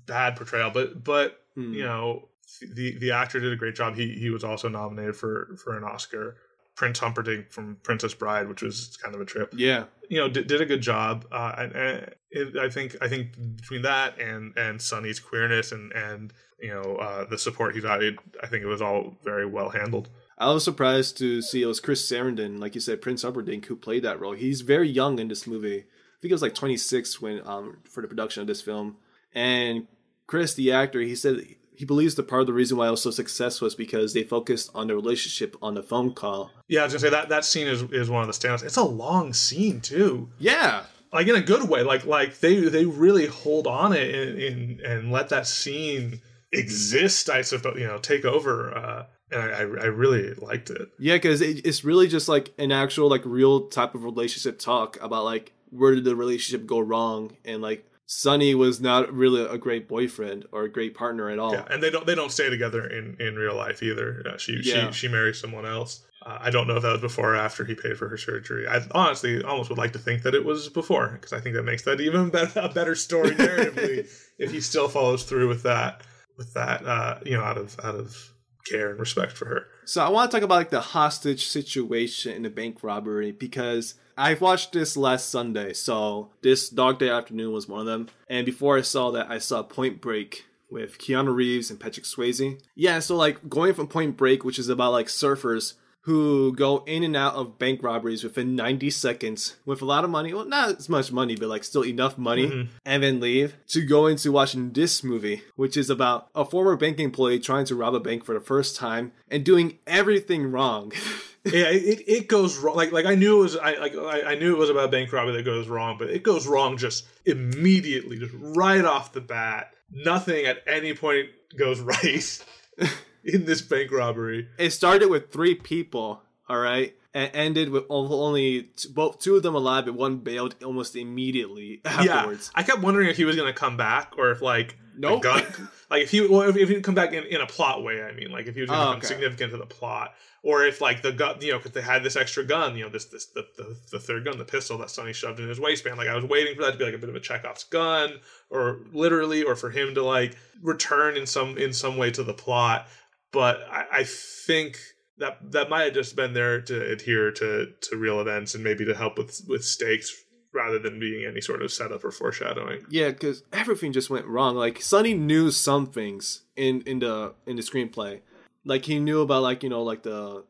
bad 0.06 0.36
portrayal. 0.36 0.70
But 0.70 1.04
but 1.04 1.40
mm. 1.56 1.74
you 1.74 1.84
know, 1.84 2.28
the 2.74 2.98
the 2.98 3.12
actor 3.12 3.38
did 3.40 3.52
a 3.52 3.56
great 3.56 3.74
job. 3.74 3.94
He 3.94 4.12
he 4.14 4.30
was 4.30 4.44
also 4.44 4.68
nominated 4.68 5.16
for 5.16 5.56
for 5.62 5.76
an 5.76 5.84
Oscar. 5.84 6.36
Prince 6.80 6.98
Humperdinck 6.98 7.52
from 7.52 7.76
Princess 7.82 8.14
Bride, 8.14 8.48
which 8.48 8.62
was 8.62 8.96
kind 9.02 9.14
of 9.14 9.20
a 9.20 9.26
trip. 9.26 9.52
Yeah, 9.54 9.84
you 10.08 10.18
know, 10.18 10.30
did, 10.30 10.46
did 10.46 10.62
a 10.62 10.64
good 10.64 10.80
job. 10.80 11.26
Uh, 11.30 11.54
and, 11.58 11.72
and 11.72 12.14
it, 12.30 12.56
I 12.56 12.70
think 12.70 12.96
I 13.02 13.08
think 13.08 13.32
between 13.56 13.82
that 13.82 14.18
and 14.18 14.56
and 14.56 14.80
Sonny's 14.80 15.20
queerness 15.20 15.72
and 15.72 15.92
and 15.92 16.32
you 16.58 16.70
know 16.70 16.96
uh, 16.96 17.26
the 17.26 17.36
support 17.36 17.74
he 17.74 17.82
got, 17.82 18.02
it, 18.02 18.16
I 18.42 18.46
think 18.46 18.62
it 18.62 18.66
was 18.66 18.80
all 18.80 19.14
very 19.22 19.44
well 19.44 19.68
handled. 19.68 20.08
I 20.38 20.50
was 20.54 20.64
surprised 20.64 21.18
to 21.18 21.42
see 21.42 21.60
it 21.60 21.66
was 21.66 21.80
Chris 21.80 22.10
Sarandon, 22.10 22.58
like 22.58 22.74
you 22.74 22.80
said, 22.80 23.02
Prince 23.02 23.20
Humperdinck, 23.20 23.66
who 23.66 23.76
played 23.76 24.04
that 24.04 24.18
role. 24.18 24.32
He's 24.32 24.62
very 24.62 24.88
young 24.88 25.18
in 25.18 25.28
this 25.28 25.46
movie. 25.46 25.80
I 25.80 26.16
think 26.22 26.30
he 26.30 26.32
was 26.32 26.40
like 26.40 26.54
26 26.54 27.20
when 27.20 27.46
um 27.46 27.76
for 27.84 28.00
the 28.00 28.08
production 28.08 28.40
of 28.40 28.46
this 28.46 28.62
film. 28.62 28.96
And 29.34 29.86
Chris, 30.26 30.54
the 30.54 30.72
actor, 30.72 31.00
he 31.00 31.14
said 31.14 31.44
he 31.80 31.86
believes 31.86 32.14
the 32.14 32.22
part 32.22 32.42
of 32.42 32.46
the 32.46 32.52
reason 32.52 32.76
why 32.76 32.88
it 32.88 32.90
was 32.90 33.00
so 33.00 33.10
successful 33.10 33.64
was 33.64 33.74
because 33.74 34.12
they 34.12 34.22
focused 34.22 34.70
on 34.74 34.88
the 34.88 34.94
relationship 34.94 35.56
on 35.62 35.72
the 35.72 35.82
phone 35.82 36.12
call. 36.12 36.50
Yeah, 36.68 36.82
I 36.82 36.84
was 36.84 36.92
gonna 36.92 37.00
say 37.00 37.08
that 37.08 37.30
that 37.30 37.42
scene 37.42 37.66
is 37.66 37.84
is 37.84 38.10
one 38.10 38.20
of 38.20 38.26
the 38.26 38.34
standouts. 38.34 38.62
It's 38.62 38.76
a 38.76 38.84
long 38.84 39.32
scene 39.32 39.80
too. 39.80 40.28
Yeah, 40.38 40.84
like 41.10 41.26
in 41.26 41.36
a 41.36 41.40
good 41.40 41.70
way. 41.70 41.82
Like 41.82 42.04
like 42.04 42.40
they 42.40 42.56
they 42.68 42.84
really 42.84 43.24
hold 43.24 43.66
on 43.66 43.94
it 43.94 44.14
and 44.14 44.78
and 44.80 45.10
let 45.10 45.30
that 45.30 45.46
scene 45.46 46.20
exist. 46.52 47.30
I 47.30 47.40
suppose 47.40 47.78
you 47.78 47.86
know 47.86 47.96
take 47.96 48.26
over. 48.26 48.76
Uh, 48.76 49.06
and 49.32 49.40
I, 49.40 49.60
I 49.60 49.86
really 49.86 50.34
liked 50.34 50.68
it. 50.68 50.90
Yeah, 50.98 51.14
because 51.14 51.40
it, 51.40 51.64
it's 51.64 51.82
really 51.82 52.08
just 52.08 52.28
like 52.28 52.52
an 52.58 52.72
actual 52.72 53.08
like 53.08 53.22
real 53.24 53.68
type 53.68 53.94
of 53.94 54.04
relationship 54.04 54.58
talk 54.58 54.98
about 55.00 55.24
like 55.24 55.54
where 55.70 55.94
did 55.94 56.04
the 56.04 56.14
relationship 56.14 56.66
go 56.66 56.78
wrong 56.78 57.38
and 57.46 57.62
like 57.62 57.86
Sonny 58.12 58.56
was 58.56 58.80
not 58.80 59.12
really 59.12 59.44
a 59.44 59.56
great 59.56 59.86
boyfriend 59.86 60.44
or 60.50 60.64
a 60.64 60.68
great 60.68 60.96
partner 60.96 61.30
at 61.30 61.38
all. 61.38 61.52
Yeah, 61.52 61.64
and 61.70 61.80
they 61.80 61.90
don't 61.90 62.04
they 62.04 62.16
don't 62.16 62.32
stay 62.32 62.50
together 62.50 62.84
in 62.84 63.16
in 63.20 63.36
real 63.36 63.54
life 63.54 63.84
either. 63.84 64.24
Uh, 64.28 64.36
she 64.36 64.60
yeah. 64.64 64.90
she 64.90 65.02
she 65.02 65.08
marries 65.08 65.38
someone 65.38 65.64
else. 65.64 66.02
Uh, 66.26 66.36
I 66.40 66.50
don't 66.50 66.66
know 66.66 66.74
if 66.74 66.82
that 66.82 66.90
was 66.90 67.00
before 67.00 67.34
or 67.34 67.36
after 67.36 67.64
he 67.64 67.76
paid 67.76 67.96
for 67.96 68.08
her 68.08 68.16
surgery. 68.18 68.66
I 68.66 68.80
honestly 68.90 69.44
almost 69.44 69.70
would 69.70 69.78
like 69.78 69.92
to 69.92 70.00
think 70.00 70.24
that 70.24 70.34
it 70.34 70.44
was 70.44 70.68
before 70.68 71.10
because 71.10 71.32
I 71.32 71.38
think 71.38 71.54
that 71.54 71.62
makes 71.62 71.84
that 71.84 72.00
even 72.00 72.30
better, 72.32 72.58
a 72.58 72.68
better 72.68 72.96
story 72.96 73.30
narratively 73.30 74.10
if 74.38 74.50
he 74.50 74.60
still 74.60 74.88
follows 74.88 75.22
through 75.22 75.46
with 75.46 75.62
that 75.62 76.02
with 76.36 76.52
that 76.54 76.84
uh, 76.84 77.20
you 77.24 77.36
know 77.36 77.44
out 77.44 77.58
of 77.58 77.78
out 77.84 77.94
of 77.94 78.32
care 78.68 78.90
and 78.90 78.98
respect 78.98 79.32
for 79.32 79.44
her. 79.44 79.66
So 79.84 80.04
I 80.04 80.08
want 80.08 80.32
to 80.32 80.36
talk 80.36 80.44
about 80.44 80.56
like 80.56 80.70
the 80.70 80.80
hostage 80.80 81.46
situation 81.46 82.32
in 82.32 82.42
the 82.42 82.50
bank 82.50 82.82
robbery 82.82 83.30
because 83.30 83.94
I 84.20 84.34
watched 84.34 84.72
this 84.72 84.98
last 84.98 85.30
Sunday. 85.30 85.72
So 85.72 86.28
this 86.42 86.68
Dog 86.68 86.98
Day 86.98 87.08
Afternoon 87.08 87.52
was 87.52 87.66
one 87.66 87.80
of 87.80 87.86
them. 87.86 88.10
And 88.28 88.44
before 88.44 88.76
I 88.76 88.82
saw 88.82 89.10
that, 89.12 89.30
I 89.30 89.38
saw 89.38 89.62
Point 89.62 90.02
Break 90.02 90.44
with 90.70 90.98
Keanu 90.98 91.34
Reeves 91.34 91.70
and 91.70 91.80
Patrick 91.80 92.04
Swayze. 92.04 92.60
Yeah, 92.74 92.98
so 92.98 93.16
like 93.16 93.48
going 93.48 93.72
from 93.72 93.88
Point 93.88 94.18
Break, 94.18 94.44
which 94.44 94.58
is 94.58 94.68
about 94.68 94.92
like 94.92 95.06
surfers 95.06 95.72
who 96.02 96.52
go 96.54 96.84
in 96.86 97.02
and 97.02 97.16
out 97.16 97.34
of 97.34 97.58
bank 97.58 97.82
robberies 97.82 98.22
within 98.22 98.54
90 98.56 98.90
seconds 98.90 99.56
with 99.64 99.80
a 99.80 99.86
lot 99.86 100.04
of 100.04 100.10
money. 100.10 100.34
Well, 100.34 100.44
not 100.44 100.76
as 100.76 100.88
much 100.90 101.10
money, 101.10 101.34
but 101.34 101.48
like 101.48 101.64
still 101.64 101.84
enough 101.84 102.18
money 102.18 102.46
mm-hmm. 102.46 102.72
and 102.84 103.02
then 103.02 103.20
leave 103.20 103.56
to 103.68 103.80
go 103.86 104.06
into 104.06 104.32
watching 104.32 104.72
this 104.72 105.02
movie, 105.02 105.42
which 105.56 105.78
is 105.78 105.88
about 105.88 106.28
a 106.34 106.44
former 106.44 106.76
bank 106.76 107.00
employee 107.00 107.40
trying 107.40 107.64
to 107.66 107.74
rob 107.74 107.94
a 107.94 108.00
bank 108.00 108.24
for 108.26 108.34
the 108.34 108.40
first 108.40 108.76
time 108.76 109.12
and 109.30 109.44
doing 109.44 109.78
everything 109.86 110.50
wrong. 110.50 110.92
yeah, 111.44 111.68
it, 111.70 112.04
it 112.06 112.28
goes 112.28 112.58
wrong. 112.58 112.76
Like 112.76 112.92
like 112.92 113.06
I 113.06 113.14
knew 113.14 113.38
it 113.38 113.42
was 113.42 113.56
I 113.56 113.74
like 113.76 113.94
I 113.96 114.34
knew 114.34 114.54
it 114.54 114.58
was 114.58 114.70
about 114.70 114.90
bank 114.90 115.12
robbery 115.12 115.36
that 115.36 115.44
goes 115.44 115.68
wrong, 115.68 115.96
but 115.98 116.10
it 116.10 116.22
goes 116.22 116.46
wrong 116.46 116.76
just 116.76 117.06
immediately, 117.24 118.18
just 118.18 118.34
right 118.34 118.84
off 118.84 119.12
the 119.12 119.20
bat. 119.20 119.72
Nothing 119.90 120.46
at 120.46 120.58
any 120.66 120.94
point 120.94 121.30
goes 121.56 121.80
right 121.80 122.44
in 123.24 123.44
this 123.46 123.62
bank 123.62 123.90
robbery. 123.90 124.48
It 124.58 124.70
started 124.70 125.08
with 125.08 125.32
three 125.32 125.54
people, 125.54 126.22
all 126.48 126.58
right, 126.58 126.94
and 127.12 127.30
ended 127.34 127.70
with 127.70 127.84
only 127.88 128.70
two, 128.76 128.88
both 128.90 129.18
two 129.18 129.36
of 129.36 129.42
them 129.42 129.54
alive, 129.54 129.86
but 129.86 129.94
one 129.94 130.18
bailed 130.18 130.54
almost 130.64 130.96
immediately 130.96 131.80
afterwards. 131.84 132.50
Yeah, 132.54 132.60
I 132.60 132.62
kept 132.62 132.82
wondering 132.82 133.08
if 133.08 133.16
he 133.16 133.24
was 133.24 133.36
going 133.36 133.52
to 133.52 133.58
come 133.58 133.76
back 133.76 134.14
or 134.16 134.30
if 134.30 134.40
like 134.40 134.76
no, 134.96 135.18
nope. 135.18 135.24
like 135.90 136.02
if 136.02 136.10
he 136.10 136.26
well, 136.26 136.42
if, 136.42 136.56
if 136.56 136.68
he'd 136.68 136.82
come 136.82 136.94
back 136.94 137.12
in, 137.12 137.24
in 137.24 137.40
a 137.40 137.46
plot 137.46 137.82
way. 137.82 138.02
I 138.02 138.12
mean, 138.12 138.30
like 138.30 138.46
if 138.46 138.54
he 138.54 138.60
was 138.60 138.70
going 138.70 138.80
to 138.80 138.86
oh, 138.86 138.88
become 138.90 138.98
okay. 138.98 139.06
significant 139.06 139.52
to 139.52 139.56
the 139.56 139.66
plot, 139.66 140.14
or 140.42 140.64
if 140.64 140.80
like 140.80 141.02
the 141.02 141.12
gun, 141.12 141.36
you 141.40 141.52
know, 141.52 141.58
because 141.58 141.72
they 141.72 141.82
had 141.82 142.02
this 142.02 142.16
extra 142.16 142.44
gun, 142.44 142.76
you 142.76 142.84
know, 142.84 142.90
this 142.90 143.06
this 143.06 143.26
the, 143.26 143.46
the, 143.56 143.76
the 143.92 143.98
third 143.98 144.24
gun, 144.24 144.38
the 144.38 144.44
pistol 144.44 144.78
that 144.78 144.90
Sonny 144.90 145.12
shoved 145.12 145.40
in 145.40 145.48
his 145.48 145.58
waistband. 145.58 145.96
Like 145.96 146.08
I 146.08 146.14
was 146.14 146.24
waiting 146.24 146.54
for 146.54 146.62
that 146.62 146.72
to 146.72 146.78
be 146.78 146.84
like 146.84 146.94
a 146.94 146.98
bit 146.98 147.08
of 147.08 147.16
a 147.16 147.20
Chekhov's 147.20 147.64
gun, 147.64 148.14
or 148.50 148.80
literally, 148.92 149.42
or 149.42 149.56
for 149.56 149.70
him 149.70 149.94
to 149.94 150.02
like 150.02 150.36
return 150.62 151.16
in 151.16 151.26
some 151.26 151.56
in 151.58 151.72
some 151.72 151.96
way 151.96 152.10
to 152.10 152.22
the 152.22 152.34
plot 152.34 152.86
but 153.32 153.60
I, 153.70 153.84
I 153.92 154.04
think 154.04 154.78
that 155.20 155.52
that 155.52 155.70
might 155.70 155.84
have 155.84 155.94
just 155.94 156.16
been 156.16 156.32
there 156.32 156.60
to 156.62 156.90
adhere 156.90 157.30
to 157.30 157.72
to 157.80 157.96
real 157.96 158.20
events 158.20 158.54
and 158.54 158.64
maybe 158.64 158.84
to 158.84 158.94
help 158.94 159.16
with 159.16 159.42
with 159.46 159.64
stakes 159.64 160.12
rather 160.52 160.78
than 160.78 160.98
being 160.98 161.24
any 161.24 161.40
sort 161.40 161.62
of 161.62 161.72
setup 161.72 162.04
or 162.04 162.10
foreshadowing. 162.10 162.84
Yeah, 162.90 163.10
because 163.10 163.44
everything 163.52 163.92
just 163.92 164.10
went 164.10 164.26
wrong. 164.26 164.56
Like 164.56 164.82
Sonny 164.82 165.14
knew 165.14 165.50
some 165.50 165.86
things 165.86 166.42
in 166.56 166.82
in 166.82 166.98
the 166.98 167.34
in 167.46 167.56
the 167.56 167.62
screenplay, 167.62 168.20
like 168.64 168.86
he 168.86 168.98
knew 168.98 169.20
about 169.20 169.42
like 169.42 169.62
you 169.62 169.68
know 169.68 169.82
like 169.82 170.02
the 170.02 170.44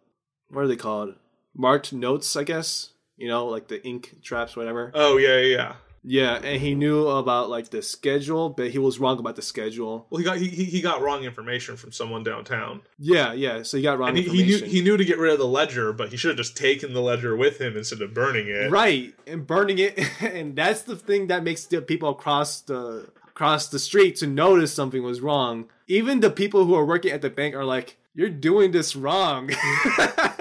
what 0.48 0.62
are 0.62 0.68
they 0.68 0.76
called 0.76 1.14
marked 1.54 1.92
notes, 1.92 2.34
I 2.36 2.44
guess. 2.44 2.90
You 3.16 3.28
know, 3.28 3.46
like 3.46 3.68
the 3.68 3.84
ink 3.86 4.22
traps, 4.22 4.56
whatever. 4.56 4.92
Oh 4.94 5.18
yeah, 5.18 5.36
yeah, 5.38 5.56
yeah. 5.56 5.74
Yeah, 6.02 6.36
and 6.36 6.60
he 6.60 6.74
knew 6.74 7.06
about 7.08 7.50
like 7.50 7.70
the 7.70 7.82
schedule, 7.82 8.48
but 8.48 8.70
he 8.70 8.78
was 8.78 8.98
wrong 8.98 9.18
about 9.18 9.36
the 9.36 9.42
schedule. 9.42 10.06
Well, 10.08 10.18
he 10.18 10.24
got 10.24 10.38
he, 10.38 10.48
he 10.48 10.80
got 10.80 11.02
wrong 11.02 11.24
information 11.24 11.76
from 11.76 11.92
someone 11.92 12.22
downtown. 12.22 12.80
Yeah, 12.98 13.32
yeah. 13.34 13.62
So 13.62 13.76
he 13.76 13.82
got 13.82 13.98
wrong 13.98 14.10
and 14.10 14.18
he, 14.18 14.24
information. 14.24 14.46
He 14.46 14.60
knew 14.60 14.78
he 14.78 14.82
knew 14.82 14.96
to 14.96 15.04
get 15.04 15.18
rid 15.18 15.32
of 15.32 15.38
the 15.38 15.46
ledger, 15.46 15.92
but 15.92 16.10
he 16.10 16.16
should 16.16 16.30
have 16.30 16.38
just 16.38 16.56
taken 16.56 16.94
the 16.94 17.02
ledger 17.02 17.36
with 17.36 17.60
him 17.60 17.76
instead 17.76 18.00
of 18.00 18.14
burning 18.14 18.48
it. 18.48 18.70
Right, 18.70 19.14
and 19.26 19.46
burning 19.46 19.78
it, 19.78 19.98
and 20.20 20.56
that's 20.56 20.82
the 20.82 20.96
thing 20.96 21.26
that 21.26 21.44
makes 21.44 21.66
the 21.66 21.82
people 21.82 22.10
across 22.10 22.62
the 22.62 23.10
across 23.28 23.68
the 23.68 23.78
street 23.78 24.16
to 24.16 24.26
notice 24.26 24.72
something 24.72 25.02
was 25.02 25.20
wrong. 25.20 25.68
Even 25.86 26.20
the 26.20 26.30
people 26.30 26.64
who 26.64 26.74
are 26.74 26.84
working 26.84 27.12
at 27.12 27.20
the 27.20 27.30
bank 27.30 27.54
are 27.54 27.64
like, 27.64 27.98
"You're 28.14 28.30
doing 28.30 28.70
this 28.70 28.96
wrong." 28.96 29.50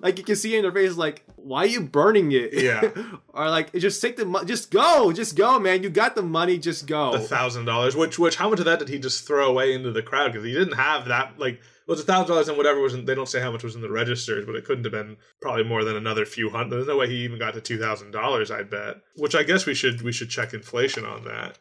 like 0.02 0.18
you 0.18 0.24
can 0.24 0.36
see 0.36 0.56
in 0.56 0.62
their 0.62 0.72
face, 0.72 0.96
like, 0.96 1.24
why 1.36 1.64
are 1.64 1.66
you 1.66 1.80
burning 1.80 2.32
it? 2.32 2.54
Yeah. 2.54 2.90
or 3.28 3.48
like, 3.50 3.72
just 3.74 4.00
take 4.00 4.16
the 4.16 4.24
money, 4.24 4.46
just 4.46 4.70
go, 4.70 5.12
just 5.12 5.36
go, 5.36 5.58
man. 5.58 5.82
You 5.82 5.90
got 5.90 6.14
the 6.14 6.22
money, 6.22 6.58
just 6.58 6.86
go. 6.86 7.12
A 7.12 7.18
thousand 7.18 7.64
dollars. 7.64 7.96
Which, 7.96 8.18
which, 8.18 8.36
how 8.36 8.50
much 8.50 8.58
of 8.58 8.64
that 8.66 8.78
did 8.78 8.88
he 8.88 8.98
just 8.98 9.26
throw 9.26 9.48
away 9.48 9.74
into 9.74 9.90
the 9.92 10.02
crowd? 10.02 10.32
Because 10.32 10.44
he 10.44 10.52
didn't 10.52 10.76
have 10.76 11.06
that. 11.08 11.38
Like, 11.38 11.54
it 11.54 11.94
was 11.94 12.00
a 12.00 12.04
thousand 12.04 12.28
dollars 12.28 12.48
and 12.48 12.56
whatever 12.56 12.80
was. 12.80 12.94
In, 12.94 13.04
they 13.04 13.14
don't 13.14 13.28
say 13.28 13.40
how 13.40 13.50
much 13.50 13.64
was 13.64 13.74
in 13.74 13.80
the 13.80 13.90
registers, 13.90 14.46
but 14.46 14.54
it 14.54 14.64
couldn't 14.64 14.84
have 14.84 14.92
been 14.92 15.16
probably 15.40 15.64
more 15.64 15.82
than 15.82 15.96
another 15.96 16.24
few 16.24 16.48
hundred. 16.48 16.76
There's 16.76 16.86
no 16.86 16.96
way 16.96 17.08
he 17.08 17.24
even 17.24 17.38
got 17.38 17.54
to 17.54 17.60
two 17.60 17.78
thousand 17.78 18.12
dollars. 18.12 18.50
I 18.50 18.62
bet. 18.62 18.98
Which 19.16 19.34
I 19.34 19.42
guess 19.42 19.66
we 19.66 19.74
should 19.74 20.02
we 20.02 20.12
should 20.12 20.30
check 20.30 20.54
inflation 20.54 21.04
on 21.04 21.24
that. 21.24 21.58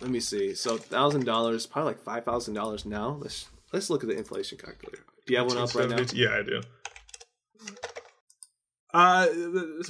Let 0.00 0.10
me 0.10 0.20
see. 0.20 0.54
So 0.54 0.76
thousand 0.76 1.24
dollars, 1.24 1.66
probably 1.66 1.92
like 1.94 2.02
five 2.02 2.24
thousand 2.24 2.54
dollars 2.54 2.86
now. 2.86 3.18
Let's 3.20 3.48
let's 3.72 3.90
look 3.90 4.04
at 4.04 4.08
the 4.08 4.16
inflation 4.16 4.58
calculator. 4.58 5.02
Do 5.26 5.32
you 5.32 5.38
have 5.38 5.48
one 5.48 5.58
up 5.58 5.74
right 5.74 5.88
now? 5.88 6.04
Yeah, 6.12 6.36
I 6.36 6.42
do. 6.42 6.62
Uh, 8.94 9.26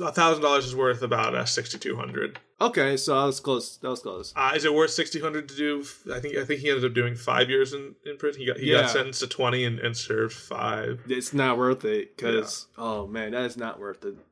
a 0.01 0.13
thousand 0.13 0.43
dollars 0.43 0.67
is 0.67 0.75
worth 0.75 1.03
about 1.03 1.35
uh, 1.35 1.45
sixty 1.45 1.79
two 1.79 1.97
hundred. 1.97 2.41
Okay, 2.61 2.97
so 2.97 3.15
that 3.19 3.27
was 3.27 3.39
close. 3.39 3.77
That 3.77 3.91
was 3.91 4.01
close. 4.01 4.33
Uh, 4.35 4.53
is 4.57 4.65
it 4.65 4.75
worth 4.75 4.91
sixty 4.91 5.21
hundred 5.21 5.49
to 5.51 5.57
do? 5.57 5.85
I 6.13 6.19
think 6.19 6.37
I 6.37 6.45
think 6.45 6.61
he 6.61 6.69
ended 6.69 6.85
up 6.85 6.95
doing 6.95 7.15
five 7.15 7.49
years 7.49 7.73
in, 7.73 7.95
in 8.05 8.17
prison. 8.17 8.41
He 8.41 8.47
got 8.49 8.59
he 8.59 8.73
yeah. 8.73 8.81
got 8.83 8.91
sentenced 8.91 9.21
to 9.21 9.29
twenty 9.29 9.65
and, 9.65 9.79
and 9.79 9.97
served 9.97 10.35
five. 10.35 11.01
It's 11.09 11.33
not 11.33 11.59
worth 11.59 11.85
it 11.85 12.17
because 12.17 12.67
yeah. 12.77 12.85
oh 12.85 13.07
man, 13.07 13.33
that 13.33 13.45
is 13.45 13.57
not 13.57 13.79
worth 13.79 14.05
it. 14.05 14.15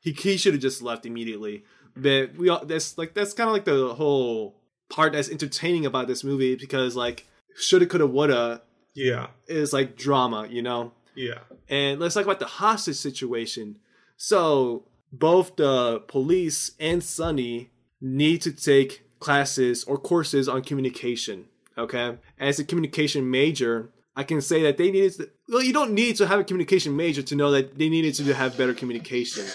He 0.00 0.12
he 0.12 0.36
should 0.36 0.54
have 0.54 0.62
just 0.62 0.80
left 0.80 1.06
immediately. 1.06 1.64
But 1.96 2.36
we 2.36 2.48
all 2.48 2.64
that's 2.64 2.96
like 2.96 3.14
that's 3.14 3.34
kind 3.34 3.48
of 3.48 3.52
like 3.52 3.64
the 3.64 3.94
whole 3.94 4.54
part 4.88 5.12
that's 5.12 5.28
entertaining 5.28 5.86
about 5.86 6.06
this 6.06 6.22
movie 6.22 6.54
because 6.54 6.94
like 6.94 7.26
shoulda 7.56 7.84
coulda 7.84 8.06
woulda 8.06 8.62
yeah 8.94 9.26
is 9.48 9.72
like 9.72 9.96
drama, 9.96 10.46
you 10.48 10.62
know. 10.62 10.92
Yeah. 11.16 11.40
And 11.68 11.98
let's 11.98 12.14
talk 12.14 12.24
about 12.24 12.38
the 12.38 12.46
hostage 12.46 12.96
situation 12.96 13.76
so 14.18 14.84
both 15.12 15.56
the 15.56 16.00
police 16.00 16.72
and 16.78 17.02
Sonny 17.02 17.70
need 18.00 18.42
to 18.42 18.52
take 18.52 19.04
classes 19.20 19.84
or 19.84 19.96
courses 19.96 20.48
on 20.48 20.62
communication. 20.62 21.46
Okay, 21.78 22.18
as 22.38 22.58
a 22.58 22.64
communication 22.64 23.30
major, 23.30 23.90
I 24.16 24.24
can 24.24 24.40
say 24.40 24.62
that 24.62 24.76
they 24.76 24.90
needed 24.90 25.14
to. 25.14 25.30
Well, 25.48 25.62
you 25.62 25.72
don't 25.72 25.92
need 25.92 26.16
to 26.16 26.26
have 26.26 26.40
a 26.40 26.44
communication 26.44 26.96
major 26.96 27.22
to 27.22 27.36
know 27.36 27.52
that 27.52 27.78
they 27.78 27.88
needed 27.88 28.14
to 28.16 28.34
have 28.34 28.58
better 28.58 28.74
communication. 28.74 29.46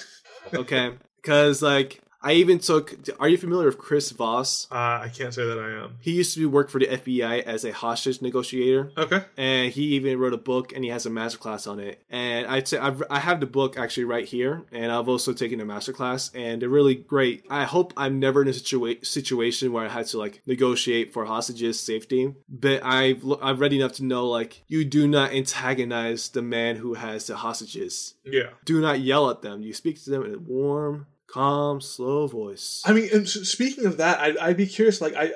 Okay, 0.53 0.93
because 1.17 1.61
like 1.61 2.01
I 2.23 2.33
even 2.33 2.59
took. 2.59 2.95
Are 3.19 3.27
you 3.27 3.37
familiar 3.37 3.65
with 3.67 3.77
Chris 3.77 4.09
Voss? 4.11 4.67
Uh, 4.71 4.75
I 4.75 5.11
can't 5.13 5.33
say 5.33 5.45
that 5.45 5.59
I 5.59 5.83
am. 5.83 5.97
He 5.99 6.11
used 6.11 6.35
to 6.35 6.49
work 6.49 6.69
for 6.69 6.79
the 6.79 6.87
FBI 6.87 7.43
as 7.43 7.65
a 7.65 7.73
hostage 7.73 8.21
negotiator. 8.21 8.91
Okay. 8.97 9.23
And 9.35 9.71
he 9.73 9.95
even 9.95 10.17
wrote 10.17 10.33
a 10.33 10.37
book, 10.37 10.73
and 10.73 10.83
he 10.83 10.89
has 10.89 11.05
a 11.05 11.09
master 11.09 11.37
class 11.37 11.67
on 11.67 11.79
it. 11.79 12.01
And 12.09 12.47
I'd 12.47 12.67
say 12.67 12.77
I've, 12.77 13.03
I 13.09 13.19
have 13.19 13.41
the 13.41 13.45
book 13.45 13.77
actually 13.77 14.05
right 14.05 14.25
here, 14.25 14.63
and 14.71 14.91
I've 14.91 15.09
also 15.09 15.33
taken 15.33 15.59
a 15.59 15.65
master 15.65 15.91
class, 15.91 16.31
and 16.33 16.61
they're 16.61 16.69
really 16.69 16.95
great. 16.95 17.45
I 17.49 17.65
hope 17.65 17.93
I'm 17.97 18.19
never 18.19 18.41
in 18.41 18.47
a 18.47 18.51
situa- 18.51 19.05
situation 19.05 19.73
where 19.73 19.85
I 19.85 19.89
had 19.89 20.07
to 20.07 20.17
like 20.17 20.41
negotiate 20.45 21.11
for 21.11 21.25
hostages' 21.25 21.79
safety, 21.79 22.33
but 22.47 22.83
I've 22.83 23.23
I've 23.41 23.59
read 23.59 23.73
enough 23.73 23.93
to 23.93 24.05
know 24.05 24.27
like 24.27 24.63
you 24.67 24.85
do 24.85 25.07
not 25.07 25.33
antagonize 25.33 26.29
the 26.29 26.41
man 26.41 26.77
who 26.77 26.93
has 26.93 27.27
the 27.27 27.35
hostages. 27.35 28.13
Yeah. 28.23 28.51
Do 28.63 28.79
not 28.79 29.01
yell 29.01 29.29
at 29.29 29.41
them. 29.41 29.61
You 29.61 29.73
speak 29.73 30.01
to 30.03 30.09
them 30.09 30.23
in 30.25 30.35
a 30.35 30.39
warm, 30.39 31.07
calm, 31.33 31.81
slow 31.81 32.27
voice. 32.27 32.83
I 32.85 32.93
mean, 32.93 33.09
and 33.11 33.27
speaking 33.27 33.85
of 33.85 33.97
that, 33.97 34.19
I'd, 34.19 34.37
I'd 34.37 34.57
be 34.57 34.67
curious. 34.67 35.01
Like, 35.01 35.15
I, 35.15 35.31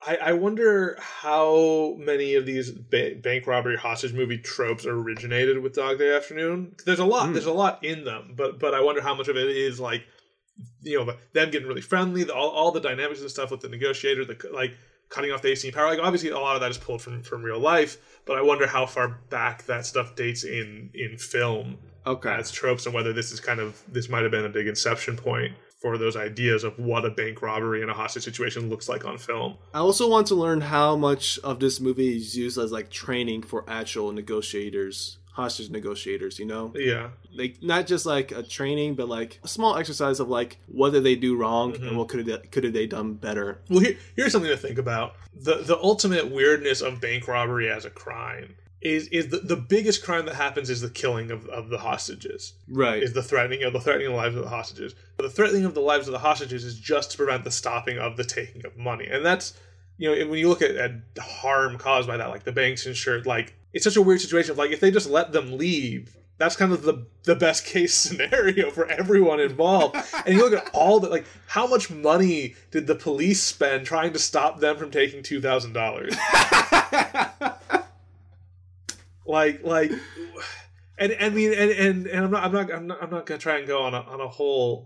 I, 0.00 0.16
I 0.16 0.32
wonder 0.32 0.96
how 1.00 1.96
many 1.98 2.36
of 2.36 2.46
these 2.46 2.70
ba- 2.70 3.16
bank 3.20 3.46
robbery 3.46 3.76
hostage 3.76 4.12
movie 4.12 4.38
tropes 4.38 4.86
originated 4.86 5.58
with 5.58 5.74
Dog 5.74 5.98
Day 5.98 6.14
Afternoon. 6.14 6.76
There's 6.86 7.00
a 7.00 7.04
lot. 7.04 7.28
Mm. 7.28 7.32
There's 7.32 7.46
a 7.46 7.52
lot 7.52 7.84
in 7.84 8.04
them, 8.04 8.34
but 8.36 8.60
but 8.60 8.74
I 8.74 8.80
wonder 8.80 9.00
how 9.00 9.14
much 9.14 9.28
of 9.28 9.36
it 9.36 9.48
is 9.48 9.80
like, 9.80 10.04
you 10.82 10.98
know, 10.98 11.12
them 11.32 11.50
getting 11.50 11.66
really 11.68 11.80
friendly, 11.80 12.22
the, 12.24 12.34
all 12.34 12.50
all 12.50 12.70
the 12.70 12.80
dynamics 12.80 13.20
and 13.20 13.30
stuff 13.30 13.50
with 13.50 13.60
the 13.60 13.68
negotiator, 13.68 14.24
the 14.24 14.38
like 14.52 14.76
cutting 15.08 15.32
off 15.32 15.42
the 15.42 15.48
AC 15.48 15.72
power. 15.72 15.88
Like 15.88 15.98
obviously 15.98 16.30
a 16.30 16.38
lot 16.38 16.54
of 16.54 16.60
that 16.62 16.70
is 16.70 16.78
pulled 16.78 17.02
from 17.02 17.22
from 17.22 17.42
real 17.42 17.58
life, 17.58 17.98
but 18.24 18.38
I 18.38 18.42
wonder 18.42 18.68
how 18.68 18.86
far 18.86 19.18
back 19.28 19.64
that 19.66 19.84
stuff 19.84 20.14
dates 20.14 20.44
in 20.44 20.90
in 20.94 21.18
film 21.18 21.76
okay. 22.06 22.30
as 22.30 22.50
tropes 22.50 22.86
and 22.86 22.94
whether 22.94 23.12
this 23.12 23.32
is 23.32 23.40
kind 23.40 23.60
of 23.60 23.82
this 23.88 24.08
might 24.08 24.22
have 24.22 24.30
been 24.30 24.44
a 24.44 24.50
big 24.50 24.66
inception 24.66 25.16
point 25.16 25.54
for 25.80 25.96
those 25.96 26.14
ideas 26.14 26.62
of 26.62 26.78
what 26.78 27.06
a 27.06 27.10
bank 27.10 27.40
robbery 27.40 27.80
and 27.80 27.90
a 27.90 27.94
hostage 27.94 28.22
situation 28.22 28.68
looks 28.68 28.88
like 28.88 29.04
on 29.06 29.16
film. 29.16 29.56
I 29.72 29.78
also 29.78 30.08
want 30.08 30.26
to 30.26 30.34
learn 30.34 30.60
how 30.60 30.94
much 30.94 31.38
of 31.38 31.58
this 31.58 31.80
movie 31.80 32.16
is 32.16 32.36
used 32.36 32.58
as 32.58 32.70
like 32.70 32.90
training 32.90 33.42
for 33.42 33.64
actual 33.66 34.12
negotiators, 34.12 35.16
hostage 35.32 35.70
negotiators, 35.70 36.38
you 36.38 36.44
know? 36.44 36.74
Yeah. 36.76 37.10
Like 37.34 37.62
not 37.62 37.86
just 37.86 38.04
like 38.04 38.30
a 38.30 38.42
training, 38.42 38.94
but 38.94 39.08
like 39.08 39.40
a 39.42 39.48
small 39.48 39.76
exercise 39.76 40.20
of 40.20 40.28
like 40.28 40.58
what 40.66 40.90
did 40.90 41.02
they 41.02 41.16
do 41.16 41.34
wrong 41.34 41.72
mm-hmm. 41.72 41.88
and 41.88 41.96
what 41.96 42.08
could 42.08 42.28
have 42.28 42.50
could 42.50 42.64
have 42.64 42.74
they 42.74 42.86
done 42.86 43.14
better. 43.14 43.62
Well, 43.70 43.80
here, 43.80 43.96
here's 44.16 44.32
something 44.32 44.50
to 44.50 44.58
think 44.58 44.76
about. 44.76 45.14
The 45.34 45.62
the 45.62 45.78
ultimate 45.78 46.30
weirdness 46.30 46.82
of 46.82 47.00
bank 47.00 47.26
robbery 47.26 47.70
as 47.70 47.86
a 47.86 47.90
crime 47.90 48.54
is 48.80 49.08
is 49.08 49.28
the, 49.28 49.38
the 49.38 49.56
biggest 49.56 50.02
crime 50.02 50.26
that 50.26 50.36
happens 50.36 50.70
is 50.70 50.80
the 50.80 50.90
killing 50.90 51.30
of, 51.30 51.46
of 51.48 51.68
the 51.68 51.78
hostages. 51.78 52.54
Right. 52.68 53.02
Is 53.02 53.12
the 53.12 53.22
threatening 53.22 53.62
of 53.62 53.72
the 53.72 53.80
threatening 53.80 54.06
of 54.06 54.12
the 54.12 54.18
lives 54.18 54.36
of 54.36 54.42
the 54.42 54.50
hostages. 54.50 54.94
But 55.16 55.24
the 55.24 55.30
threatening 55.30 55.64
of 55.64 55.74
the 55.74 55.80
lives 55.80 56.08
of 56.08 56.12
the 56.12 56.18
hostages 56.18 56.64
is 56.64 56.78
just 56.78 57.10
to 57.12 57.16
prevent 57.16 57.44
the 57.44 57.50
stopping 57.50 57.98
of 57.98 58.16
the 58.16 58.24
taking 58.24 58.64
of 58.64 58.76
money. 58.76 59.06
And 59.06 59.24
that's 59.24 59.54
you 60.00 60.08
know, 60.08 60.30
when 60.30 60.38
you 60.38 60.48
look 60.48 60.62
at, 60.62 60.76
at 60.76 60.92
harm 61.20 61.76
caused 61.76 62.08
by 62.08 62.16
that, 62.16 62.30
like 62.30 62.44
the 62.44 62.52
banks 62.52 62.86
insured, 62.86 63.26
like 63.26 63.54
it's 63.74 63.84
such 63.84 63.96
a 63.96 64.02
weird 64.02 64.20
situation 64.20 64.52
of 64.52 64.58
like 64.58 64.70
if 64.70 64.80
they 64.80 64.90
just 64.90 65.10
let 65.10 65.32
them 65.32 65.58
leave, 65.58 66.16
that's 66.38 66.56
kind 66.56 66.72
of 66.72 66.82
the 66.82 67.06
the 67.24 67.36
best 67.36 67.66
case 67.66 67.94
scenario 67.96 68.70
for 68.70 68.86
everyone 68.86 69.40
involved. 69.40 69.96
and 70.26 70.34
you 70.34 70.40
look 70.40 70.54
at 70.54 70.70
all 70.74 71.00
the 71.00 71.10
like 71.10 71.26
how 71.46 71.66
much 71.66 71.90
money 71.90 72.54
did 72.70 72.86
the 72.86 72.94
police 72.94 73.42
spend 73.42 73.84
trying 73.84 74.14
to 74.14 74.18
stop 74.18 74.58
them 74.58 74.78
from 74.78 74.90
taking 74.90 75.22
two 75.22 75.40
thousand 75.40 75.74
dollars? 75.74 76.16
like 79.30 79.64
like 79.64 79.92
and 80.98 81.16
I 81.20 81.30
mean 81.30 81.52
and, 81.52 81.70
and 81.70 82.06
and 82.06 82.24
I'm 82.24 82.30
not 82.30 82.44
I'm 82.44 82.52
not 82.52 82.72
I'm 82.72 82.86
not 82.86 83.02
I'm 83.02 83.10
not 83.10 83.26
gonna 83.26 83.38
try 83.38 83.58
and 83.58 83.66
go 83.66 83.82
on 83.82 83.94
a 83.94 84.00
on 84.00 84.20
a 84.20 84.28
whole 84.28 84.84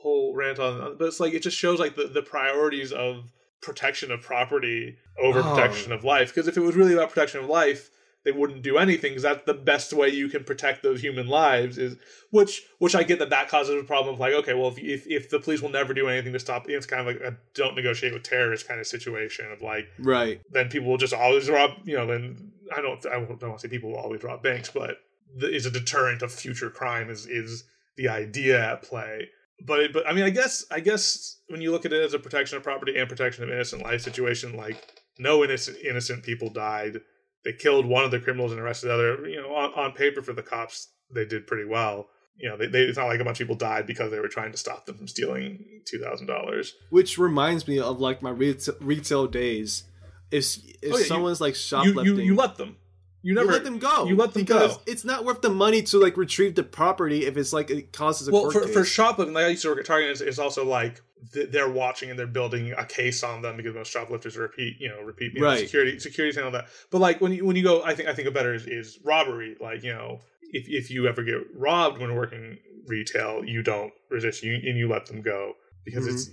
whole 0.00 0.34
rant 0.34 0.58
on 0.58 0.96
but 0.98 1.06
it's 1.06 1.20
like 1.20 1.34
it 1.34 1.42
just 1.42 1.56
shows 1.56 1.78
like 1.78 1.94
the, 1.94 2.08
the 2.08 2.22
priorities 2.22 2.90
of 2.90 3.30
protection 3.60 4.10
of 4.10 4.20
property 4.20 4.96
over 5.22 5.40
oh. 5.40 5.42
protection 5.42 5.92
of 5.92 6.04
life 6.04 6.34
because 6.34 6.48
if 6.48 6.56
it 6.56 6.60
was 6.60 6.74
really 6.74 6.94
about 6.94 7.10
protection 7.10 7.40
of 7.40 7.48
life 7.48 7.90
they 8.24 8.32
wouldn't 8.32 8.62
do 8.62 8.78
anything 8.78 9.12
because 9.12 9.22
that's 9.22 9.44
the 9.46 9.54
best 9.54 9.92
way 9.92 10.08
you 10.08 10.28
can 10.28 10.44
protect 10.44 10.82
those 10.82 11.00
human 11.00 11.26
lives 11.26 11.78
is 11.78 11.96
which 12.30 12.62
which 12.78 12.94
I 12.94 13.02
get 13.02 13.18
that 13.18 13.30
that 13.30 13.48
causes 13.48 13.80
a 13.80 13.84
problem 13.84 14.14
of 14.14 14.20
like 14.20 14.32
okay 14.32 14.54
well 14.54 14.68
if, 14.68 14.78
if, 14.78 15.06
if 15.06 15.30
the 15.30 15.38
police 15.38 15.60
will 15.60 15.70
never 15.70 15.94
do 15.94 16.08
anything 16.08 16.32
to 16.32 16.40
stop 16.40 16.68
it's 16.68 16.86
kind 16.86 17.00
of 17.00 17.14
like 17.14 17.22
a 17.22 17.36
don't 17.54 17.76
negotiate 17.76 18.12
with 18.12 18.22
terrorists 18.22 18.66
kind 18.66 18.80
of 18.80 18.86
situation 18.86 19.50
of 19.52 19.62
like 19.62 19.86
right 19.98 20.40
then 20.50 20.68
people 20.68 20.88
will 20.88 20.98
just 20.98 21.14
always 21.14 21.48
rob 21.48 21.70
you 21.84 21.96
know 21.96 22.06
then 22.06 22.51
I 22.76 22.80
don't 22.80 23.04
I 23.06 23.20
don't 23.20 23.28
want 23.28 23.40
to 23.40 23.58
say 23.58 23.68
people 23.68 23.90
will 23.90 23.98
always 23.98 24.22
rob 24.22 24.42
banks 24.42 24.70
but 24.70 24.98
the, 25.36 25.52
is 25.52 25.66
a 25.66 25.70
deterrent 25.70 26.22
of 26.22 26.32
future 26.32 26.70
crime 26.70 27.10
is 27.10 27.26
is 27.26 27.64
the 27.96 28.08
idea 28.08 28.62
at 28.72 28.82
play 28.82 29.28
but 29.64 29.80
it, 29.80 29.92
but 29.92 30.06
I 30.08 30.12
mean 30.12 30.24
I 30.24 30.30
guess 30.30 30.64
I 30.70 30.80
guess 30.80 31.38
when 31.48 31.60
you 31.60 31.70
look 31.70 31.84
at 31.84 31.92
it 31.92 32.02
as 32.02 32.14
a 32.14 32.18
protection 32.18 32.56
of 32.56 32.62
property 32.62 32.98
and 32.98 33.08
protection 33.08 33.44
of 33.44 33.50
innocent 33.50 33.82
life 33.82 34.02
situation 34.02 34.56
like 34.56 35.02
no 35.18 35.44
innocent 35.44 35.78
innocent 35.84 36.22
people 36.22 36.50
died 36.50 37.00
they 37.44 37.52
killed 37.52 37.86
one 37.86 38.04
of 38.04 38.10
the 38.10 38.20
criminals 38.20 38.52
and 38.52 38.60
arrested 38.60 38.88
the 38.88 38.94
other. 38.94 39.28
You 39.28 39.42
know, 39.42 39.54
on, 39.54 39.72
on 39.74 39.92
paper 39.92 40.22
for 40.22 40.32
the 40.32 40.42
cops, 40.42 40.88
they 41.12 41.24
did 41.24 41.46
pretty 41.46 41.64
well. 41.64 42.08
You 42.36 42.48
know, 42.48 42.56
they, 42.56 42.66
they, 42.66 42.82
it's 42.82 42.98
not 42.98 43.08
like 43.08 43.20
a 43.20 43.24
bunch 43.24 43.40
of 43.40 43.46
people 43.46 43.56
died 43.56 43.86
because 43.86 44.10
they 44.10 44.20
were 44.20 44.28
trying 44.28 44.52
to 44.52 44.58
stop 44.58 44.86
them 44.86 44.96
from 44.96 45.08
stealing 45.08 45.82
two 45.84 45.98
thousand 45.98 46.26
dollars. 46.26 46.74
Which 46.90 47.18
reminds 47.18 47.68
me 47.68 47.78
of 47.78 48.00
like 48.00 48.22
my 48.22 48.30
retail, 48.30 48.74
retail 48.80 49.26
days. 49.26 49.84
If 50.32 50.56
if 50.82 50.94
oh, 50.94 50.98
yeah, 50.98 51.04
someone's 51.04 51.40
you, 51.40 51.46
like 51.46 51.54
shoplifting, 51.54 52.04
you, 52.06 52.16
you, 52.16 52.22
you 52.22 52.34
let 52.34 52.56
them. 52.56 52.76
You 53.22 53.34
never 53.34 53.46
you 53.46 53.52
let 53.52 53.64
them 53.64 53.78
go. 53.78 54.04
You 54.06 54.16
let 54.16 54.32
them 54.32 54.42
because 54.42 54.76
go. 54.76 54.82
It's 54.86 55.04
not 55.04 55.24
worth 55.24 55.42
the 55.42 55.50
money 55.50 55.82
to 55.82 55.98
like 55.98 56.16
retrieve 56.16 56.56
the 56.56 56.64
property 56.64 57.26
if 57.26 57.36
it's 57.36 57.52
like 57.52 57.70
it 57.70 57.92
causes 57.92 58.26
a 58.26 58.32
well 58.32 58.50
for, 58.50 58.62
case. 58.62 58.72
for 58.72 58.84
shoplifting. 58.84 59.34
Like 59.34 59.44
I 59.44 59.48
used 59.48 59.62
to 59.62 59.68
work 59.68 59.78
at 59.78 59.86
Target. 59.86 60.10
It's, 60.10 60.20
it's 60.20 60.38
also 60.40 60.64
like 60.64 61.00
they're 61.32 61.70
watching 61.70 62.10
and 62.10 62.18
they're 62.18 62.26
building 62.26 62.72
a 62.72 62.84
case 62.84 63.22
on 63.22 63.42
them 63.42 63.56
because 63.56 63.74
most 63.74 63.92
shoplifters 63.92 64.36
repeat, 64.36 64.80
you 64.80 64.88
know, 64.88 65.00
repeat 65.02 65.34
you 65.34 65.40
know, 65.40 65.54
security, 65.54 66.00
security 66.00 66.36
and 66.36 66.46
all 66.46 66.50
that. 66.50 66.66
But 66.90 66.98
like 66.98 67.20
when 67.20 67.32
you 67.32 67.44
when 67.44 67.54
you 67.54 67.62
go, 67.62 67.84
I 67.84 67.94
think 67.94 68.08
I 68.08 68.14
think 68.14 68.26
a 68.26 68.32
better 68.32 68.54
is, 68.54 68.66
is 68.66 68.98
robbery. 69.04 69.56
Like 69.60 69.84
you 69.84 69.92
know, 69.92 70.20
if 70.50 70.68
if 70.68 70.90
you 70.90 71.06
ever 71.06 71.22
get 71.22 71.36
robbed 71.54 71.98
when 71.98 72.16
working 72.16 72.58
retail, 72.86 73.44
you 73.44 73.62
don't 73.62 73.92
resist 74.10 74.42
you 74.42 74.54
and 74.54 74.76
you 74.76 74.88
let 74.88 75.06
them 75.06 75.22
go 75.22 75.54
because 75.84 76.06
mm-hmm. 76.06 76.14
it's 76.14 76.30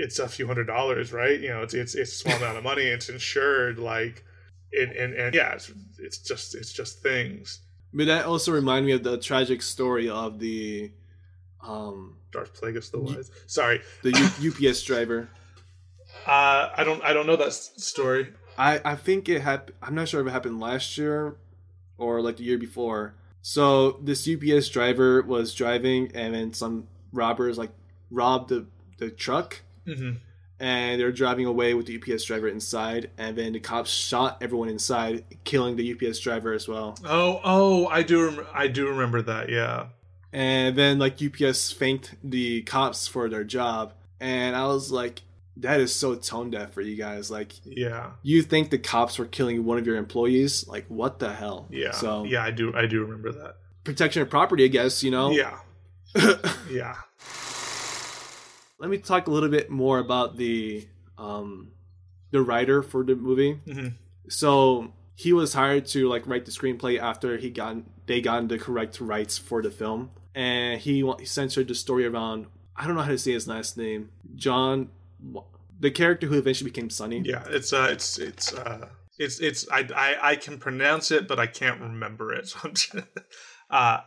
it's 0.00 0.18
a 0.18 0.28
few 0.28 0.46
hundred 0.46 0.66
dollars, 0.66 1.12
right? 1.12 1.38
You 1.38 1.48
know, 1.50 1.62
it's 1.62 1.74
it's 1.74 1.94
it's 1.94 2.12
a 2.12 2.16
small 2.16 2.36
amount 2.36 2.58
of 2.58 2.64
money. 2.64 2.82
It's 2.82 3.08
insured, 3.08 3.78
like, 3.78 4.24
and 4.72 4.92
and, 4.92 5.14
and 5.14 5.34
yeah, 5.34 5.52
it's, 5.52 5.70
it's 5.98 6.18
just 6.18 6.54
it's 6.54 6.72
just 6.72 7.02
things. 7.02 7.60
But 7.92 8.06
that 8.06 8.24
also 8.24 8.52
reminded 8.52 8.86
me 8.86 8.92
of 8.92 9.02
the 9.02 9.18
tragic 9.18 9.62
story 9.62 10.08
of 10.08 10.38
the 10.38 10.90
um 11.62 12.16
Darth 12.32 12.60
Plagueis 12.60 12.90
the 12.90 13.00
Wise. 13.00 13.30
Sorry, 13.46 13.80
the 14.02 14.32
U- 14.40 14.50
UPS 14.50 14.82
driver. 14.82 15.28
Uh, 16.26 16.68
I 16.76 16.82
don't 16.84 17.02
I 17.02 17.12
don't 17.12 17.26
know 17.26 17.36
that 17.36 17.52
story. 17.52 18.32
I 18.58 18.80
I 18.84 18.96
think 18.96 19.28
it 19.28 19.40
happened. 19.40 19.76
I'm 19.80 19.94
not 19.94 20.08
sure 20.08 20.20
if 20.20 20.26
it 20.26 20.30
happened 20.30 20.60
last 20.60 20.98
year 20.98 21.36
or 21.98 22.20
like 22.20 22.36
the 22.36 22.42
year 22.42 22.58
before. 22.58 23.14
So 23.42 23.92
this 24.02 24.28
UPS 24.28 24.68
driver 24.68 25.22
was 25.22 25.54
driving, 25.54 26.10
and 26.14 26.34
then 26.34 26.52
some 26.52 26.88
robbers 27.12 27.56
like 27.58 27.70
robbed 28.10 28.50
the 28.50 28.66
the 28.98 29.10
truck, 29.10 29.62
mm-hmm. 29.86 30.12
and 30.58 31.00
they're 31.00 31.12
driving 31.12 31.46
away 31.46 31.74
with 31.74 31.86
the 31.86 32.00
UPS 32.00 32.24
driver 32.24 32.48
inside, 32.48 33.10
and 33.18 33.36
then 33.36 33.52
the 33.52 33.60
cops 33.60 33.90
shot 33.90 34.38
everyone 34.42 34.68
inside, 34.68 35.24
killing 35.44 35.76
the 35.76 35.92
UPS 35.92 36.20
driver 36.20 36.52
as 36.52 36.68
well. 36.68 36.96
Oh, 37.04 37.40
oh, 37.44 37.86
I 37.86 38.02
do, 38.02 38.28
rem- 38.28 38.46
I 38.52 38.68
do 38.68 38.88
remember 38.88 39.22
that. 39.22 39.48
Yeah. 39.48 39.86
And 40.32 40.76
then 40.76 40.98
like 40.98 41.18
UPS 41.22 41.72
thanked 41.72 42.14
the 42.22 42.62
cops 42.62 43.08
for 43.08 43.28
their 43.28 43.44
job, 43.44 43.94
and 44.20 44.54
I 44.54 44.66
was 44.66 44.92
like, 44.92 45.22
that 45.56 45.80
is 45.80 45.94
so 45.94 46.14
tone 46.14 46.50
deaf 46.50 46.72
for 46.72 46.80
you 46.80 46.96
guys. 46.96 47.30
Like, 47.30 47.52
yeah, 47.64 48.10
you 48.22 48.42
think 48.42 48.70
the 48.70 48.78
cops 48.78 49.18
were 49.18 49.26
killing 49.26 49.64
one 49.64 49.78
of 49.78 49.86
your 49.86 49.96
employees? 49.96 50.66
Like, 50.68 50.86
what 50.88 51.18
the 51.18 51.32
hell? 51.32 51.66
Yeah. 51.70 51.92
So 51.92 52.24
yeah, 52.24 52.44
I 52.44 52.50
do, 52.50 52.74
I 52.74 52.86
do 52.86 53.02
remember 53.02 53.32
that 53.32 53.56
protection 53.84 54.22
of 54.22 54.30
property. 54.30 54.64
I 54.64 54.68
guess 54.68 55.02
you 55.02 55.10
know. 55.10 55.30
Yeah. 55.30 55.58
yeah. 56.70 56.96
Let 58.80 58.90
me 58.90 58.98
talk 58.98 59.26
a 59.26 59.30
little 59.30 59.48
bit 59.48 59.70
more 59.70 59.98
about 59.98 60.36
the 60.36 60.88
um 61.18 61.72
the 62.30 62.42
writer 62.42 62.82
for 62.82 63.04
the 63.04 63.14
movie. 63.14 63.60
Mm-hmm. 63.66 63.88
So 64.28 64.92
he 65.14 65.32
was 65.32 65.52
hired 65.52 65.86
to 65.88 66.08
like 66.08 66.26
write 66.26 66.46
the 66.46 66.50
screenplay 66.50 66.98
after 66.98 67.36
he 67.36 67.50
got 67.50 67.76
they 68.06 68.20
got 68.20 68.48
the 68.48 68.58
correct 68.58 69.00
rights 69.00 69.38
for 69.38 69.62
the 69.62 69.70
film, 69.70 70.10
and 70.34 70.80
he, 70.80 71.04
he 71.18 71.24
censored 71.26 71.68
the 71.68 71.74
story 71.74 72.06
around 72.06 72.46
I 72.74 72.86
don't 72.86 72.96
know 72.96 73.02
how 73.02 73.10
to 73.10 73.18
say 73.18 73.32
his 73.32 73.46
last 73.46 73.76
name, 73.76 74.10
John 74.34 74.88
the 75.78 75.90
character 75.90 76.26
who 76.26 76.38
eventually 76.38 76.70
became 76.70 76.90
Sonny. 76.90 77.22
Yeah, 77.24 77.44
it's 77.48 77.72
uh, 77.72 77.88
it's 77.90 78.18
it's 78.18 78.52
uh, 78.54 78.88
it's 79.18 79.40
it's 79.40 79.68
I 79.70 79.86
I, 79.94 80.30
I 80.30 80.36
can 80.36 80.58
pronounce 80.58 81.10
it, 81.10 81.26
but 81.26 81.38
I 81.38 81.46
can't 81.46 81.80
remember 81.80 82.32
it. 82.32 82.54
Just, 82.74 82.94
uh, 83.70 84.00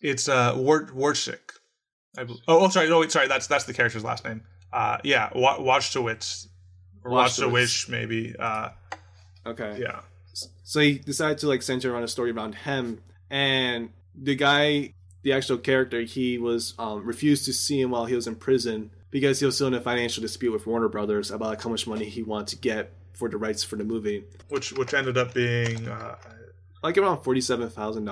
it's 0.00 0.28
uh, 0.28 0.54
Ward 0.56 0.90
Wardsick. 0.90 1.52
I 2.16 2.22
oh, 2.22 2.38
oh, 2.48 2.68
sorry, 2.68 2.88
no, 2.88 3.00
wait, 3.00 3.10
sorry, 3.12 3.28
that's 3.28 3.46
that's 3.46 3.64
the 3.64 3.74
character's 3.74 4.04
last 4.04 4.24
name. 4.24 4.42
Uh, 4.72 4.98
yeah, 5.04 5.30
Wa- 5.34 5.58
Wojtowicz 5.58 6.48
or 7.04 7.10
Watch 7.10 7.88
maybe. 7.88 8.34
Uh, 8.38 8.70
okay. 9.46 9.78
Yeah. 9.80 10.00
So 10.64 10.80
he 10.80 10.98
decided 10.98 11.38
to 11.38 11.48
like 11.48 11.62
center 11.62 11.92
around 11.92 12.02
a 12.02 12.08
story 12.08 12.30
around 12.30 12.54
him, 12.54 13.00
and 13.30 13.90
the 14.14 14.34
guy, 14.34 14.94
the 15.22 15.32
actual 15.32 15.58
character, 15.58 16.00
he 16.02 16.38
was 16.38 16.74
um, 16.78 17.04
refused 17.04 17.44
to 17.46 17.52
see 17.52 17.80
him 17.80 17.90
while 17.90 18.06
he 18.06 18.14
was 18.14 18.26
in 18.26 18.36
prison 18.36 18.90
because 19.10 19.38
he 19.38 19.46
was 19.46 19.54
still 19.54 19.68
in 19.68 19.74
a 19.74 19.80
financial 19.80 20.22
dispute 20.22 20.52
with 20.52 20.66
Warner 20.66 20.88
Brothers 20.88 21.30
about 21.30 21.48
like, 21.50 21.62
how 21.62 21.70
much 21.70 21.86
money 21.86 22.06
he 22.06 22.22
wanted 22.22 22.48
to 22.48 22.56
get 22.56 22.92
for 23.12 23.28
the 23.28 23.36
rights 23.36 23.62
for 23.62 23.76
the 23.76 23.84
movie, 23.84 24.24
which 24.48 24.72
which 24.72 24.92
ended 24.92 25.16
up 25.16 25.34
being 25.34 25.86
uh, 25.86 26.16
like 26.82 26.98
around 26.98 27.22
forty 27.22 27.40
seven 27.40 27.68
thousand 27.68 28.04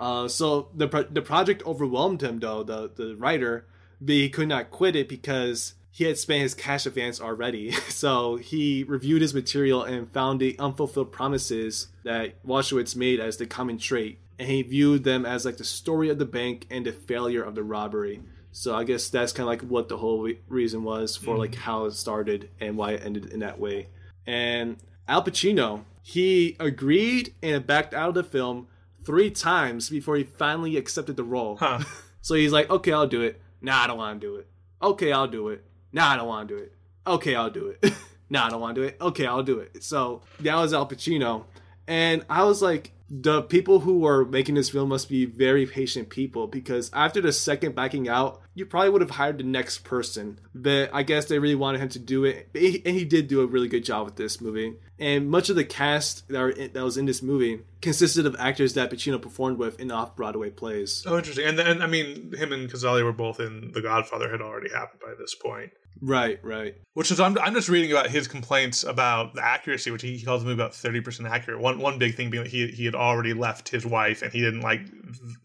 uh. 0.00 0.28
So 0.28 0.68
the 0.74 0.88
pro- 0.88 1.04
the 1.04 1.22
project 1.22 1.62
overwhelmed 1.66 2.22
him 2.22 2.40
though 2.40 2.62
the 2.62 2.90
the 2.94 3.14
writer, 3.16 3.66
but 4.00 4.14
he 4.14 4.28
could 4.28 4.48
not 4.48 4.70
quit 4.70 4.96
it 4.96 5.08
because 5.08 5.74
he 5.92 6.04
had 6.04 6.18
spent 6.18 6.42
his 6.42 6.54
cash 6.54 6.86
advance 6.86 7.20
already. 7.20 7.72
So 7.90 8.36
he 8.36 8.84
reviewed 8.84 9.20
his 9.20 9.34
material 9.34 9.82
and 9.82 10.10
found 10.10 10.40
the 10.40 10.58
unfulfilled 10.58 11.12
promises 11.12 11.88
that 12.04 12.42
Wojtowicz 12.44 12.96
made 12.96 13.20
as 13.20 13.36
the 13.36 13.46
common 13.46 13.76
trait, 13.76 14.18
and 14.38 14.48
he 14.48 14.62
viewed 14.62 15.04
them 15.04 15.26
as 15.26 15.44
like 15.44 15.58
the 15.58 15.64
story 15.64 16.08
of 16.08 16.18
the 16.18 16.24
bank 16.24 16.66
and 16.70 16.86
the 16.86 16.92
failure 16.92 17.42
of 17.42 17.54
the 17.54 17.62
robbery. 17.62 18.22
So 18.52 18.74
I 18.74 18.84
guess 18.84 19.08
that's 19.10 19.32
kind 19.32 19.44
of 19.44 19.48
like 19.48 19.62
what 19.62 19.88
the 19.88 19.98
whole 19.98 20.22
re- 20.22 20.40
reason 20.48 20.82
was 20.82 21.16
for 21.16 21.34
mm 21.34 21.38
like 21.38 21.54
how 21.54 21.84
it 21.84 21.92
started 21.92 22.50
and 22.60 22.76
why 22.76 22.92
it 22.92 23.02
ended 23.04 23.26
in 23.26 23.40
that 23.40 23.60
way. 23.60 23.88
And 24.26 24.78
Al 25.06 25.24
Pacino, 25.24 25.84
he 26.02 26.56
agreed 26.58 27.34
and 27.42 27.66
backed 27.66 27.94
out 27.94 28.08
of 28.08 28.14
the 28.14 28.24
film 28.24 28.68
three 29.04 29.30
times 29.30 29.88
before 29.90 30.16
he 30.16 30.24
finally 30.24 30.76
accepted 30.76 31.16
the 31.16 31.24
role. 31.24 31.56
Huh. 31.56 31.80
so 32.22 32.34
he's 32.34 32.52
like, 32.52 32.70
"Okay, 32.70 32.92
I'll 32.92 33.06
do 33.06 33.22
it." 33.22 33.40
Nah, 33.60 33.84
I 33.84 33.86
don't 33.86 33.98
want 33.98 34.20
to 34.20 34.26
do 34.26 34.36
it. 34.36 34.48
Okay, 34.82 35.12
I'll 35.12 35.28
do 35.28 35.48
it. 35.48 35.64
Nah, 35.92 36.10
I 36.10 36.16
don't 36.16 36.28
want 36.28 36.48
to 36.48 36.56
do 36.56 36.62
it. 36.62 36.72
Okay, 37.06 37.34
I'll 37.34 37.50
do 37.50 37.68
it. 37.68 37.92
nah, 38.30 38.46
I 38.46 38.50
don't 38.50 38.60
want 38.60 38.74
to 38.76 38.80
do 38.80 38.86
it. 38.86 38.96
Okay, 39.00 39.26
I'll 39.26 39.42
do 39.42 39.58
it. 39.58 39.82
So 39.82 40.22
that 40.40 40.54
was 40.56 40.72
Al 40.72 40.88
Pacino, 40.88 41.44
and 41.86 42.24
I 42.28 42.44
was 42.44 42.62
like, 42.62 42.92
the 43.12 43.42
people 43.42 43.80
who 43.80 44.06
are 44.06 44.24
making 44.24 44.54
this 44.54 44.70
film 44.70 44.88
must 44.88 45.08
be 45.08 45.24
very 45.24 45.66
patient 45.66 46.08
people 46.10 46.46
because 46.46 46.92
after 46.92 47.20
the 47.20 47.32
second 47.32 47.74
backing 47.74 48.08
out, 48.08 48.40
you 48.54 48.64
probably 48.64 48.90
would 48.90 49.00
have 49.00 49.10
hired 49.10 49.38
the 49.38 49.44
next 49.44 49.78
person. 49.78 50.38
But 50.54 50.90
I 50.92 51.02
guess 51.02 51.24
they 51.24 51.40
really 51.40 51.56
wanted 51.56 51.80
him 51.80 51.88
to 51.90 51.98
do 51.98 52.24
it, 52.24 52.48
and 52.54 52.96
he 52.96 53.04
did 53.04 53.26
do 53.26 53.40
a 53.40 53.46
really 53.46 53.66
good 53.66 53.84
job 53.84 54.04
with 54.04 54.14
this 54.14 54.40
movie. 54.40 54.76
And 54.98 55.28
much 55.28 55.50
of 55.50 55.56
the 55.56 55.64
cast 55.64 56.28
that, 56.28 56.56
in, 56.56 56.72
that 56.72 56.84
was 56.84 56.96
in 56.96 57.06
this 57.06 57.20
movie 57.20 57.62
consisted 57.82 58.26
of 58.26 58.36
actors 58.38 58.74
that 58.74 58.90
Pacino 58.90 59.20
performed 59.20 59.58
with 59.58 59.80
in 59.80 59.90
off-Broadway 59.90 60.50
plays. 60.50 61.02
Oh, 61.06 61.16
interesting. 61.16 61.46
And 61.46 61.58
then 61.58 61.82
I 61.82 61.88
mean, 61.88 62.32
him 62.32 62.52
and 62.52 62.70
Cazale 62.70 63.02
were 63.02 63.12
both 63.12 63.40
in 63.40 63.72
The 63.72 63.82
Godfather 63.82 64.30
had 64.30 64.40
already 64.40 64.70
happened 64.70 65.00
by 65.00 65.14
this 65.18 65.34
point. 65.34 65.72
Right, 66.00 66.38
right. 66.42 66.74
Which 66.94 67.10
is 67.10 67.20
I'm, 67.20 67.38
I'm 67.38 67.54
just 67.54 67.68
reading 67.68 67.90
about 67.90 68.10
his 68.10 68.26
complaints 68.26 68.84
about 68.84 69.34
the 69.34 69.44
accuracy, 69.44 69.90
which 69.90 70.02
he 70.02 70.22
calls 70.22 70.42
the 70.42 70.48
movie 70.48 70.60
about 70.60 70.74
thirty 70.74 71.00
percent 71.00 71.28
accurate. 71.28 71.60
One 71.60 71.78
one 71.78 71.98
big 71.98 72.14
thing 72.14 72.30
being 72.30 72.44
that 72.44 72.50
he 72.50 72.68
he 72.68 72.84
had 72.84 72.94
already 72.94 73.34
left 73.34 73.68
his 73.68 73.84
wife 73.84 74.22
and 74.22 74.32
he 74.32 74.40
didn't 74.40 74.62
like 74.62 74.80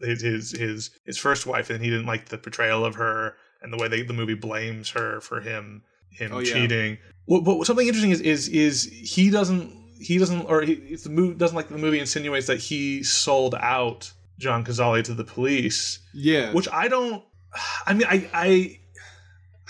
his 0.00 0.22
his 0.22 0.50
his, 0.52 0.90
his 1.04 1.18
first 1.18 1.46
wife 1.46 1.70
and 1.70 1.82
he 1.82 1.90
didn't 1.90 2.06
like 2.06 2.28
the 2.28 2.38
portrayal 2.38 2.84
of 2.84 2.94
her 2.94 3.36
and 3.62 3.72
the 3.72 3.76
way 3.76 3.88
they, 3.88 4.02
the 4.02 4.12
movie 4.12 4.34
blames 4.34 4.90
her 4.90 5.20
for 5.20 5.40
him 5.40 5.82
him 6.10 6.32
oh, 6.32 6.42
cheating. 6.42 6.92
Yeah. 6.92 7.12
Well, 7.26 7.40
but 7.42 7.66
something 7.66 7.86
interesting 7.86 8.12
is 8.12 8.20
is 8.20 8.48
is 8.48 8.84
he 8.84 9.30
doesn't 9.30 9.72
he 10.00 10.18
doesn't 10.18 10.42
or 10.42 10.62
he 10.62 10.74
the 10.96 11.10
movie 11.10 11.34
doesn't 11.34 11.56
like 11.56 11.68
the 11.68 11.78
movie 11.78 11.98
insinuates 11.98 12.46
that 12.46 12.58
he 12.58 13.02
sold 13.02 13.54
out 13.56 14.12
John 14.38 14.64
Cazale 14.64 15.02
to 15.04 15.14
the 15.14 15.24
police. 15.24 15.98
Yeah, 16.14 16.52
which 16.52 16.68
I 16.72 16.88
don't. 16.88 17.24
I 17.86 17.94
mean, 17.94 18.06
I 18.08 18.28
I 18.32 18.80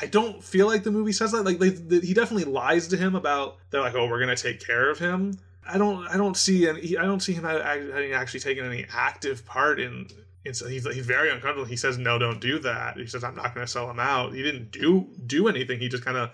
I 0.01 0.07
don't 0.07 0.45
feel 0.45 0.67
like 0.67 0.83
the 0.83 0.91
movie 0.91 1.13
says 1.13 1.33
that. 1.33 1.45
Like 1.45 1.61
he 1.61 2.15
definitely 2.15 2.51
lies 2.51 2.89
to 2.89 2.97
him 2.97 3.15
about 3.15 3.57
they're 3.71 3.81
like, 3.81 3.95
oh, 3.95 4.09
we're 4.09 4.21
gonna 4.21 4.37
take 4.37 4.65
care 4.65 4.91
of 4.91 4.99
him. 4.99 5.39
I 5.67 5.79
don't 5.79 6.07
I 6.09 6.17
don't 6.17 6.37
see 6.37 6.69
any 6.69 6.97
I 6.97 7.03
don't 7.03 7.21
see 7.21 7.33
him 7.33 7.45
having 7.45 8.13
actually 8.13 8.41
taken 8.41 8.67
any 8.67 8.87
active 8.93 9.45
part 9.47 9.81
in. 9.81 10.09
in 10.45 10.55
so 10.55 10.67
he's 10.69 10.87
he's 10.93 11.07
very 11.07 11.31
uncomfortable. 11.31 11.65
He 11.65 11.77
says 11.77 11.99
no, 11.99 12.19
don't 12.19 12.41
do 12.41 12.59
that. 12.61 12.97
He 12.97 13.07
says 13.07 13.25
I'm 13.25 13.35
not 13.35 13.55
to 13.55 13.67
sell 13.67 13.91
him 13.91 14.01
out. 14.01 14.35
He 14.35 14.43
didn't 14.43 14.71
do 14.71 15.09
do 15.25 15.49
anything. 15.49 15.81
He 15.81 15.89
just 15.89 16.05
kind 16.05 16.19
of 16.19 16.31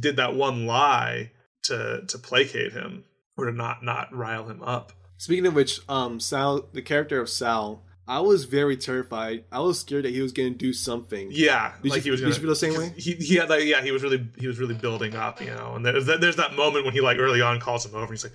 did 0.00 0.16
that 0.16 0.34
one 0.34 0.66
lie 0.66 1.30
to 1.64 2.04
to 2.06 2.18
placate 2.18 2.72
him 2.72 3.04
or 3.36 3.46
to 3.46 3.52
not 3.52 3.84
not 3.84 4.12
rile 4.14 4.48
him 4.48 4.62
up. 4.62 4.92
Speaking 5.16 5.46
of 5.46 5.54
which, 5.54 5.80
um, 5.88 6.18
Sal, 6.18 6.68
the 6.72 6.80
character 6.80 7.20
of 7.20 7.28
Sal, 7.28 7.84
I 8.10 8.18
was 8.18 8.44
very 8.44 8.76
terrified. 8.76 9.44
I 9.52 9.60
was 9.60 9.78
scared 9.78 10.04
that 10.04 10.10
he 10.10 10.20
was 10.20 10.32
going 10.32 10.52
to 10.52 10.58
do 10.58 10.72
something. 10.72 11.28
Yeah, 11.30 11.74
did 11.80 11.90
like 11.92 11.98
you, 11.98 12.02
he 12.02 12.10
was. 12.10 12.20
Gonna, 12.20 12.32
did 12.32 12.38
you 12.38 12.42
feel 12.42 12.50
the 12.50 12.56
same 12.56 12.76
way? 12.76 12.92
He, 12.96 13.12
he 13.12 13.36
had 13.36 13.48
like 13.48 13.62
yeah, 13.62 13.82
he 13.82 13.92
was 13.92 14.02
really 14.02 14.26
he 14.36 14.48
was 14.48 14.58
really 14.58 14.74
building 14.74 15.14
up, 15.14 15.40
you 15.40 15.46
know. 15.46 15.76
And 15.76 15.86
there's 15.86 16.06
that, 16.06 16.20
there's 16.20 16.34
that 16.34 16.56
moment 16.56 16.84
when 16.84 16.92
he 16.92 17.00
like 17.00 17.18
early 17.18 17.40
on 17.40 17.60
calls 17.60 17.86
him 17.86 17.94
over. 17.94 18.02
and 18.02 18.10
He's 18.10 18.24
like 18.24 18.32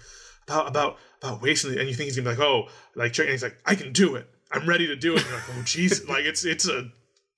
about 0.47 0.69
about 0.69 0.97
about 1.21 1.41
wasting, 1.41 1.78
and 1.78 1.89
you 1.89 1.93
think 1.93 2.05
he's 2.05 2.15
gonna 2.15 2.30
be 2.30 2.38
like, 2.38 2.47
oh, 2.47 2.69
like, 2.95 3.19
and 3.19 3.28
he's 3.28 3.43
like, 3.43 3.57
I 3.65 3.76
can 3.76 3.91
do 3.91 4.15
it. 4.15 4.30
I'm 4.49 4.65
ready 4.65 4.88
to 4.88 4.95
do 4.95 5.13
it. 5.15 5.23
And 5.23 5.26
you're 5.26 5.36
like, 5.39 5.49
oh, 5.49 5.61
jeez, 5.63 6.07
like 6.09 6.23
it's 6.23 6.45
it's 6.45 6.69
a 6.69 6.89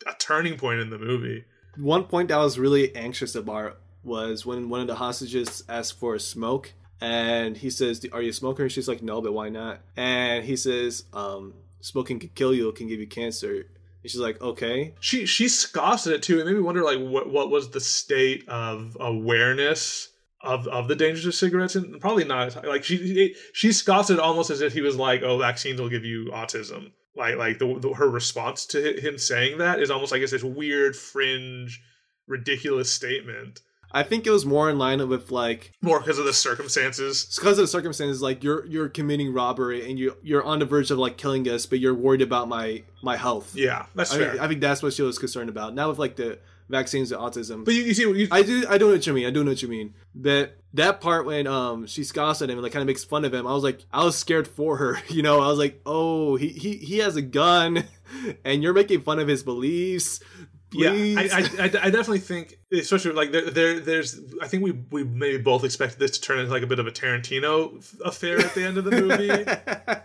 a 0.06 0.14
turning 0.20 0.60
point 0.60 0.80
in 0.80 0.92
the 0.92 1.00
movie. 1.00 1.44
One 1.76 2.04
point 2.04 2.28
that 2.28 2.38
I 2.38 2.44
was 2.44 2.60
really 2.60 2.96
anxious 2.96 3.34
about 3.34 3.80
was 4.04 4.46
when 4.46 4.70
one 4.70 4.82
of 4.82 4.88
the 4.88 4.96
hostages 4.96 5.64
asked 5.68 5.98
for 6.00 6.14
a 6.14 6.20
smoke, 6.20 6.74
and 7.02 7.58
he 7.58 7.72
says, 7.72 8.06
"Are 8.14 8.22
you 8.22 8.30
a 8.30 8.34
smoker?" 8.34 8.62
And 8.62 8.72
she's 8.72 8.88
like, 8.88 9.02
"No, 9.02 9.22
but 9.22 9.34
why 9.34 9.50
not?" 9.50 9.80
And 9.96 10.46
he 10.46 10.56
says, 10.56 11.06
um, 11.14 11.56
smoking 11.82 12.20
can 12.20 12.30
kill 12.30 12.54
you, 12.54 12.70
it 12.70 12.76
can 12.76 12.88
give 12.88 13.00
you 13.00 13.08
cancer. 13.08 13.52
And 13.52 14.12
she's 14.12 14.20
like, 14.20 14.42
okay. 14.42 14.94
She 15.00 15.26
she 15.26 15.48
scoffs 15.48 16.08
at 16.08 16.14
it 16.14 16.24
too. 16.24 16.40
It 16.40 16.46
made 16.46 16.56
me 16.56 16.62
wonder 16.62 16.84
like 16.84 17.00
what 17.00 17.30
what 17.32 17.50
was 17.50 17.72
the 17.72 17.82
state 17.82 18.48
of 18.48 18.96
awareness 19.00 20.10
of 20.42 20.68
of 20.68 20.88
the 20.88 20.96
dangers 20.96 21.26
of 21.26 21.34
cigarettes 21.34 21.76
and 21.76 22.00
probably 22.00 22.24
not 22.24 22.64
like 22.66 22.84
she 22.84 23.36
she 23.54 23.72
scoffs 23.72 24.10
at 24.10 24.18
it 24.18 24.20
almost 24.20 24.50
as 24.50 24.62
if 24.62 24.72
he 24.72 24.82
was 24.82 24.96
like 24.96 25.24
oh 25.24 25.40
vaccines 25.40 25.82
will 25.82 25.90
give 25.90 26.06
you 26.06 26.26
autism 26.26 26.92
like 27.16 27.36
like 27.38 27.58
the, 27.58 27.80
the, 27.80 27.94
her 27.94 28.10
response 28.10 28.66
to 28.68 28.94
him 29.02 29.18
saying 29.18 29.58
that 29.58 29.80
is 29.80 29.90
almost 29.90 30.12
like 30.12 30.22
it's 30.22 30.32
this 30.32 30.44
weird 30.44 30.96
fringe 30.96 31.82
ridiculous 32.28 32.92
statement 32.92 33.62
I 33.92 34.04
think 34.04 34.28
it 34.28 34.32
was 34.32 34.46
more 34.46 34.70
in 34.70 34.78
line 34.78 35.08
with 35.08 35.32
like 35.32 35.72
more 35.82 36.00
because 36.00 36.20
of 36.20 36.26
the 36.26 36.34
circumstances. 36.34 37.26
Because 37.36 37.58
of 37.58 37.64
the 37.64 37.68
circumstances, 37.68 38.22
like 38.22 38.44
you're 38.44 38.66
you're 38.66 38.90
committing 38.90 39.34
robbery 39.34 39.90
and 39.90 39.98
you 39.98 40.18
you're 40.22 40.44
on 40.44 40.60
the 40.60 40.66
verge 40.66 40.92
of 40.92 40.98
like 40.98 41.18
killing 41.18 41.48
us, 41.48 41.66
but 41.66 41.80
you're 41.80 41.96
worried 41.96 42.22
about 42.22 42.48
my 42.50 42.84
my 43.02 43.18
health. 43.18 43.56
Yeah, 43.56 43.86
that's 43.96 44.14
I 44.14 44.18
fair. 44.18 44.42
I 44.42 44.48
think 44.48 44.62
that's 44.62 44.84
what 44.84 44.94
she 44.94 45.02
was 45.02 45.18
concerned 45.18 45.50
about. 45.50 45.74
Now 45.74 45.90
with 45.90 46.00
like 46.00 46.16
the 46.16 46.40
vaccines 46.70 47.12
and 47.12 47.22
autism. 47.22 47.66
But 47.66 47.74
you, 47.74 47.84
you 47.84 47.94
see, 47.94 48.04
you, 48.04 48.28
I 48.32 48.42
do 48.42 48.66
I 48.70 48.78
do 48.78 48.88
know 48.88 48.94
what 48.94 49.08
you 49.08 49.14
mean. 49.14 49.26
I 49.26 49.32
do 49.32 49.44
know 49.44 49.52
what 49.52 49.62
you 49.62 49.68
mean. 49.68 49.94
That 50.16 50.58
that 50.74 51.02
part 51.02 51.26
when 51.26 51.48
um 51.48 51.88
she 51.88 52.04
scoffs 52.04 52.42
at 52.42 52.50
him 52.50 52.58
and 52.58 52.64
like 52.64 52.74
kind 52.74 52.82
of 52.82 52.88
makes 52.88 53.04
fun 53.04 53.26
of 53.26 53.34
him, 53.34 53.48
I 53.48 53.54
was 53.54 53.64
like 53.64 53.86
I 53.92 54.04
was 54.04 54.18
scared 54.18 54.48
for 54.48 54.78
her. 54.78 55.00
You 55.10 55.24
know, 55.24 55.40
I 55.42 55.48
was 55.48 55.58
like, 55.58 55.82
oh, 55.86 56.36
he 56.36 56.50
he 56.50 56.74
he 56.78 57.00
has 57.00 57.16
a 57.16 57.22
gun, 57.22 57.86
and 58.46 58.62
you're 58.62 58.74
making 58.74 59.02
fun 59.02 59.20
of 59.20 59.28
his 59.28 59.42
beliefs. 59.42 60.20
Please. 60.70 61.16
Yeah, 61.16 61.38
I, 61.38 61.64
I, 61.64 61.64
I, 61.64 61.90
definitely 61.90 62.20
think, 62.20 62.60
especially 62.74 63.14
like 63.14 63.32
there, 63.32 63.50
there, 63.50 63.80
there's, 63.80 64.20
I 64.42 64.48
think 64.48 64.64
we 64.64 64.72
we 64.92 65.06
maybe 65.06 65.38
both 65.42 65.64
expected 65.64 65.98
this 65.98 66.12
to 66.12 66.22
turn 66.22 66.40
into 66.40 66.52
like 66.52 66.64
a 66.64 66.68
bit 66.68 66.80
of 66.80 66.88
a 66.88 66.92
Tarantino 66.92 67.82
affair 68.02 68.38
at 68.40 68.54
the 68.54 68.66
end 68.66 68.78
of 68.78 68.84
the 68.84 68.92
movie, 68.92 69.28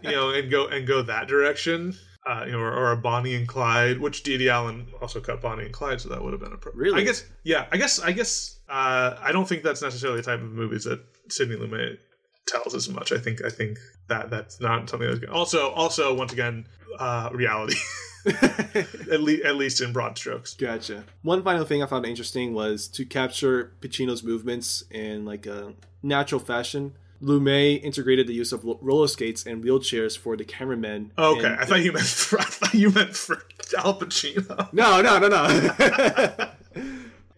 you 0.09 0.15
know, 0.15 0.31
and 0.31 0.49
go 0.53 0.69
and 0.69 0.87
go 0.87 1.03
that 1.03 1.27
direction, 1.27 1.97
uh, 2.29 2.45
you 2.47 2.53
know, 2.53 2.61
or, 2.61 2.73
or, 2.73 2.93
a 2.93 2.97
Bonnie 2.97 3.35
and 3.35 3.49
Clyde, 3.49 3.99
which 3.99 4.23
Dede 4.23 4.49
Allen 4.49 4.87
also 5.01 5.21
cut 5.21 5.43
Bonnie 5.43 5.65
and 5.65 5.73
Clyde, 5.73 6.01
so 6.01 6.09
that 6.11 6.23
would 6.23 6.33
have 6.33 6.41
been 6.41 6.53
appropriate. 6.53 6.93
Really? 6.93 7.03
I 7.03 7.05
guess, 7.05 7.25
yeah, 7.43 7.67
I 7.73 7.77
guess, 7.77 7.99
I 7.99 8.13
guess, 8.13 8.61
uh, 8.69 9.17
I 9.21 9.33
don't 9.33 9.49
think 9.49 9.65
that's 9.65 9.83
necessarily 9.83 10.21
the 10.21 10.27
type 10.27 10.41
of 10.41 10.53
movies 10.53 10.85
that 10.85 11.01
Sidney 11.29 11.57
Lumet 11.57 11.99
tells 12.47 12.77
as 12.77 12.89
much. 12.89 13.11
I 13.11 13.19
think, 13.19 13.45
I 13.45 13.49
think 13.49 13.79
that 14.07 14.31
that's 14.31 14.61
not 14.61 14.89
something 14.89 15.09
that's 15.09 15.19
good. 15.19 15.31
Also, 15.31 15.71
also, 15.71 16.15
once 16.15 16.33
again, 16.33 16.69
uh, 17.01 17.31
reality. 17.33 17.75
at, 18.27 19.21
le- 19.21 19.45
at 19.45 19.57
least 19.57 19.81
in 19.81 19.93
broad 19.93 20.17
strokes. 20.19 20.55
Gotcha. 20.55 21.05
One 21.23 21.43
final 21.43 21.65
thing 21.65 21.83
I 21.83 21.87
found 21.87 22.07
interesting 22.07 22.55
was 22.55 22.89
to 22.89 23.05
capture 23.05 23.73
Pacino's 23.81 24.23
movements 24.23 24.85
in 24.91 25.25
like 25.25 25.47
a 25.47 25.75
natural 26.03 26.41
fashion. 26.41 26.95
Lumet 27.23 27.83
integrated 27.85 28.27
the 28.27 28.35
use 28.35 28.53
of 28.53 28.65
roller 28.65 29.07
skates 29.07 29.47
and 29.47 29.63
wheelchairs 29.63 30.19
for 30.19 30.37
the 30.37 30.45
cameramen. 30.45 31.13
Okay, 31.17 31.55
I 31.57 31.65
thought 31.65 31.81
you 31.81 31.93
meant 31.93 32.07
for, 32.07 32.41
I 32.41 32.45
thought 32.45 32.75
you 32.75 32.91
meant 32.91 33.17
for 33.17 33.45
Al 33.79 33.99
Pacino. 33.99 34.73
No, 34.73 35.01
no, 35.01 35.19
no, 35.19 35.29
no. 35.29 36.51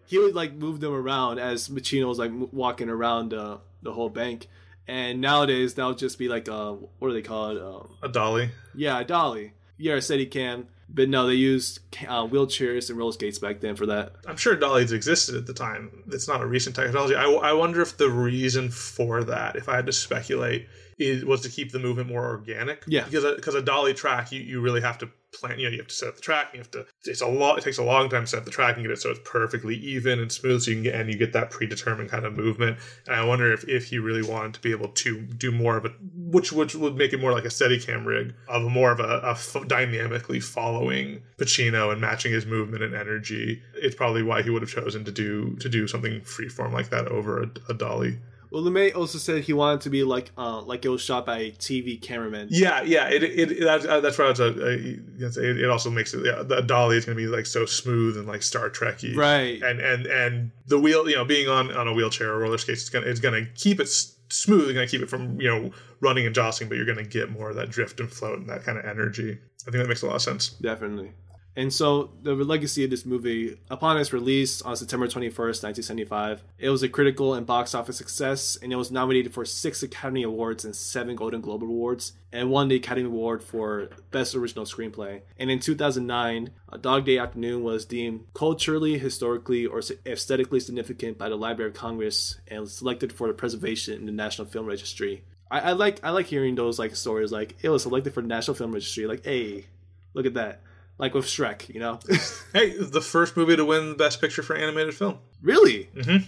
he 0.07 0.19
would 0.19 0.35
like 0.35 0.55
move 0.55 0.81
them 0.81 0.95
around 0.95 1.39
as 1.39 1.69
Pacino 1.69 2.09
was 2.09 2.19
like 2.19 2.33
walking 2.53 2.89
around 2.89 3.35
uh, 3.35 3.59
the 3.83 3.93
whole 3.93 4.09
bank. 4.09 4.47
And 4.87 5.21
nowadays 5.21 5.75
that'll 5.75 5.95
just 5.95 6.19
be 6.19 6.29
like 6.29 6.49
a 6.49 6.75
what 6.75 7.09
do 7.09 7.15
they 7.15 7.23
call 7.23 7.51
it? 7.51 7.63
Um, 7.63 7.89
a 8.03 8.09
dolly. 8.09 8.51
Yeah, 8.75 9.01
a 9.01 9.05
dolly. 9.05 9.53
Yeah, 9.77 9.95
a 9.95 10.03
steady 10.03 10.27
cam. 10.27 10.69
But 10.89 11.09
no, 11.09 11.27
they 11.27 11.35
used 11.35 11.81
uh, 12.07 12.27
wheelchairs 12.27 12.89
and 12.89 12.99
roller 12.99 13.13
skates 13.13 13.39
back 13.39 13.61
then 13.61 13.77
for 13.77 13.87
that. 13.87 14.13
I'm 14.27 14.37
sure 14.37 14.55
dollies 14.55 14.93
existed 14.93 15.35
at 15.35 15.47
the 15.47 15.55
time. 15.55 16.05
It's 16.09 16.29
not 16.29 16.41
a 16.41 16.47
recent 16.47 16.77
technology. 16.77 17.15
I, 17.15 17.25
I 17.25 17.53
wonder 17.53 17.81
if 17.81 17.97
the 17.97 18.11
reason 18.11 18.71
for 18.71 19.25
that, 19.25 19.57
if 19.57 19.69
I 19.69 19.77
had 19.77 19.87
to 19.87 19.93
speculate, 19.93 20.69
is 20.99 21.25
was 21.25 21.41
to 21.43 21.49
keep 21.49 21.73
the 21.73 21.79
movement 21.79 22.09
more 22.09 22.27
organic. 22.27 22.85
Yeah, 22.87 23.05
because 23.05 23.25
because 23.35 23.55
a, 23.55 23.59
a 23.59 23.63
dolly 23.63 23.95
track, 23.95 24.31
you, 24.31 24.41
you 24.41 24.61
really 24.61 24.81
have 24.81 24.99
to 24.99 25.11
plan. 25.39 25.59
You 25.59 25.67
know, 25.67 25.73
you 25.73 25.79
have 25.79 25.89
to 25.89 25.95
set 25.95 26.09
up 26.09 26.17
the 26.17 26.23
track. 26.23 26.51
You 26.53 26.59
have 26.59 26.71
to. 26.73 26.87
It's 27.05 27.21
a 27.21 27.27
lot. 27.27 27.59
It 27.59 27.65
takes 27.65 27.79
a 27.79 27.85
long 27.85 28.09
time 28.09 28.23
to 28.23 28.27
set 28.27 28.39
up 28.39 28.45
the 28.45 28.51
track 28.51 28.77
and 28.77 28.85
get 28.85 28.91
it 28.91 29.01
so 29.01 29.11
it's 29.11 29.21
perfectly 29.25 29.77
even 29.77 30.19
and 30.19 30.31
smooth. 30.31 30.63
So 30.63 30.71
you 30.71 30.77
can 30.77 30.85
get 30.85 30.95
and 30.95 31.11
you 31.11 31.17
get 31.17 31.33
that 31.33 31.51
predetermined 31.51 32.11
kind 32.11 32.25
of 32.25 32.37
movement. 32.37 32.79
And 33.07 33.17
I 33.17 33.25
wonder 33.25 33.53
if 33.53 33.69
if 33.69 33.87
he 33.87 33.99
really 33.99 34.23
wanted 34.23 34.55
to 34.55 34.61
be 34.61 34.71
able 34.71 34.89
to 34.89 35.21
do 35.21 35.51
more 35.51 35.77
of 35.77 35.85
a 35.85 35.91
which 36.15 36.53
which 36.53 36.75
would 36.75 36.97
make 36.97 37.13
it 37.13 37.21
more 37.21 37.33
like 37.33 37.45
a 37.45 37.49
Steadicam 37.49 38.05
rig 38.07 38.35
of 38.49 38.63
more 38.71 38.93
of 38.93 39.01
a, 39.01 39.21
a 39.25 39.31
f- 39.31 39.57
dynamically 39.67 40.41
following 40.41 41.23
Pacino 41.39 41.93
and 41.93 42.01
matching 42.01 42.33
his 42.33 42.47
movement 42.47 42.83
and 42.83 42.95
energy. 42.95 43.63
It's 43.75 43.95
probably 43.95 44.23
why 44.23 44.43
he 44.43 44.51
would 44.51 44.63
have 44.63 44.71
chosen 44.71 45.05
to 45.05 45.13
do 45.13 45.57
to 45.57 45.69
do 45.69 45.87
something 45.87 46.21
freeform 46.23 46.73
like 46.73 46.91
that 46.91 47.09
over 47.09 47.43
a, 47.43 47.51
a 47.69 47.75
dolly. 47.75 48.19
Well, 48.55 48.63
Lumet 48.63 48.95
also 48.95 49.19
said 49.19 49.43
he 49.43 49.53
wanted 49.53 49.81
to 49.81 49.91
be 49.91 50.05
like 50.05 50.31
uh, 50.39 50.63
like 50.63 50.85
it 50.85 50.89
was 50.89 51.03
shot 51.03 51.27
by 51.27 51.39
a 51.39 51.51
TV 51.51 52.01
cameraman. 52.01 52.47
Yeah, 52.53 52.83
yeah. 52.83 53.09
It, 53.09 53.25
it, 53.25 53.51
it 53.51 53.65
that's, 53.65 53.85
uh, 53.85 53.99
that's 53.99 54.17
why 54.17 54.31
it's 54.31 54.39
a, 54.39 54.47
it, 54.47 55.59
it 55.59 55.69
also 55.69 55.91
makes 55.91 56.15
it 56.15 56.25
yeah, 56.25 56.45
the 56.45 56.61
dolly 56.61 56.97
is 56.97 57.05
going 57.05 57.19
to 57.19 57.21
be 57.21 57.27
like 57.27 57.47
so 57.47 57.67
smooth 57.67 58.17
and 58.17 58.29
like 58.29 58.45
Star 58.45 58.71
Trekky, 58.71 59.17
right? 59.17 59.61
And 59.61 59.81
and 59.81 60.07
and 60.07 60.53
the 60.69 60.79
wheel, 60.79 61.11
you 61.11 61.17
know, 61.17 61.25
being 61.25 61.49
on 61.49 61.73
on 61.73 61.89
a 61.89 61.93
wheelchair 61.93 62.33
or 62.33 62.39
roller 62.39 62.57
skates, 62.57 62.83
it's 62.83 62.91
gonna 62.91 63.07
it's 63.07 63.19
gonna 63.19 63.45
keep 63.57 63.81
it 63.81 63.89
smooth. 63.89 64.69
It's 64.69 64.75
gonna 64.75 64.87
keep 64.87 65.03
it 65.03 65.11
from 65.11 65.41
you 65.41 65.49
know 65.49 65.73
running 66.01 66.25
and 66.25 66.33
jostling, 66.33 66.69
but 66.69 66.77
you're 66.77 66.87
gonna 66.87 67.03
get 67.03 67.33
more 67.33 67.51
of 67.51 67.57
that 67.57 67.71
drift 67.71 67.99
and 67.99 68.09
float 68.09 68.39
and 68.39 68.49
that 68.51 68.63
kind 68.63 68.79
of 68.79 68.85
energy. 68.85 69.37
I 69.67 69.73
think 69.73 69.83
that 69.83 69.89
makes 69.89 70.03
a 70.03 70.07
lot 70.07 70.15
of 70.15 70.23
sense. 70.23 70.51
Definitely. 70.51 71.11
And 71.57 71.73
so 71.73 72.11
the 72.23 72.35
legacy 72.35 72.83
of 72.83 72.91
this 72.91 73.07
movie, 73.07 73.57
upon 73.71 73.97
its 73.97 74.13
release 74.13 74.61
on 74.63 74.77
September 74.77 75.07
21st, 75.07 75.63
1975, 75.63 76.43
it 76.59 76.69
was 76.69 76.83
a 76.83 76.89
critical 76.89 77.35
and 77.35 77.47
box 77.47 77.75
office 77.75 77.97
success, 77.97 78.59
and 78.61 78.73
it 78.73 78.77
was 78.77 78.91
nominated 78.91 79.33
for 79.33 79.45
six 79.45 79.83
Academy 79.83 80.25
Awards 80.25 80.65
and 80.65 80.75
seven 80.75 81.15
Golden 81.15 81.41
Globe 81.41 81.63
Awards, 81.63 82.15
and 82.33 82.51
won 82.51 82.67
the 82.67 82.75
Academy 82.75 83.07
Award 83.07 83.45
for 83.45 83.89
Best 84.11 84.35
Original 84.35 84.65
Screenplay. 84.65 85.23
And 85.39 85.49
in 85.49 85.61
2009, 85.61 86.51
A 86.71 86.79
Dog 86.79 87.05
Day 87.05 87.19
Afternoon 87.19 87.63
was 87.63 87.85
deemed 87.85 88.25
culturally, 88.35 88.99
historically, 88.99 89.65
or 89.65 89.81
aesthetically 90.05 90.59
significant 90.59 91.19
by 91.19 91.29
the 91.29 91.37
Library 91.37 91.71
of 91.71 91.77
Congress 91.77 92.41
and 92.49 92.69
selected 92.69 93.13
for 93.13 93.29
the 93.29 93.35
preservation 93.35 93.95
in 93.95 94.07
the 94.07 94.13
National 94.13 94.49
Film 94.49 94.67
Registry. 94.67 95.23
I, 95.53 95.61
I 95.61 95.73
like 95.73 96.01
I 96.03 96.11
like 96.11 96.27
hearing 96.27 96.57
those 96.57 96.81
like 96.81 96.97
stories 96.97 97.31
like 97.31 97.55
it 97.63 97.69
was 97.69 97.85
selected 97.85 98.13
for 98.13 98.23
the 98.23 98.27
National 98.27 98.57
Film 98.57 98.73
Registry. 98.73 99.07
Like, 99.07 99.25
hey, 99.25 99.67
look 100.15 100.27
at 100.27 100.35
that 100.35 100.63
like 100.99 101.15
with 101.15 101.27
Shrek, 101.27 101.69
you 101.73 101.81
know. 101.81 101.99
hey, 102.53 102.77
the 102.79 103.01
first 103.01 103.37
movie 103.37 103.57
to 103.57 103.65
win 103.65 103.97
Best 103.97 104.21
Picture 104.21 104.43
for 104.43 104.57
animated 104.57 104.95
film. 104.95 105.19
Really? 105.43 105.89
Mm-hmm. 105.95 106.25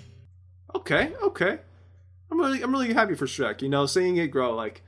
Okay, 0.77 1.13
okay. 1.23 1.59
I'm 2.31 2.39
really, 2.39 2.63
I'm 2.63 2.73
really 2.73 2.93
happy 2.93 3.15
for 3.15 3.27
Shrek. 3.27 3.63
You 3.63 3.69
know, 3.69 3.87
seeing 3.87 4.17
it 4.17 4.29
grow, 4.29 4.55
like 4.55 4.83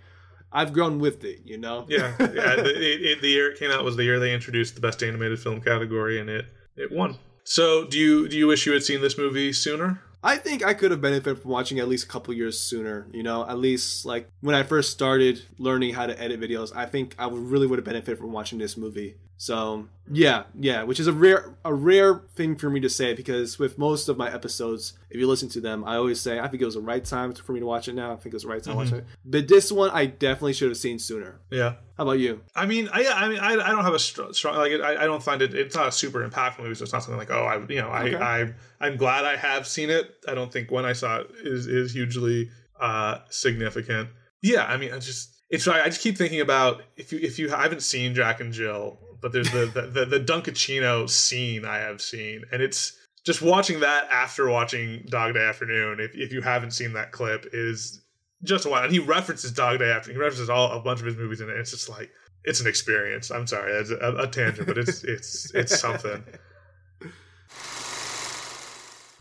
I've 0.53 0.72
grown 0.72 0.99
with 0.99 1.24
it. 1.24 1.41
You 1.45 1.59
know. 1.59 1.87
yeah, 1.89 2.14
yeah. 2.18 2.26
The, 2.57 3.12
it, 3.12 3.20
the 3.20 3.29
year 3.29 3.53
it 3.53 3.59
came 3.59 3.70
out 3.70 3.85
was 3.85 3.97
the 3.97 4.05
year 4.05 4.18
they 4.18 4.35
introduced 4.35 4.74
the 4.74 4.81
Best 4.81 5.03
Animated 5.03 5.39
Film 5.41 5.61
category, 5.61 6.20
and 6.20 6.29
it 6.29 6.47
it 6.76 6.91
won. 6.93 7.16
So, 7.45 7.87
do 7.87 7.99
you 7.99 8.29
do 8.29 8.37
you 8.37 8.47
wish 8.47 8.66
you 8.66 8.72
had 8.72 8.83
seen 8.83 9.01
this 9.01 9.16
movie 9.16 9.53
sooner? 9.53 10.03
I 10.22 10.37
think 10.37 10.64
I 10.64 10.74
could 10.74 10.91
have 10.91 11.01
benefited 11.01 11.43
from 11.43 11.53
watching 11.53 11.79
at 11.79 11.87
least 11.89 12.05
a 12.05 12.09
couple 12.09 12.35
years 12.35 12.59
sooner. 12.59 13.07
You 13.12 13.22
know, 13.22 13.47
at 13.47 13.59
least 13.59 14.05
like 14.05 14.29
when 14.41 14.55
I 14.55 14.64
first 14.64 14.91
started 14.91 15.43
learning 15.59 15.95
how 15.95 16.07
to 16.07 16.20
edit 16.20 16.41
videos, 16.41 16.74
I 16.74 16.87
think 16.87 17.14
I 17.18 17.26
would 17.26 17.41
really 17.41 17.66
would 17.66 17.79
have 17.79 17.87
benefited 17.87 18.18
from 18.18 18.33
watching 18.33 18.59
this 18.59 18.76
movie. 18.76 19.16
So 19.41 19.86
yeah, 20.11 20.45
yeah, 20.59 20.82
which 20.82 20.99
is 20.99 21.07
a 21.07 21.12
rare 21.12 21.55
a 21.64 21.72
rare 21.72 22.22
thing 22.34 22.57
for 22.57 22.68
me 22.68 22.80
to 22.80 22.89
say 22.89 23.14
because 23.14 23.57
with 23.57 23.78
most 23.78 24.09
of 24.09 24.18
my 24.18 24.32
episodes, 24.34 24.95
if 25.11 25.16
you 25.16 25.28
listen 25.28 25.49
to 25.51 25.61
them, 25.61 25.84
I 25.84 25.95
always 25.95 26.20
say 26.20 26.41
I 26.41 26.49
think 26.49 26.61
it 26.61 26.64
was 26.64 26.74
the 26.74 26.80
right 26.80 27.05
time 27.05 27.32
for 27.32 27.53
me 27.53 27.61
to 27.61 27.66
watch 27.66 27.86
it 27.86 27.95
now. 27.95 28.12
I 28.12 28.16
think 28.16 28.26
it 28.26 28.34
was 28.34 28.43
the 28.43 28.49
right 28.49 28.62
time 28.62 28.76
mm-hmm. 28.76 28.89
to 28.89 28.95
watch 28.97 29.05
it. 29.05 29.09
But 29.24 29.47
this 29.47 29.70
one, 29.70 29.91
I 29.91 30.07
definitely 30.07 30.55
should 30.55 30.70
have 30.70 30.76
seen 30.76 30.99
sooner. 30.99 31.41
Yeah. 31.51 31.74
How 31.97 32.03
about 32.03 32.18
you? 32.18 32.41
I 32.57 32.66
mean, 32.66 32.89
I, 32.93 33.07
I 33.07 33.28
mean, 33.28 33.39
I, 33.39 33.53
I 33.53 33.70
don't 33.70 33.84
have 33.84 33.95
a 33.95 33.99
strong, 34.01 34.32
strong 34.32 34.57
like, 34.57 34.72
I, 34.72 35.05
I 35.05 35.07
don't 35.07 35.22
find 35.22 35.41
it. 35.41 35.55
It's 35.55 35.76
not 35.76 35.86
a 35.86 35.93
super 35.93 36.28
impactful 36.28 36.59
movie. 36.59 36.74
So 36.74 36.82
it's 36.82 36.93
not 36.93 37.05
something 37.05 37.18
like, 37.18 37.30
oh, 37.30 37.45
I, 37.45 37.72
you 37.72 37.80
know, 37.80 37.89
I, 37.89 38.03
okay. 38.05 38.16
I, 38.16 38.55
I'm 38.80 38.97
glad 38.97 39.24
I 39.24 39.36
have 39.36 39.68
seen 39.68 39.89
it. 39.89 40.16
I 40.26 40.34
don't 40.34 40.53
think 40.53 40.72
when 40.72 40.84
I 40.84 40.95
saw 40.95 41.20
it 41.20 41.30
is 41.45 41.68
is 41.68 41.93
hugely 41.93 42.51
uh 42.80 43.18
significant. 43.30 44.09
Yeah, 44.43 44.64
I 44.64 44.76
mean, 44.78 44.93
I 44.93 44.99
just 44.99 45.36
it's 45.49 45.66
I 45.68 45.84
just 45.86 46.01
keep 46.01 46.18
thinking 46.18 46.41
about 46.41 46.82
if 46.97 47.12
you 47.12 47.20
if 47.20 47.39
you 47.39 47.49
haven't 47.49 47.82
seen 47.82 48.14
Jack 48.14 48.41
and 48.41 48.53
Jill 48.53 48.99
but 49.21 49.33
there's 49.33 49.51
the 49.51 49.66
the, 49.66 49.83
the, 49.83 50.05
the 50.05 50.21
Dunkaccino 50.21 51.09
scene 51.09 51.64
I 51.64 51.79
have 51.79 52.01
seen, 52.01 52.45
and 52.53 52.62
it's 52.62 52.97
just 53.25 53.43
watching 53.43 53.81
that 53.81 54.09
after 54.11 54.49
watching 54.49 55.05
Dog 55.09 55.35
Day 55.35 55.45
Afternoon. 55.45 56.01
If 56.01 56.14
if 56.14 56.33
you 56.33 56.41
haven't 56.41 56.73
seen 56.73 56.93
that 56.95 57.12
clip, 57.12 57.47
is 57.53 58.01
just 58.45 58.64
a 58.66 58.69
while. 58.69 58.85
And 58.85 58.93
he 58.93 58.99
references 58.99 59.53
Dog 59.53 59.79
Day 59.79 59.91
Afternoon. 59.91 60.16
He 60.16 60.23
references 60.23 60.51
all 60.51 60.73
a 60.73 60.81
bunch 60.81 61.01
of 61.01 61.07
his 61.07 61.16
movies 61.16 61.41
in 61.41 61.51
it. 61.51 61.57
It's 61.57 61.71
just 61.71 61.89
like 61.89 62.11
it's 62.45 62.61
an 62.61 62.66
experience. 62.66 63.31
I'm 63.31 63.47
sorry, 63.47 63.73
it's 63.73 63.91
a, 63.91 64.14
a 64.19 64.27
tangent, 64.27 64.66
but 64.66 64.79
it's 64.79 65.05
it's 65.05 65.55
it's 65.55 65.79
something. 65.79 66.25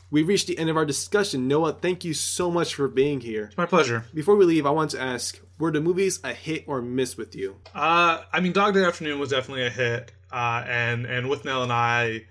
We 0.10 0.24
reached 0.24 0.48
the 0.48 0.58
end 0.58 0.70
of 0.70 0.78
our 0.78 0.86
discussion. 0.86 1.48
Noah, 1.48 1.74
thank 1.74 2.06
you 2.06 2.14
so 2.14 2.50
much 2.50 2.76
for 2.76 2.88
being 2.88 3.20
here. 3.20 3.46
It's 3.46 3.58
my 3.58 3.66
pleasure. 3.66 4.06
Before 4.14 4.36
we 4.36 4.46
leave, 4.46 4.66
I 4.66 4.70
want 4.70 4.92
to 4.92 5.02
ask 5.02 5.40
were 5.60 5.72
the 5.72 5.82
movies 5.82 6.20
a 6.24 6.34
hit 6.34 6.66
or 6.68 6.82
miss 6.82 7.18
with 7.18 7.36
you? 7.36 7.58
Uh, 7.74 8.22
I 8.32 8.40
mean, 8.40 8.54
Dog 8.54 8.74
Day 8.74 8.84
Afternoon 8.84 9.20
was 9.20 9.30
definitely 9.30 9.66
a 9.66 9.70
hit. 9.70 10.12
Uh, 10.32 10.64
and, 10.68 11.06
and 11.06 11.28
Withnail 11.28 11.64
and 11.64 11.72
I, 11.72 12.26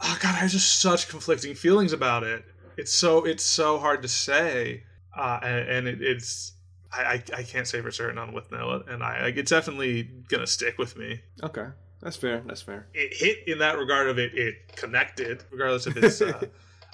oh 0.00 0.18
God, 0.20 0.34
I 0.34 0.38
have 0.38 0.50
just 0.50 0.80
such 0.80 1.08
conflicting 1.08 1.54
feelings 1.54 1.92
about 1.92 2.22
it. 2.22 2.44
It's 2.76 2.92
so, 2.92 3.24
it's 3.24 3.44
so 3.44 3.78
hard 3.78 4.02
to 4.02 4.08
say. 4.08 4.84
Uh, 5.16 5.38
and, 5.42 5.68
and 5.68 5.88
it, 5.88 6.02
it's, 6.02 6.52
I, 6.92 7.02
I, 7.02 7.22
I, 7.38 7.42
can't 7.42 7.66
say 7.66 7.80
for 7.80 7.90
certain 7.90 8.18
on 8.18 8.32
Withnail 8.32 8.88
and 8.90 9.02
I, 9.02 9.22
like, 9.22 9.36
it's 9.36 9.50
definitely 9.50 10.10
gonna 10.28 10.46
stick 10.46 10.78
with 10.78 10.96
me. 10.96 11.20
Okay. 11.42 11.66
That's 12.00 12.16
fair. 12.16 12.42
That's 12.46 12.62
fair. 12.62 12.86
It 12.94 13.14
hit 13.14 13.48
in 13.48 13.58
that 13.58 13.78
regard 13.78 14.08
of 14.08 14.18
it, 14.18 14.34
it 14.34 14.76
connected, 14.76 15.44
regardless 15.50 15.86
of 15.86 15.96
its, 15.96 16.20
uh, 16.22 16.46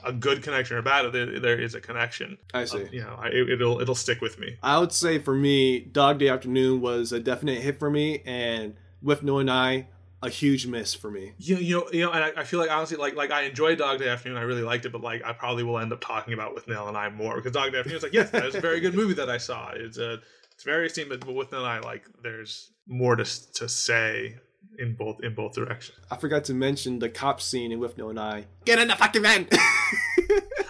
a 0.04 0.12
good 0.12 0.42
connection 0.42 0.76
or 0.76 0.82
bad, 0.82 1.12
there, 1.12 1.40
there 1.40 1.60
is 1.60 1.74
a 1.74 1.80
connection. 1.80 2.38
I 2.54 2.64
see. 2.64 2.84
Uh, 2.84 2.88
you 2.90 3.00
know, 3.00 3.16
I, 3.18 3.28
it, 3.28 3.58
will 3.58 3.80
it'll 3.80 3.94
stick 3.94 4.20
with 4.20 4.38
me. 4.38 4.56
I 4.62 4.78
would 4.78 4.92
say 4.92 5.18
for 5.18 5.34
me, 5.34 5.80
Dog 5.80 6.18
Day 6.18 6.28
Afternoon 6.28 6.80
was 6.80 7.12
a 7.12 7.20
definite 7.20 7.60
hit 7.62 7.78
for 7.78 7.90
me, 7.90 8.22
and 8.24 8.74
Withnail 9.04 9.40
and 9.40 9.50
I 9.50 9.88
a 10.22 10.28
huge 10.28 10.66
miss 10.66 10.94
for 10.94 11.10
me. 11.10 11.32
You, 11.38 11.56
you 11.56 11.76
know, 11.76 11.88
you 11.92 12.00
know, 12.02 12.12
and 12.12 12.24
I, 12.24 12.40
I, 12.40 12.44
feel 12.44 12.60
like 12.60 12.70
honestly, 12.70 12.96
like 12.96 13.16
like 13.16 13.30
I 13.30 13.42
enjoyed 13.42 13.78
Dog 13.78 13.98
Day 13.98 14.08
Afternoon. 14.08 14.38
I 14.38 14.42
really 14.42 14.62
liked 14.62 14.86
it, 14.86 14.92
but 14.92 15.00
like 15.00 15.24
I 15.24 15.32
probably 15.32 15.64
will 15.64 15.78
end 15.78 15.92
up 15.92 16.00
talking 16.00 16.32
about 16.32 16.54
Withnail 16.54 16.88
and 16.88 16.96
I 16.96 17.08
more 17.08 17.36
because 17.36 17.52
Dog 17.52 17.72
Day 17.72 17.78
Afternoon 17.78 17.96
is 17.96 18.02
like 18.02 18.12
yes, 18.12 18.30
that 18.30 18.44
was 18.44 18.54
a 18.54 18.60
very 18.60 18.80
good 18.80 18.94
movie 18.94 19.14
that 19.14 19.28
I 19.28 19.38
saw. 19.38 19.70
It's 19.74 19.98
a 19.98 20.20
it's 20.52 20.64
very 20.64 20.86
esteemed, 20.86 21.10
but 21.10 21.20
Withnail 21.20 21.58
and 21.58 21.66
I 21.66 21.80
like 21.80 22.04
there's 22.22 22.70
more 22.86 23.16
to 23.16 23.24
to 23.54 23.68
say 23.68 24.36
in 24.78 24.94
both 24.94 25.22
in 25.22 25.34
both 25.34 25.54
directions. 25.54 25.98
I 26.10 26.16
forgot 26.16 26.44
to 26.44 26.54
mention 26.54 26.98
the 26.98 27.08
cop 27.08 27.40
scene 27.40 27.72
in 27.72 27.80
Withnail 27.80 28.10
and 28.10 28.20
I. 28.20 28.46
Get 28.64 28.78
in 28.78 28.88
the 28.88 28.96
fucking 28.96 29.22
van. 29.22 29.48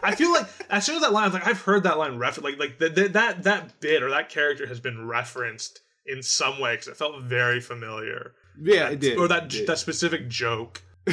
I 0.03 0.15
feel 0.15 0.33
like 0.33 0.47
as 0.71 0.85
soon 0.85 0.97
as 0.97 1.03
that 1.03 1.13
line, 1.13 1.25
I 1.25 1.27
was 1.27 1.35
like, 1.35 1.47
I've 1.47 1.63
heard 1.63 1.85
that 1.85 1.99
line 1.99 2.19
referenced. 2.19 2.45
Like 2.45 2.59
like 2.59 2.79
the, 2.79 2.89
the, 2.89 3.09
that 3.09 3.45
that 3.45 3.81
bit 3.81 4.03
or 4.03 4.11
that 4.11 4.29
character 4.29 4.67
has 4.67 4.81
been 4.81 5.07
referenced 5.07 5.81
in 6.07 6.23
some 6.23 6.61
way 6.61 6.75
because 6.75 6.89
it 6.89 6.97
felt 6.97 7.23
very 7.23 7.61
familiar. 7.61 8.33
Yeah, 8.61 8.89
it 8.91 9.01
did. 9.01 9.19
Or 9.19 9.29
that 9.29 9.49
did. 9.49 9.67
that 9.67 9.79
specific 9.79 10.29
joke 10.29 10.83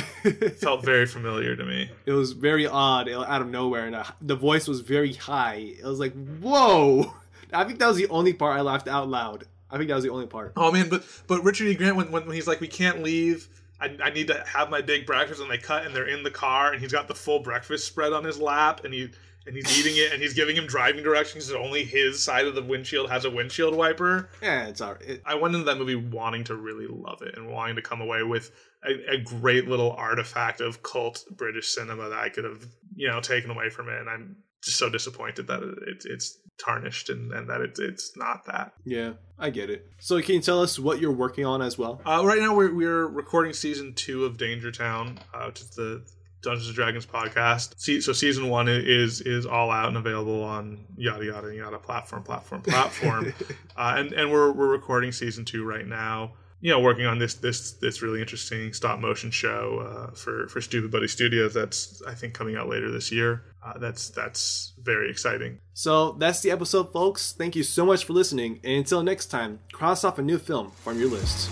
felt 0.59 0.83
very 0.83 1.05
familiar 1.05 1.55
to 1.55 1.63
me. 1.63 1.89
It 2.05 2.11
was 2.11 2.33
very 2.33 2.67
odd 2.67 3.09
out 3.09 3.41
of 3.41 3.49
nowhere, 3.49 3.85
and 3.85 3.95
uh, 3.95 4.03
the 4.21 4.35
voice 4.35 4.67
was 4.67 4.81
very 4.81 5.13
high. 5.13 5.75
It 5.79 5.85
was 5.85 5.99
like, 5.99 6.13
whoa! 6.39 7.13
I 7.53 7.63
think 7.63 7.79
that 7.79 7.87
was 7.87 7.97
the 7.97 8.07
only 8.09 8.33
part 8.33 8.57
I 8.57 8.61
laughed 8.61 8.87
out 8.87 9.07
loud. 9.09 9.45
I 9.71 9.77
think 9.77 9.89
that 9.89 9.95
was 9.95 10.03
the 10.03 10.11
only 10.11 10.27
part. 10.27 10.53
Oh 10.55 10.71
man, 10.71 10.89
but 10.89 11.03
but 11.27 11.43
Richard 11.43 11.67
E. 11.67 11.75
Grant 11.75 11.95
when 11.95 12.11
when 12.11 12.29
he's 12.31 12.47
like, 12.47 12.61
we 12.61 12.67
can't 12.67 13.03
leave. 13.03 13.47
I, 13.81 13.95
I 14.03 14.09
need 14.09 14.27
to 14.27 14.43
have 14.45 14.69
my 14.69 14.81
big 14.81 15.05
breakfast, 15.05 15.41
and 15.41 15.49
they 15.49 15.57
cut, 15.57 15.85
and 15.85 15.95
they're 15.95 16.09
in 16.09 16.23
the 16.23 16.31
car, 16.31 16.73
and 16.73 16.81
he's 16.81 16.91
got 16.91 17.07
the 17.07 17.15
full 17.15 17.39
breakfast 17.39 17.87
spread 17.87 18.11
on 18.11 18.25
his 18.25 18.39
lap, 18.39 18.83
and 18.83 18.93
he 18.93 19.09
and 19.47 19.55
he's 19.55 19.79
eating 19.79 19.97
it, 19.97 20.11
and 20.13 20.21
he's 20.21 20.33
giving 20.33 20.55
him 20.55 20.67
driving 20.67 21.03
directions. 21.03 21.51
Only 21.51 21.83
his 21.83 22.21
side 22.21 22.45
of 22.45 22.55
the 22.55 22.61
windshield 22.61 23.09
has 23.09 23.25
a 23.25 23.29
windshield 23.29 23.75
wiper. 23.75 24.29
Yeah, 24.41 24.67
it's 24.67 24.81
alright. 24.81 25.01
It, 25.01 25.23
I 25.25 25.35
went 25.35 25.55
into 25.55 25.65
that 25.65 25.77
movie 25.77 25.95
wanting 25.95 26.43
to 26.45 26.55
really 26.55 26.87
love 26.87 27.21
it 27.21 27.37
and 27.37 27.49
wanting 27.49 27.75
to 27.75 27.81
come 27.81 28.01
away 28.01 28.23
with 28.23 28.51
a, 28.83 29.13
a, 29.13 29.17
great 29.17 29.67
little 29.67 29.91
artifact 29.91 30.61
of 30.61 30.83
cult 30.83 31.25
British 31.31 31.69
cinema 31.69 32.09
that 32.09 32.19
I 32.19 32.29
could 32.29 32.43
have, 32.43 32.65
you 32.95 33.07
know, 33.07 33.21
taken 33.21 33.49
away 33.49 33.69
from 33.69 33.89
it. 33.89 33.99
And 33.99 34.09
I'm 34.09 34.37
just 34.61 34.77
so 34.77 34.89
disappointed 34.89 35.47
that 35.47 35.63
it, 35.63 36.05
it's 36.05 36.37
tarnished 36.59 37.09
and, 37.09 37.31
and 37.31 37.49
that 37.49 37.61
it, 37.61 37.79
it's 37.79 38.15
not 38.15 38.45
that. 38.45 38.73
Yeah, 38.85 39.13
I 39.37 39.49
get 39.49 39.69
it. 39.69 39.89
So 39.99 40.21
can 40.21 40.35
you 40.35 40.41
tell 40.41 40.61
us 40.61 40.77
what 40.77 40.99
you're 40.99 41.11
working 41.11 41.45
on 41.45 41.61
as 41.61 41.77
well? 41.77 42.01
Uh, 42.05 42.23
right 42.25 42.39
now 42.39 42.55
we're, 42.55 42.73
we're 42.73 43.07
recording 43.07 43.53
season 43.53 43.93
two 43.93 44.25
of 44.25 44.37
Danger 44.37 44.71
Town, 44.71 45.19
uh, 45.33 45.45
which 45.45 45.61
is 45.61 45.69
the 45.71 46.03
Dungeons 46.41 46.67
and 46.67 46.75
Dragons 46.75 47.05
podcast. 47.05 47.79
So 48.01 48.13
season 48.13 48.49
one 48.49 48.67
is 48.69 49.21
is 49.21 49.45
all 49.45 49.71
out 49.71 49.89
and 49.89 49.97
available 49.97 50.43
on 50.43 50.85
yada 50.95 51.25
yada 51.25 51.53
yada 51.53 51.77
platform 51.79 52.23
platform 52.23 52.61
platform, 52.61 53.33
uh, 53.75 53.95
and 53.97 54.13
and 54.13 54.31
we're 54.31 54.51
we're 54.51 54.67
recording 54.67 55.11
season 55.11 55.43
two 55.43 55.65
right 55.65 55.85
now 55.85 56.31
you 56.61 56.71
know 56.71 56.79
working 56.79 57.05
on 57.05 57.19
this 57.19 57.35
this 57.35 57.73
this 57.73 58.01
really 58.01 58.19
interesting 58.19 58.73
stop 58.73 58.99
motion 58.99 59.31
show 59.31 59.79
uh, 59.79 60.15
for 60.15 60.47
for 60.47 60.59
Stoopid 60.59 60.91
Buddy 60.91 61.07
Stoodios. 61.07 61.53
That's 61.53 62.01
I 62.07 62.13
think 62.13 62.33
coming 62.33 62.55
out 62.55 62.67
later 62.67 62.91
this 62.91 63.11
year. 63.11 63.43
Uh, 63.61 63.77
that's 63.77 64.09
that's 64.09 64.73
very 64.81 65.09
exciting. 65.09 65.59
So 65.73 66.13
that's 66.13 66.41
the 66.41 66.51
episode, 66.51 66.93
folks. 66.93 67.33
Thank 67.33 67.55
you 67.55 67.63
so 67.63 67.85
much 67.85 68.05
for 68.05 68.13
listening, 68.13 68.59
and 68.63 68.77
until 68.77 69.03
next 69.03 69.27
time, 69.27 69.59
cross 69.73 70.03
off 70.03 70.17
a 70.17 70.21
new 70.21 70.37
film 70.37 70.71
from 70.71 70.99
your 70.99 71.09
list. 71.09 71.49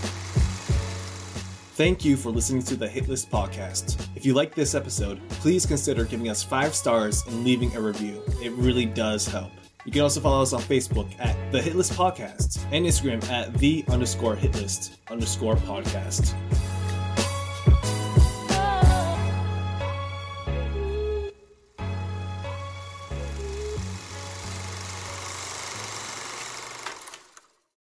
Thank 1.78 2.04
you 2.04 2.18
for 2.18 2.32
listening 2.32 2.64
to 2.64 2.76
the 2.76 2.88
Hit 2.88 3.08
List 3.08 3.30
podcast. 3.30 4.04
If 4.16 4.26
you 4.26 4.34
like 4.34 4.56
this 4.56 4.74
episode, 4.74 5.22
please 5.30 5.64
consider 5.66 6.06
giving 6.06 6.28
us 6.28 6.42
five 6.42 6.74
stars 6.74 7.24
and 7.28 7.44
leaving 7.44 7.76
a 7.76 7.80
review. 7.80 8.24
It 8.42 8.52
really 8.54 8.86
does 8.86 9.28
help. 9.28 9.52
You 9.86 9.92
can 9.92 10.02
also 10.02 10.20
follow 10.20 10.42
us 10.42 10.54
on 10.54 10.62
Facebook 10.62 11.08
at 11.20 11.36
The 11.52 11.60
Hitlist 11.60 11.94
Podcast 11.94 12.66
and 12.72 12.86
Instagram 12.86 13.24
at 13.30 13.54
The 13.54 13.86
underscore 13.90 14.36
Hitlist 14.36 14.98
underscore 15.10 15.56
podcast. 15.56 16.34